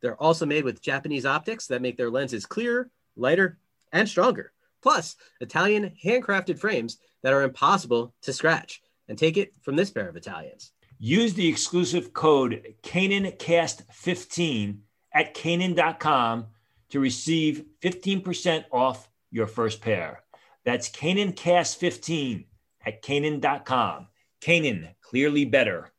They're 0.02 0.20
also 0.20 0.44
made 0.46 0.64
with 0.64 0.82
Japanese 0.82 1.24
optics 1.24 1.68
that 1.68 1.80
make 1.80 1.96
their 1.96 2.10
lenses 2.10 2.44
clearer, 2.44 2.90
lighter, 3.14 3.60
and 3.92 4.08
stronger. 4.08 4.52
Plus, 4.82 5.14
Italian 5.40 5.92
handcrafted 6.04 6.58
frames 6.58 6.98
that 7.22 7.32
are 7.32 7.42
impossible 7.42 8.12
to 8.22 8.32
scratch. 8.32 8.82
And 9.06 9.16
take 9.16 9.36
it 9.36 9.52
from 9.62 9.76
this 9.76 9.92
pair 9.92 10.08
of 10.08 10.16
Italians. 10.16 10.72
Use 10.98 11.34
the 11.34 11.46
exclusive 11.46 12.12
code 12.12 12.74
KaenonCast15 12.82 14.78
at 15.12 15.36
Kaenon.com 15.36 16.46
to 16.90 16.98
receive 16.98 17.64
15% 17.80 18.64
off 18.72 19.08
your 19.30 19.46
first 19.46 19.80
pair. 19.80 20.24
That's 20.64 20.90
KaenonCast15 20.90 22.46
at 22.84 23.02
Kaenon.com. 23.04 24.08
Kaenon, 24.44 24.90
clearly 25.00 25.46
better. 25.46 25.90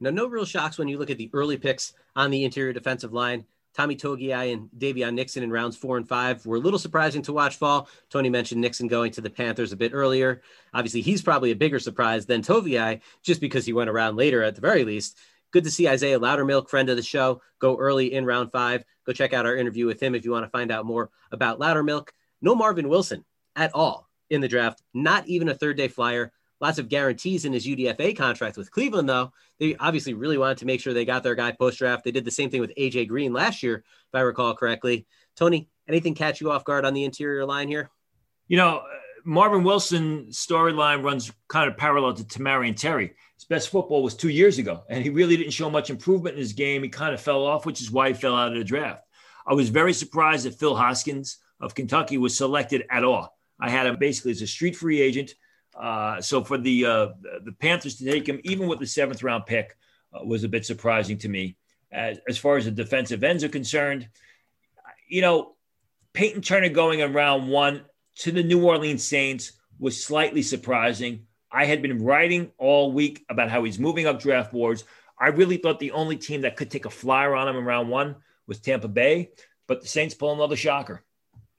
Now, 0.00 0.10
no 0.10 0.26
real 0.26 0.44
shocks 0.44 0.78
when 0.78 0.88
you 0.88 0.98
look 0.98 1.10
at 1.10 1.16
the 1.16 1.30
early 1.32 1.56
picks 1.56 1.92
on 2.16 2.30
the 2.30 2.44
interior 2.44 2.72
defensive 2.72 3.12
line. 3.12 3.44
Tommy 3.72 3.94
Togiai 3.94 4.52
and 4.52 4.68
Daviyon 4.76 5.14
Nixon 5.14 5.42
in 5.42 5.52
rounds 5.52 5.76
four 5.76 5.96
and 5.96 6.08
five 6.08 6.44
were 6.44 6.56
a 6.56 6.60
little 6.60 6.78
surprising 6.78 7.22
to 7.22 7.32
watch 7.32 7.56
fall. 7.56 7.88
Tony 8.10 8.30
mentioned 8.30 8.60
Nixon 8.60 8.88
going 8.88 9.12
to 9.12 9.20
the 9.20 9.30
Panthers 9.30 9.72
a 9.72 9.76
bit 9.76 9.92
earlier. 9.94 10.42
Obviously, 10.74 11.02
he's 11.02 11.22
probably 11.22 11.52
a 11.52 11.56
bigger 11.56 11.78
surprise 11.78 12.26
than 12.26 12.42
Togiai 12.42 13.00
just 13.22 13.40
because 13.40 13.64
he 13.64 13.72
went 13.72 13.90
around 13.90 14.16
later 14.16 14.42
at 14.42 14.54
the 14.54 14.60
very 14.60 14.82
least. 14.82 15.18
good 15.52 15.64
to 15.64 15.70
see 15.70 15.88
Isaiah 15.88 16.18
Loudermilk, 16.18 16.68
friend 16.68 16.88
of 16.90 16.96
the 16.96 17.02
show, 17.02 17.40
go 17.60 17.76
early 17.76 18.12
in 18.12 18.24
round 18.24 18.50
five. 18.50 18.84
Go 19.04 19.12
check 19.12 19.32
out 19.32 19.46
our 19.46 19.56
interview 19.56 19.86
with 19.86 20.02
him 20.02 20.14
if 20.14 20.24
you 20.24 20.32
want 20.32 20.44
to 20.44 20.50
find 20.50 20.72
out 20.72 20.84
more 20.84 21.10
about 21.30 21.60
Loudermilk. 21.60 22.08
No 22.42 22.54
Marvin 22.54 22.88
Wilson 22.88 23.24
at 23.54 23.72
all 23.72 24.08
in 24.30 24.40
the 24.40 24.48
draft, 24.48 24.82
not 24.92 25.28
even 25.28 25.48
a 25.48 25.54
third 25.54 25.76
day 25.76 25.88
flyer. 25.88 26.32
Lots 26.60 26.78
of 26.78 26.88
guarantees 26.88 27.44
in 27.44 27.52
his 27.52 27.66
UDFA 27.66 28.16
contract 28.16 28.56
with 28.56 28.70
Cleveland, 28.70 29.08
though. 29.08 29.32
They 29.58 29.76
obviously 29.76 30.14
really 30.14 30.38
wanted 30.38 30.58
to 30.58 30.66
make 30.66 30.80
sure 30.80 30.94
they 30.94 31.04
got 31.04 31.22
their 31.22 31.34
guy 31.34 31.52
post 31.52 31.78
draft. 31.78 32.04
They 32.04 32.12
did 32.12 32.24
the 32.24 32.30
same 32.30 32.50
thing 32.50 32.60
with 32.60 32.72
AJ 32.76 33.08
Green 33.08 33.32
last 33.32 33.62
year, 33.62 33.76
if 33.76 34.14
I 34.14 34.20
recall 34.20 34.54
correctly. 34.54 35.06
Tony, 35.36 35.68
anything 35.86 36.14
catch 36.14 36.40
you 36.40 36.50
off 36.50 36.64
guard 36.64 36.84
on 36.86 36.94
the 36.94 37.04
interior 37.04 37.44
line 37.44 37.68
here? 37.68 37.90
You 38.48 38.56
know, 38.56 38.84
Marvin 39.24 39.64
Wilson 39.64 40.26
storyline 40.30 41.02
runs 41.02 41.32
kind 41.48 41.68
of 41.68 41.76
parallel 41.76 42.14
to 42.14 42.24
Tamorrion 42.24 42.76
Terry. 42.76 43.14
His 43.34 43.44
best 43.44 43.68
football 43.68 44.02
was 44.02 44.14
two 44.14 44.28
years 44.30 44.58
ago, 44.58 44.84
and 44.88 45.02
he 45.02 45.10
really 45.10 45.36
didn't 45.36 45.52
show 45.52 45.68
much 45.68 45.90
improvement 45.90 46.36
in 46.36 46.40
his 46.40 46.52
game. 46.52 46.82
He 46.82 46.88
kind 46.88 47.12
of 47.12 47.20
fell 47.20 47.44
off, 47.44 47.66
which 47.66 47.82
is 47.82 47.90
why 47.90 48.08
he 48.08 48.14
fell 48.14 48.36
out 48.36 48.52
of 48.52 48.58
the 48.58 48.64
draft. 48.64 49.04
I 49.46 49.54
was 49.54 49.68
very 49.68 49.92
surprised 49.92 50.46
that 50.46 50.54
Phil 50.54 50.74
Hoskins 50.74 51.38
of 51.60 51.74
Kentucky 51.74 52.18
was 52.18 52.36
selected 52.36 52.84
at 52.88 53.04
all. 53.04 53.36
I 53.58 53.68
had 53.68 53.86
him 53.86 53.96
basically 53.96 54.32
as 54.32 54.42
a 54.42 54.46
street 54.46 54.76
free 54.76 55.00
agent. 55.00 55.34
Uh, 55.78 56.20
so 56.20 56.42
for 56.42 56.56
the 56.56 56.86
uh, 56.86 57.08
the 57.44 57.52
Panthers 57.52 57.96
to 57.96 58.10
take 58.10 58.28
him, 58.28 58.40
even 58.44 58.66
with 58.66 58.78
the 58.78 58.86
seventh 58.86 59.22
round 59.22 59.46
pick, 59.46 59.76
uh, 60.12 60.24
was 60.24 60.44
a 60.44 60.48
bit 60.48 60.64
surprising 60.64 61.18
to 61.18 61.28
me. 61.28 61.56
As, 61.92 62.18
as 62.28 62.38
far 62.38 62.56
as 62.56 62.64
the 62.64 62.70
defensive 62.70 63.22
ends 63.22 63.44
are 63.44 63.48
concerned, 63.48 64.08
you 65.08 65.20
know, 65.20 65.54
Payton 66.14 66.42
Turner 66.42 66.68
going 66.68 67.00
in 67.00 67.12
round 67.12 67.48
one 67.48 67.84
to 68.16 68.32
the 68.32 68.42
New 68.42 68.64
Orleans 68.64 69.04
Saints 69.04 69.52
was 69.78 70.02
slightly 70.02 70.42
surprising. 70.42 71.26
I 71.52 71.66
had 71.66 71.82
been 71.82 72.02
writing 72.02 72.50
all 72.58 72.92
week 72.92 73.24
about 73.28 73.50
how 73.50 73.62
he's 73.64 73.78
moving 73.78 74.06
up 74.06 74.20
draft 74.20 74.52
boards. 74.52 74.84
I 75.18 75.28
really 75.28 75.58
thought 75.58 75.78
the 75.78 75.92
only 75.92 76.16
team 76.16 76.42
that 76.42 76.56
could 76.56 76.70
take 76.70 76.86
a 76.86 76.90
flyer 76.90 77.34
on 77.34 77.48
him 77.48 77.56
in 77.56 77.64
round 77.64 77.88
one 77.88 78.16
was 78.46 78.58
Tampa 78.58 78.88
Bay, 78.88 79.30
but 79.66 79.82
the 79.82 79.88
Saints 79.88 80.14
pull 80.14 80.32
another 80.32 80.56
shocker. 80.56 81.04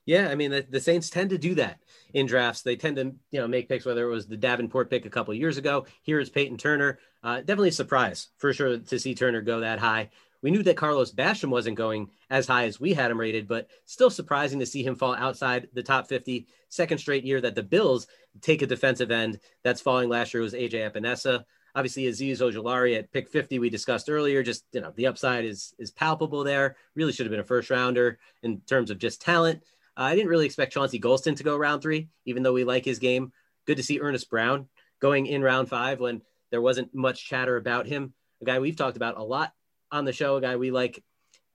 Yeah, 0.05 0.29
I 0.29 0.35
mean 0.35 0.51
the, 0.51 0.65
the 0.67 0.79
Saints 0.79 1.09
tend 1.09 1.29
to 1.31 1.37
do 1.37 1.55
that 1.55 1.79
in 2.13 2.25
drafts. 2.25 2.61
They 2.61 2.75
tend 2.75 2.97
to 2.97 3.15
you 3.31 3.39
know 3.39 3.47
make 3.47 3.69
picks. 3.69 3.85
Whether 3.85 4.05
it 4.05 4.13
was 4.13 4.27
the 4.27 4.37
Davenport 4.37 4.89
pick 4.89 5.05
a 5.05 5.09
couple 5.09 5.33
years 5.33 5.57
ago, 5.57 5.85
here 6.01 6.19
is 6.19 6.29
Payton 6.29 6.57
Turner. 6.57 6.99
Uh, 7.23 7.39
definitely 7.39 7.69
a 7.69 7.73
surprise 7.73 8.29
for 8.37 8.53
sure 8.53 8.77
to 8.77 8.99
see 8.99 9.15
Turner 9.15 9.41
go 9.41 9.61
that 9.61 9.79
high. 9.79 10.09
We 10.41 10.51
knew 10.51 10.63
that 10.63 10.77
Carlos 10.77 11.11
Basham 11.11 11.49
wasn't 11.49 11.77
going 11.77 12.09
as 12.29 12.47
high 12.47 12.65
as 12.65 12.79
we 12.79 12.93
had 12.93 13.09
him 13.09 13.19
rated, 13.19 13.47
but 13.47 13.67
still 13.85 14.09
surprising 14.09 14.59
to 14.59 14.65
see 14.65 14.83
him 14.83 14.95
fall 14.95 15.15
outside 15.15 15.67
the 15.73 15.83
top 15.83 16.07
50. 16.07 16.47
Second 16.69 16.99
straight 16.99 17.23
year 17.23 17.41
that 17.41 17.55
the 17.55 17.63
Bills 17.63 18.07
take 18.41 18.61
a 18.61 18.67
defensive 18.67 19.09
end 19.09 19.39
that's 19.63 19.81
falling. 19.81 20.09
Last 20.09 20.33
year 20.33 20.43
was 20.43 20.53
AJ 20.53 20.91
Epenesa. 20.91 21.43
Obviously, 21.75 22.03
Azeez 22.03 22.39
Ojulari 22.39 22.97
at 22.97 23.11
pick 23.11 23.29
50, 23.29 23.59
we 23.59 23.69
discussed 23.69 24.09
earlier. 24.09 24.41
Just 24.41 24.65
you 24.71 24.81
know, 24.81 24.91
the 24.95 25.07
upside 25.07 25.45
is 25.45 25.73
is 25.77 25.91
palpable 25.91 26.43
there. 26.43 26.75
Really 26.95 27.11
should 27.11 27.25
have 27.25 27.31
been 27.31 27.39
a 27.39 27.43
first 27.43 27.69
rounder 27.69 28.19
in 28.41 28.61
terms 28.61 28.89
of 28.89 28.97
just 28.97 29.21
talent. 29.21 29.63
Uh, 29.97 30.03
I 30.03 30.15
didn't 30.15 30.29
really 30.29 30.45
expect 30.45 30.73
Chauncey 30.73 30.99
Golston 30.99 31.35
to 31.37 31.43
go 31.43 31.57
round 31.57 31.81
three, 31.81 32.09
even 32.25 32.43
though 32.43 32.53
we 32.53 32.63
like 32.63 32.85
his 32.85 32.99
game. 32.99 33.31
Good 33.65 33.77
to 33.77 33.83
see 33.83 33.99
Earnest 33.99 34.29
Brown 34.29 34.67
going 35.01 35.25
in 35.25 35.41
round 35.41 35.69
five 35.69 35.99
when 35.99 36.21
there 36.51 36.61
wasn't 36.61 36.93
much 36.93 37.25
chatter 37.25 37.57
about 37.57 37.87
him. 37.87 38.13
A 38.41 38.45
guy 38.45 38.59
we've 38.59 38.75
talked 38.75 38.97
about 38.97 39.17
a 39.17 39.23
lot 39.23 39.51
on 39.91 40.05
the 40.05 40.13
show, 40.13 40.37
a 40.37 40.41
guy 40.41 40.55
we 40.55 40.71
like. 40.71 41.03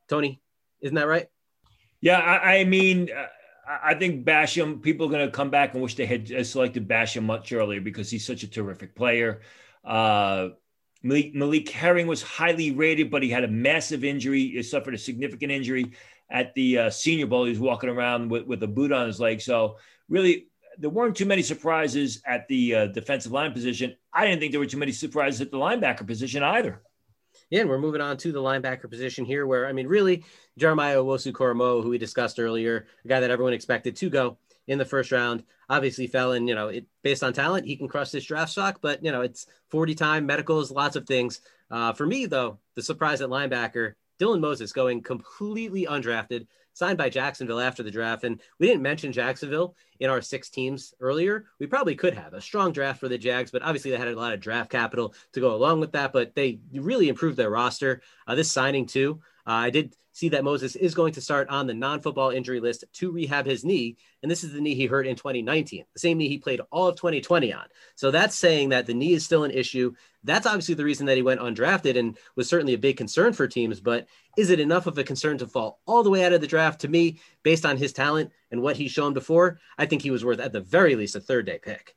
Tony, 0.09 0.43
isn't 0.81 0.97
that 0.97 1.07
right? 1.07 1.29
Yeah, 2.01 2.19
I, 2.19 2.57
I 2.57 2.65
mean, 2.65 3.09
uh, 3.17 3.27
I 3.83 3.95
think 3.95 4.27
Basham, 4.27 4.83
people 4.83 5.07
are 5.07 5.11
going 5.11 5.25
to 5.25 5.31
come 5.31 5.51
back 5.51 5.75
and 5.75 5.83
wish 5.83 5.95
they 5.95 6.07
had 6.07 6.31
uh, 6.33 6.43
selected 6.43 6.89
Basham 6.89 7.23
much 7.23 7.53
earlier 7.53 7.81
because 7.81 8.11
he's 8.11 8.27
such 8.27 8.43
a 8.43 8.49
terrific 8.49 8.97
player. 8.97 9.41
Uh, 9.85 10.49
Malik, 11.05 11.35
Malik 11.35 11.69
Herring 11.69 12.09
was 12.09 12.23
highly 12.23 12.73
rated, 12.73 13.11
but 13.11 13.23
he 13.23 13.31
had 13.31 13.45
a 13.45 13.49
massive 13.49 14.05
injury. 14.05 14.49
He 14.49 14.63
suffered 14.63 14.95
a 14.95 14.99
significant 14.99 15.53
injury 15.53 15.93
at 16.33 16.55
the 16.55 16.79
uh, 16.79 16.91
Senior 16.91 17.27
Bowl. 17.27 17.45
He 17.45 17.51
was 17.51 17.61
walking 17.61 17.91
around 17.91 18.31
with, 18.31 18.47
with 18.47 18.63
a 18.65 18.67
boot 18.67 18.91
on 18.91 19.07
his 19.07 19.21
leg. 19.21 19.41
So, 19.41 19.77
really, 20.09 20.49
there 20.79 20.91
weren't 20.91 21.15
too 21.15 21.27
many 21.27 21.43
surprises 21.43 22.23
at 22.27 22.49
the 22.49 22.75
uh, 22.75 22.87
defensive 22.87 23.31
line 23.31 23.53
position. 23.53 23.95
I 24.13 24.27
didn't 24.27 24.41
think 24.41 24.53
there 24.53 24.61
were 24.61 24.67
too 24.67 24.79
many 24.79 24.93
surprises 24.93 25.41
at 25.43 25.51
the 25.51 25.59
linebacker 25.59 26.07
position 26.07 26.43
either. 26.43 26.83
Yeah, 27.51 27.61
and 27.61 27.69
we're 27.69 27.79
moving 27.79 28.01
on 28.01 28.17
to 28.19 28.33
the 28.33 28.41
linebacker 28.41 28.89
position 28.89 29.27
here, 29.27 29.47
where 29.47 29.67
I 29.67 29.73
mean, 29.73 29.87
really, 29.87 30.25
Jeremiah 30.57 30.97
Owusu-Koramoah, 30.97 31.83
who 31.83 31.91
we 31.91 31.99
discussed 31.99 32.41
earlier, 32.41 32.87
a 33.05 33.09
guy 33.09 33.21
that 33.21 33.31
everyone 33.31 33.53
expected 33.53 33.95
to 33.97 34.09
go 34.09 34.39
in 34.67 34.79
the 34.79 34.85
first 34.87 35.13
round, 35.13 35.45
obviously 35.69 36.07
fell 36.07 36.33
in. 36.33 36.49
You 36.49 36.55
know, 36.55 36.69
it, 36.69 36.87
based 37.03 37.23
on 37.23 37.35
talent, 37.35 37.67
he 37.67 37.77
can 37.77 37.89
crush 37.89 38.11
this 38.11 38.25
draft 38.25 38.53
stock, 38.53 38.79
but 38.81 39.05
you 39.05 39.13
know, 39.13 39.21
it's 39.21 39.47
40 39.69 39.95
time 39.95 40.25
medicals, 40.25 40.71
lots 40.71 40.97
of 40.97 41.07
things. 41.07 41.43
Uh, 41.71 41.93
for 41.93 42.07
me, 42.07 42.25
though, 42.25 42.59
the 42.75 42.83
surprise 42.83 43.21
at 43.21 43.29
linebacker, 43.29 43.95
Dylan 44.23 44.41
Moses 44.41 44.73
going 44.73 45.03
completely 45.03 45.87
undrafted, 45.87 46.47
signed 46.75 46.97
by 46.97 47.09
Jacksonville 47.09 47.59
after 47.59 47.83
the 47.83 47.91
draft. 47.91 48.23
And 48.23 48.41
we 48.61 48.69
didn't 48.69 48.83
mention 48.83 49.11
Jacksonville 49.11 49.75
in 49.99 50.11
our 50.11 50.21
six 50.23 50.49
teams 50.49 50.95
earlier. 51.01 51.47
We 51.59 51.67
probably 51.67 51.97
could 51.97 52.15
have 52.15 52.33
a 52.33 52.41
strong 52.41 52.71
draft 52.71 53.01
for 53.01 53.09
the 53.09 53.19
Jags, 53.19 53.51
but 53.51 53.63
obviously 53.63 53.91
they 53.91 53.97
had 53.97 54.07
a 54.07 54.15
lot 54.15 54.33
of 54.33 54.41
draft 54.41 54.71
capital 54.71 55.15
to 55.33 55.41
go 55.41 55.57
along 55.57 55.81
with 55.81 55.91
that. 55.93 56.13
But 56.13 56.37
they 56.37 56.61
really 56.73 57.09
improved 57.09 57.37
their 57.37 57.51
roster. 57.51 58.01
Uh, 58.29 58.37
this 58.37 58.53
signing, 58.53 58.87
too, 58.87 59.21
uh, 59.45 59.51
I 59.51 59.71
did 59.71 59.97
see 60.13 60.29
that 60.31 60.45
Moses 60.45 60.77
is 60.77 60.95
going 60.95 61.13
to 61.15 61.21
start 61.21 61.49
on 61.49 61.67
the 61.67 61.75
non 61.75 62.01
football 62.01 62.31
injury 62.31 62.61
list 62.61 62.85
to 62.95 63.11
rehab 63.11 63.47
his 63.47 63.65
knee. 63.65 63.97
And 64.23 64.31
this 64.31 64.45
is 64.45 64.53
the 64.53 64.61
knee 64.61 64.75
he 64.75 64.87
hurt 64.87 65.07
in 65.07 65.17
2019, 65.17 65.85
the 65.93 65.99
same 65.99 66.19
knee 66.19 66.29
he 66.29 66.39
played 66.39 66.61
all 66.71 66.89
of 66.89 66.97
2020 66.97 67.53
on. 67.53 67.65
So 67.95 68.11
that's 68.11 68.37
saying 68.37 68.69
that 68.71 68.87
the 68.87 68.95
knee 68.95 69.15
is 69.15 69.25
still 69.25 69.45
an 69.45 69.51
issue. 69.51 69.95
That's 70.23 70.47
obviously 70.47 70.75
the 70.75 70.85
reason 70.85 71.07
that 71.07 71.17
he 71.17 71.23
went 71.23 71.41
undrafted 71.41 71.99
and 71.99 72.17
was 72.37 72.49
certainly 72.49 72.75
a 72.75 72.79
big 72.79 72.97
concern 72.97 73.33
for 73.33 73.49
teams. 73.49 73.81
But 73.81 74.07
is 74.37 74.51
it 74.51 74.61
enough 74.61 74.87
of 74.87 74.97
a 74.99 75.05
concern 75.05 75.39
to 75.39 75.47
fall 75.47 75.81
all 75.87 76.03
the 76.03 76.11
way 76.11 76.25
out 76.25 76.33
of 76.33 76.41
the 76.41 76.47
draft? 76.47 76.83
To 76.83 76.89
me, 76.89 77.21
based 77.43 77.67
on 77.67 77.77
his 77.77 77.93
talent 77.93 78.31
and 78.51 78.63
what 78.63 78.77
he's 78.77 78.93
shown 78.93 79.15
before, 79.15 79.59
I 79.79 79.87
think 79.87 80.03
he 80.03 80.11
was 80.11 80.25
worth 80.25 80.41
at 80.41 80.53
the 80.53 80.61
very 80.61 80.95
least 80.95 81.17
a 81.17 81.21
third 81.21 81.47
day 81.47 81.59
pick. 81.61 81.97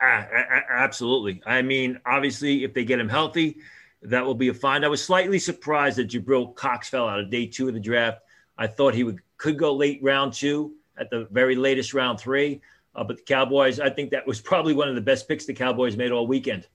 Absolutely. 0.00 1.42
I 1.46 1.62
mean, 1.62 2.00
obviously, 2.04 2.64
if 2.64 2.74
they 2.74 2.84
get 2.84 2.98
him 2.98 3.08
healthy, 3.08 3.58
that 4.02 4.24
will 4.24 4.34
be 4.34 4.48
a 4.48 4.54
find. 4.54 4.84
I 4.84 4.88
was 4.88 5.02
slightly 5.02 5.38
surprised 5.38 5.98
that 5.98 6.10
Jabril 6.10 6.54
Cox 6.54 6.88
fell 6.88 7.08
out 7.08 7.20
of 7.20 7.30
day 7.30 7.46
two 7.46 7.68
of 7.68 7.74
the 7.74 7.80
draft. 7.80 8.20
I 8.58 8.66
thought 8.66 8.94
he 8.94 9.04
would 9.04 9.20
could 9.36 9.58
go 9.58 9.74
late 9.74 10.00
round 10.02 10.32
two 10.32 10.74
at 10.98 11.10
the 11.10 11.26
very 11.30 11.56
latest 11.56 11.94
round 11.94 12.20
three. 12.20 12.60
Uh, 12.94 13.04
but 13.04 13.16
the 13.16 13.22
Cowboys, 13.22 13.80
I 13.80 13.90
think 13.90 14.10
that 14.10 14.26
was 14.26 14.40
probably 14.40 14.74
one 14.74 14.88
of 14.88 14.94
the 14.94 15.00
best 15.00 15.26
picks 15.26 15.46
the 15.46 15.54
Cowboys 15.54 15.96
made 15.96 16.12
all 16.12 16.26
weekend. 16.26 16.66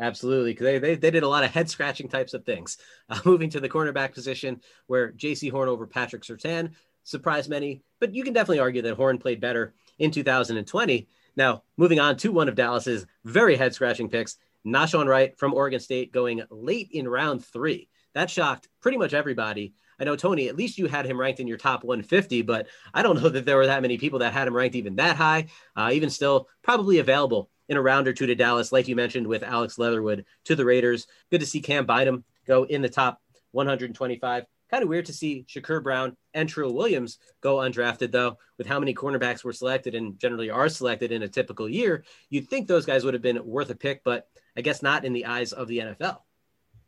Absolutely, 0.00 0.52
they, 0.52 0.78
they, 0.78 0.94
they 0.94 1.10
did 1.10 1.24
a 1.24 1.28
lot 1.28 1.42
of 1.42 1.50
head 1.50 1.68
scratching 1.68 2.08
types 2.08 2.34
of 2.34 2.44
things. 2.44 2.78
Uh, 3.10 3.18
moving 3.24 3.48
to 3.48 3.58
the 3.58 3.70
cornerback 3.70 4.12
position, 4.12 4.60
where 4.86 5.12
Jaycee 5.12 5.50
Horn 5.50 5.66
over 5.66 5.86
Patrick 5.86 6.22
Surtain 6.24 6.72
surprised 7.04 7.48
many, 7.48 7.80
but 8.00 8.14
you 8.14 8.22
can 8.22 8.34
definitely 8.34 8.58
argue 8.58 8.82
that 8.82 8.96
Horn 8.96 9.16
played 9.16 9.40
better 9.40 9.72
in 9.98 10.10
2020. 10.10 11.08
Now, 11.36 11.62
moving 11.78 12.00
on 12.00 12.18
to 12.18 12.30
one 12.30 12.50
of 12.50 12.54
Dallas's 12.54 13.06
very 13.24 13.56
head 13.56 13.72
scratching 13.72 14.10
picks, 14.10 14.36
Nahshon 14.72 15.06
Wright 15.06 15.36
from 15.38 15.54
Oregon 15.54 15.80
State 15.80 16.12
going 16.12 16.42
late 16.50 16.88
in 16.92 17.08
round 17.08 17.44
three. 17.44 17.88
That 18.14 18.30
shocked 18.30 18.68
pretty 18.80 18.98
much 18.98 19.14
everybody. 19.14 19.74
I 20.00 20.04
know, 20.04 20.16
Tony, 20.16 20.48
at 20.48 20.56
least 20.56 20.78
you 20.78 20.86
had 20.86 21.06
him 21.06 21.20
ranked 21.20 21.40
in 21.40 21.48
your 21.48 21.58
top 21.58 21.82
150, 21.82 22.42
but 22.42 22.68
I 22.94 23.02
don't 23.02 23.20
know 23.20 23.28
that 23.28 23.44
there 23.44 23.56
were 23.56 23.66
that 23.66 23.82
many 23.82 23.98
people 23.98 24.20
that 24.20 24.32
had 24.32 24.46
him 24.46 24.54
ranked 24.54 24.76
even 24.76 24.96
that 24.96 25.16
high. 25.16 25.46
Uh, 25.76 25.90
even 25.92 26.10
still, 26.10 26.48
probably 26.62 26.98
available 26.98 27.50
in 27.68 27.76
a 27.76 27.82
round 27.82 28.08
or 28.08 28.12
two 28.12 28.26
to 28.26 28.34
Dallas, 28.34 28.72
like 28.72 28.88
you 28.88 28.96
mentioned 28.96 29.26
with 29.26 29.42
Alex 29.42 29.78
Leatherwood 29.78 30.24
to 30.44 30.56
the 30.56 30.64
Raiders. 30.64 31.06
Good 31.30 31.40
to 31.40 31.46
see 31.46 31.60
Cam 31.60 31.84
Bynum 31.84 32.24
go 32.46 32.64
in 32.64 32.80
the 32.80 32.88
top 32.88 33.20
125. 33.52 34.44
Kind 34.70 34.82
of 34.82 34.88
weird 34.88 35.06
to 35.06 35.14
see 35.14 35.46
Shakur 35.48 35.82
Brown 35.82 36.16
and 36.34 36.48
Trill 36.48 36.74
Williams 36.74 37.18
go 37.40 37.56
undrafted, 37.56 38.12
though, 38.12 38.36
with 38.58 38.66
how 38.66 38.78
many 38.78 38.94
cornerbacks 38.94 39.42
were 39.42 39.52
selected 39.52 39.94
and 39.94 40.18
generally 40.18 40.50
are 40.50 40.68
selected 40.68 41.10
in 41.10 41.22
a 41.22 41.28
typical 41.28 41.68
year. 41.68 42.04
You'd 42.28 42.48
think 42.48 42.68
those 42.68 42.84
guys 42.84 43.04
would 43.04 43.14
have 43.14 43.22
been 43.22 43.44
worth 43.46 43.70
a 43.70 43.74
pick, 43.74 44.04
but 44.04 44.28
I 44.58 44.60
guess 44.60 44.82
not 44.82 45.04
in 45.04 45.12
the 45.12 45.26
eyes 45.26 45.52
of 45.52 45.68
the 45.68 45.78
NFL. 45.78 46.18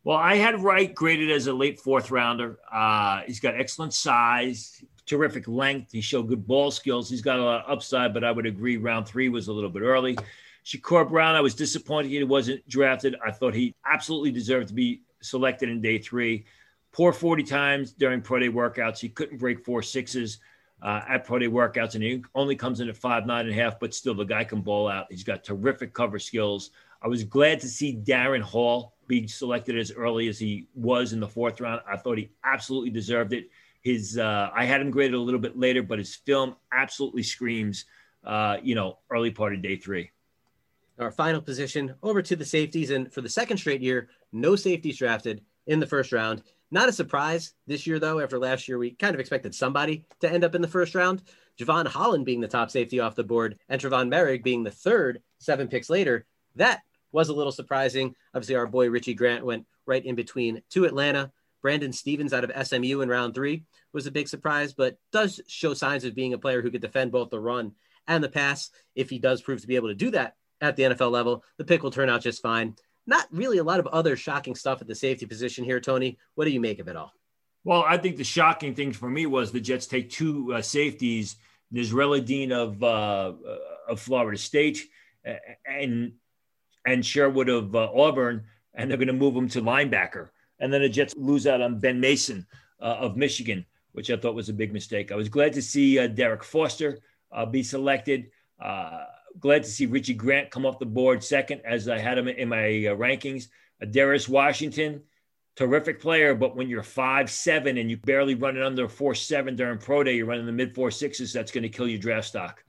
Well, 0.02 0.16
I 0.16 0.34
had 0.34 0.60
Wright 0.60 0.92
graded 0.92 1.30
as 1.30 1.46
a 1.46 1.52
late 1.52 1.78
fourth 1.78 2.10
rounder. 2.10 2.58
Uh, 2.70 3.20
he's 3.26 3.38
got 3.38 3.54
excellent 3.54 3.94
size, 3.94 4.84
terrific 5.06 5.46
length. 5.46 5.92
He 5.92 6.00
showed 6.00 6.28
good 6.28 6.46
ball 6.46 6.72
skills. 6.72 7.08
He's 7.08 7.22
got 7.22 7.38
a 7.38 7.44
lot 7.44 7.64
of 7.64 7.70
upside, 7.70 8.12
but 8.12 8.24
I 8.24 8.32
would 8.32 8.44
agree 8.44 8.76
round 8.76 9.06
three 9.06 9.28
was 9.28 9.46
a 9.46 9.52
little 9.52 9.70
bit 9.70 9.82
early. 9.82 10.18
Shakur 10.64 11.08
Brown, 11.08 11.36
I 11.36 11.40
was 11.40 11.54
disappointed 11.54 12.10
he 12.10 12.24
wasn't 12.24 12.66
drafted. 12.68 13.14
I 13.24 13.30
thought 13.30 13.54
he 13.54 13.74
absolutely 13.86 14.32
deserved 14.32 14.68
to 14.68 14.74
be 14.74 15.02
selected 15.22 15.68
in 15.68 15.80
day 15.80 15.98
three. 15.98 16.46
Poor 16.92 17.12
40 17.12 17.44
times 17.44 17.92
during 17.92 18.20
pro 18.20 18.40
day 18.40 18.48
workouts. 18.48 18.98
He 18.98 19.08
couldn't 19.08 19.38
break 19.38 19.64
four 19.64 19.80
sixes 19.80 20.40
uh, 20.82 21.02
at 21.08 21.24
pro 21.24 21.38
day 21.38 21.46
workouts, 21.46 21.94
and 21.94 22.02
he 22.02 22.24
only 22.34 22.56
comes 22.56 22.80
in 22.80 22.88
at 22.88 22.96
five, 22.96 23.26
nine 23.26 23.46
and 23.46 23.50
a 23.50 23.62
half, 23.62 23.78
but 23.78 23.94
still 23.94 24.14
the 24.14 24.24
guy 24.24 24.42
can 24.42 24.60
ball 24.60 24.88
out. 24.88 25.06
He's 25.08 25.24
got 25.24 25.44
terrific 25.44 25.92
cover 25.92 26.18
skills. 26.18 26.70
I 27.02 27.08
was 27.08 27.24
glad 27.24 27.60
to 27.60 27.68
see 27.68 27.96
Darren 27.96 28.42
Hall 28.42 28.94
be 29.06 29.26
selected 29.26 29.78
as 29.78 29.90
early 29.92 30.28
as 30.28 30.38
he 30.38 30.68
was 30.74 31.12
in 31.12 31.20
the 31.20 31.28
fourth 31.28 31.60
round. 31.60 31.80
I 31.90 31.96
thought 31.96 32.18
he 32.18 32.30
absolutely 32.44 32.90
deserved 32.90 33.32
it. 33.32 33.48
His 33.82 34.18
uh, 34.18 34.50
I 34.54 34.66
had 34.66 34.80
him 34.80 34.90
graded 34.90 35.14
a 35.14 35.20
little 35.20 35.40
bit 35.40 35.58
later, 35.58 35.82
but 35.82 35.98
his 35.98 36.14
film 36.14 36.54
absolutely 36.72 37.22
screams, 37.22 37.86
uh, 38.24 38.58
you 38.62 38.74
know, 38.74 38.98
early 39.10 39.30
part 39.30 39.54
of 39.54 39.62
day 39.62 39.76
three. 39.76 40.10
our 40.98 41.10
final 41.10 41.40
position 41.40 41.94
over 42.02 42.20
to 42.22 42.36
the 42.36 42.44
safeties. 42.44 42.90
And 42.90 43.12
for 43.12 43.22
the 43.22 43.28
second 43.28 43.56
straight 43.56 43.80
year, 43.80 44.08
no 44.32 44.54
safeties 44.54 44.98
drafted 44.98 45.42
in 45.66 45.80
the 45.80 45.86
first 45.86 46.12
round. 46.12 46.42
Not 46.70 46.88
a 46.88 46.92
surprise 46.92 47.54
this 47.66 47.86
year, 47.86 47.98
though. 47.98 48.20
After 48.20 48.38
last 48.38 48.68
year, 48.68 48.78
we 48.78 48.92
kind 48.92 49.14
of 49.14 49.20
expected 49.20 49.54
somebody 49.54 50.04
to 50.20 50.30
end 50.30 50.44
up 50.44 50.54
in 50.54 50.62
the 50.62 50.68
first 50.68 50.94
round. 50.94 51.22
Jevon 51.58 51.86
Holland 51.86 52.24
being 52.24 52.40
the 52.40 52.48
top 52.48 52.70
safety 52.70 53.00
off 53.00 53.16
the 53.16 53.24
board, 53.24 53.58
and 53.68 53.80
Trevon 53.80 54.08
Moehrig 54.08 54.44
being 54.44 54.62
the 54.62 54.70
third, 54.70 55.20
seven 55.38 55.66
picks 55.68 55.90
later. 55.90 56.26
That 56.56 56.82
was 57.12 57.28
a 57.28 57.34
little 57.34 57.52
surprising. 57.52 58.14
Obviously, 58.34 58.56
our 58.56 58.66
boy 58.66 58.88
Richie 58.88 59.14
Grant 59.14 59.44
went 59.44 59.66
right 59.86 60.04
in 60.04 60.14
between 60.14 60.62
to 60.70 60.84
Atlanta. 60.84 61.32
Brandon 61.62 61.92
Stephens 61.92 62.32
out 62.32 62.44
of 62.44 62.66
SMU 62.66 63.00
in 63.00 63.08
round 63.08 63.34
three 63.34 63.64
was 63.92 64.06
a 64.06 64.10
big 64.10 64.28
surprise, 64.28 64.72
but 64.72 64.98
does 65.12 65.40
show 65.46 65.74
signs 65.74 66.04
of 66.04 66.14
being 66.14 66.32
a 66.32 66.38
player 66.38 66.62
who 66.62 66.70
could 66.70 66.80
defend 66.80 67.12
both 67.12 67.30
the 67.30 67.40
run 67.40 67.72
and 68.06 68.24
the 68.24 68.28
pass. 68.28 68.70
If 68.94 69.10
he 69.10 69.18
does 69.18 69.42
prove 69.42 69.60
to 69.60 69.66
be 69.66 69.76
able 69.76 69.88
to 69.88 69.94
do 69.94 70.10
that 70.12 70.36
at 70.60 70.76
the 70.76 70.84
NFL 70.84 71.10
level, 71.10 71.44
the 71.58 71.64
pick 71.64 71.82
will 71.82 71.90
turn 71.90 72.08
out 72.08 72.22
just 72.22 72.42
fine. 72.42 72.76
Not 73.06 73.26
really 73.30 73.58
a 73.58 73.64
lot 73.64 73.80
of 73.80 73.86
other 73.88 74.16
shocking 74.16 74.54
stuff 74.54 74.80
at 74.80 74.86
the 74.86 74.94
safety 74.94 75.26
position 75.26 75.64
here, 75.64 75.80
Tony. 75.80 76.18
What 76.34 76.44
do 76.44 76.50
you 76.50 76.60
make 76.60 76.78
of 76.78 76.88
it 76.88 76.96
all? 76.96 77.12
Well, 77.64 77.84
I 77.86 77.98
think 77.98 78.16
the 78.16 78.24
shocking 78.24 78.74
thing 78.74 78.92
for 78.92 79.10
me 79.10 79.26
was 79.26 79.52
the 79.52 79.60
Jets 79.60 79.86
take 79.86 80.10
two 80.10 80.54
uh, 80.54 80.62
safeties, 80.62 81.36
Nasirildeen 81.74 82.52
of 82.52 82.82
uh, 82.82 83.32
of 83.88 84.00
Florida 84.00 84.38
State 84.38 84.88
and 85.66 86.12
and 86.86 87.04
Sherwood 87.04 87.48
of 87.48 87.74
uh, 87.74 87.90
Auburn, 87.94 88.44
and 88.74 88.90
they're 88.90 88.98
going 88.98 89.08
to 89.08 89.12
move 89.12 89.36
him 89.36 89.48
to 89.50 89.60
linebacker. 89.60 90.30
And 90.58 90.72
then 90.72 90.82
the 90.82 90.88
Jets 90.88 91.14
lose 91.16 91.46
out 91.46 91.60
on 91.60 91.78
Ben 91.78 92.00
Mason 92.00 92.46
uh, 92.80 92.96
of 93.00 93.16
Michigan, 93.16 93.64
which 93.92 94.10
I 94.10 94.16
thought 94.16 94.34
was 94.34 94.48
a 94.48 94.54
big 94.54 94.72
mistake. 94.72 95.12
I 95.12 95.16
was 95.16 95.28
glad 95.28 95.52
to 95.54 95.62
see 95.62 95.98
uh, 95.98 96.06
Derek 96.06 96.44
Foster 96.44 96.98
uh, 97.32 97.46
be 97.46 97.62
selected. 97.62 98.30
Uh, 98.60 99.04
glad 99.38 99.62
to 99.62 99.70
see 99.70 99.86
Richie 99.86 100.14
Grant 100.14 100.50
come 100.50 100.66
off 100.66 100.78
the 100.78 100.86
board 100.86 101.22
second, 101.24 101.62
as 101.64 101.88
I 101.88 101.98
had 101.98 102.18
him 102.18 102.28
in 102.28 102.48
my 102.48 102.66
uh, 102.66 102.96
rankings. 102.96 103.48
Darius 103.90 104.28
Washington, 104.28 105.02
terrific 105.56 106.00
player, 106.00 106.34
but 106.34 106.54
when 106.54 106.68
you're 106.68 106.82
five 106.82 107.30
seven 107.30 107.78
and 107.78 107.90
you 107.90 107.96
barely 107.96 108.34
running 108.34 108.62
under 108.62 108.88
four 108.88 109.14
seven 109.14 109.56
during 109.56 109.78
pro 109.78 110.04
day, 110.04 110.16
you're 110.16 110.26
running 110.26 110.46
the 110.46 110.52
mid 110.52 110.74
four 110.74 110.90
sixes. 110.90 111.32
That's 111.32 111.50
going 111.50 111.62
to 111.62 111.68
kill 111.70 111.88
your 111.88 111.98
draft 111.98 112.28
stock. 112.28 112.62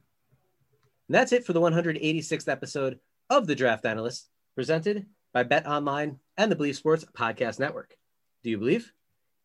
And 1.09 1.16
that's 1.16 1.34
it 1.34 1.45
for 1.45 1.51
the 1.51 1.59
186th 1.59 2.47
episode 2.47 2.97
of 3.32 3.48
the 3.48 3.56
Draft 3.56 3.86
Analyst, 3.86 4.28
presented 4.56 5.06
by 5.34 5.44
Bet 5.44 5.66
Online 5.66 6.20
and 6.36 6.52
the 6.52 6.56
Bleav 6.56 6.76
Sports 6.76 7.06
Podcast 7.18 7.60
Network. 7.60 7.96
Do 8.44 8.50
you 8.50 8.58
believe? 8.58 8.92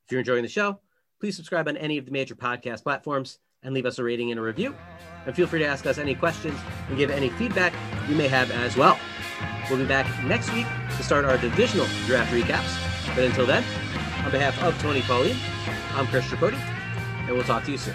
If 0.04 0.10
you're 0.10 0.18
enjoying 0.18 0.42
the 0.42 0.48
show, 0.48 0.80
please 1.20 1.36
subscribe 1.36 1.68
on 1.68 1.76
any 1.76 1.96
of 1.96 2.04
the 2.04 2.10
major 2.10 2.34
podcast 2.34 2.82
platforms 2.82 3.38
and 3.62 3.72
leave 3.72 3.86
us 3.86 4.00
a 4.00 4.04
rating 4.04 4.32
and 4.32 4.40
a 4.40 4.42
review. 4.42 4.74
And 5.24 5.36
feel 5.36 5.46
free 5.46 5.60
to 5.60 5.66
ask 5.66 5.86
us 5.86 5.98
any 5.98 6.16
questions 6.16 6.58
and 6.88 6.98
give 6.98 7.12
any 7.12 7.28
feedback 7.30 7.72
you 8.08 8.16
may 8.16 8.26
have 8.26 8.50
as 8.50 8.76
well. 8.76 8.98
We'll 9.70 9.78
be 9.78 9.86
back 9.86 10.06
next 10.24 10.52
week 10.52 10.66
to 10.96 11.02
start 11.04 11.24
our 11.24 11.38
divisional 11.38 11.86
draft 12.06 12.32
recaps. 12.32 13.14
But 13.14 13.22
until 13.22 13.46
then, 13.46 13.62
on 14.24 14.32
behalf 14.32 14.60
of 14.64 14.76
Tony 14.82 15.02
Pauline, 15.02 15.36
I'm 15.94 16.08
Chris 16.08 16.24
Tripodi, 16.24 16.58
and 16.58 17.30
we'll 17.30 17.44
talk 17.44 17.62
to 17.64 17.70
you 17.70 17.78
soon. 17.78 17.94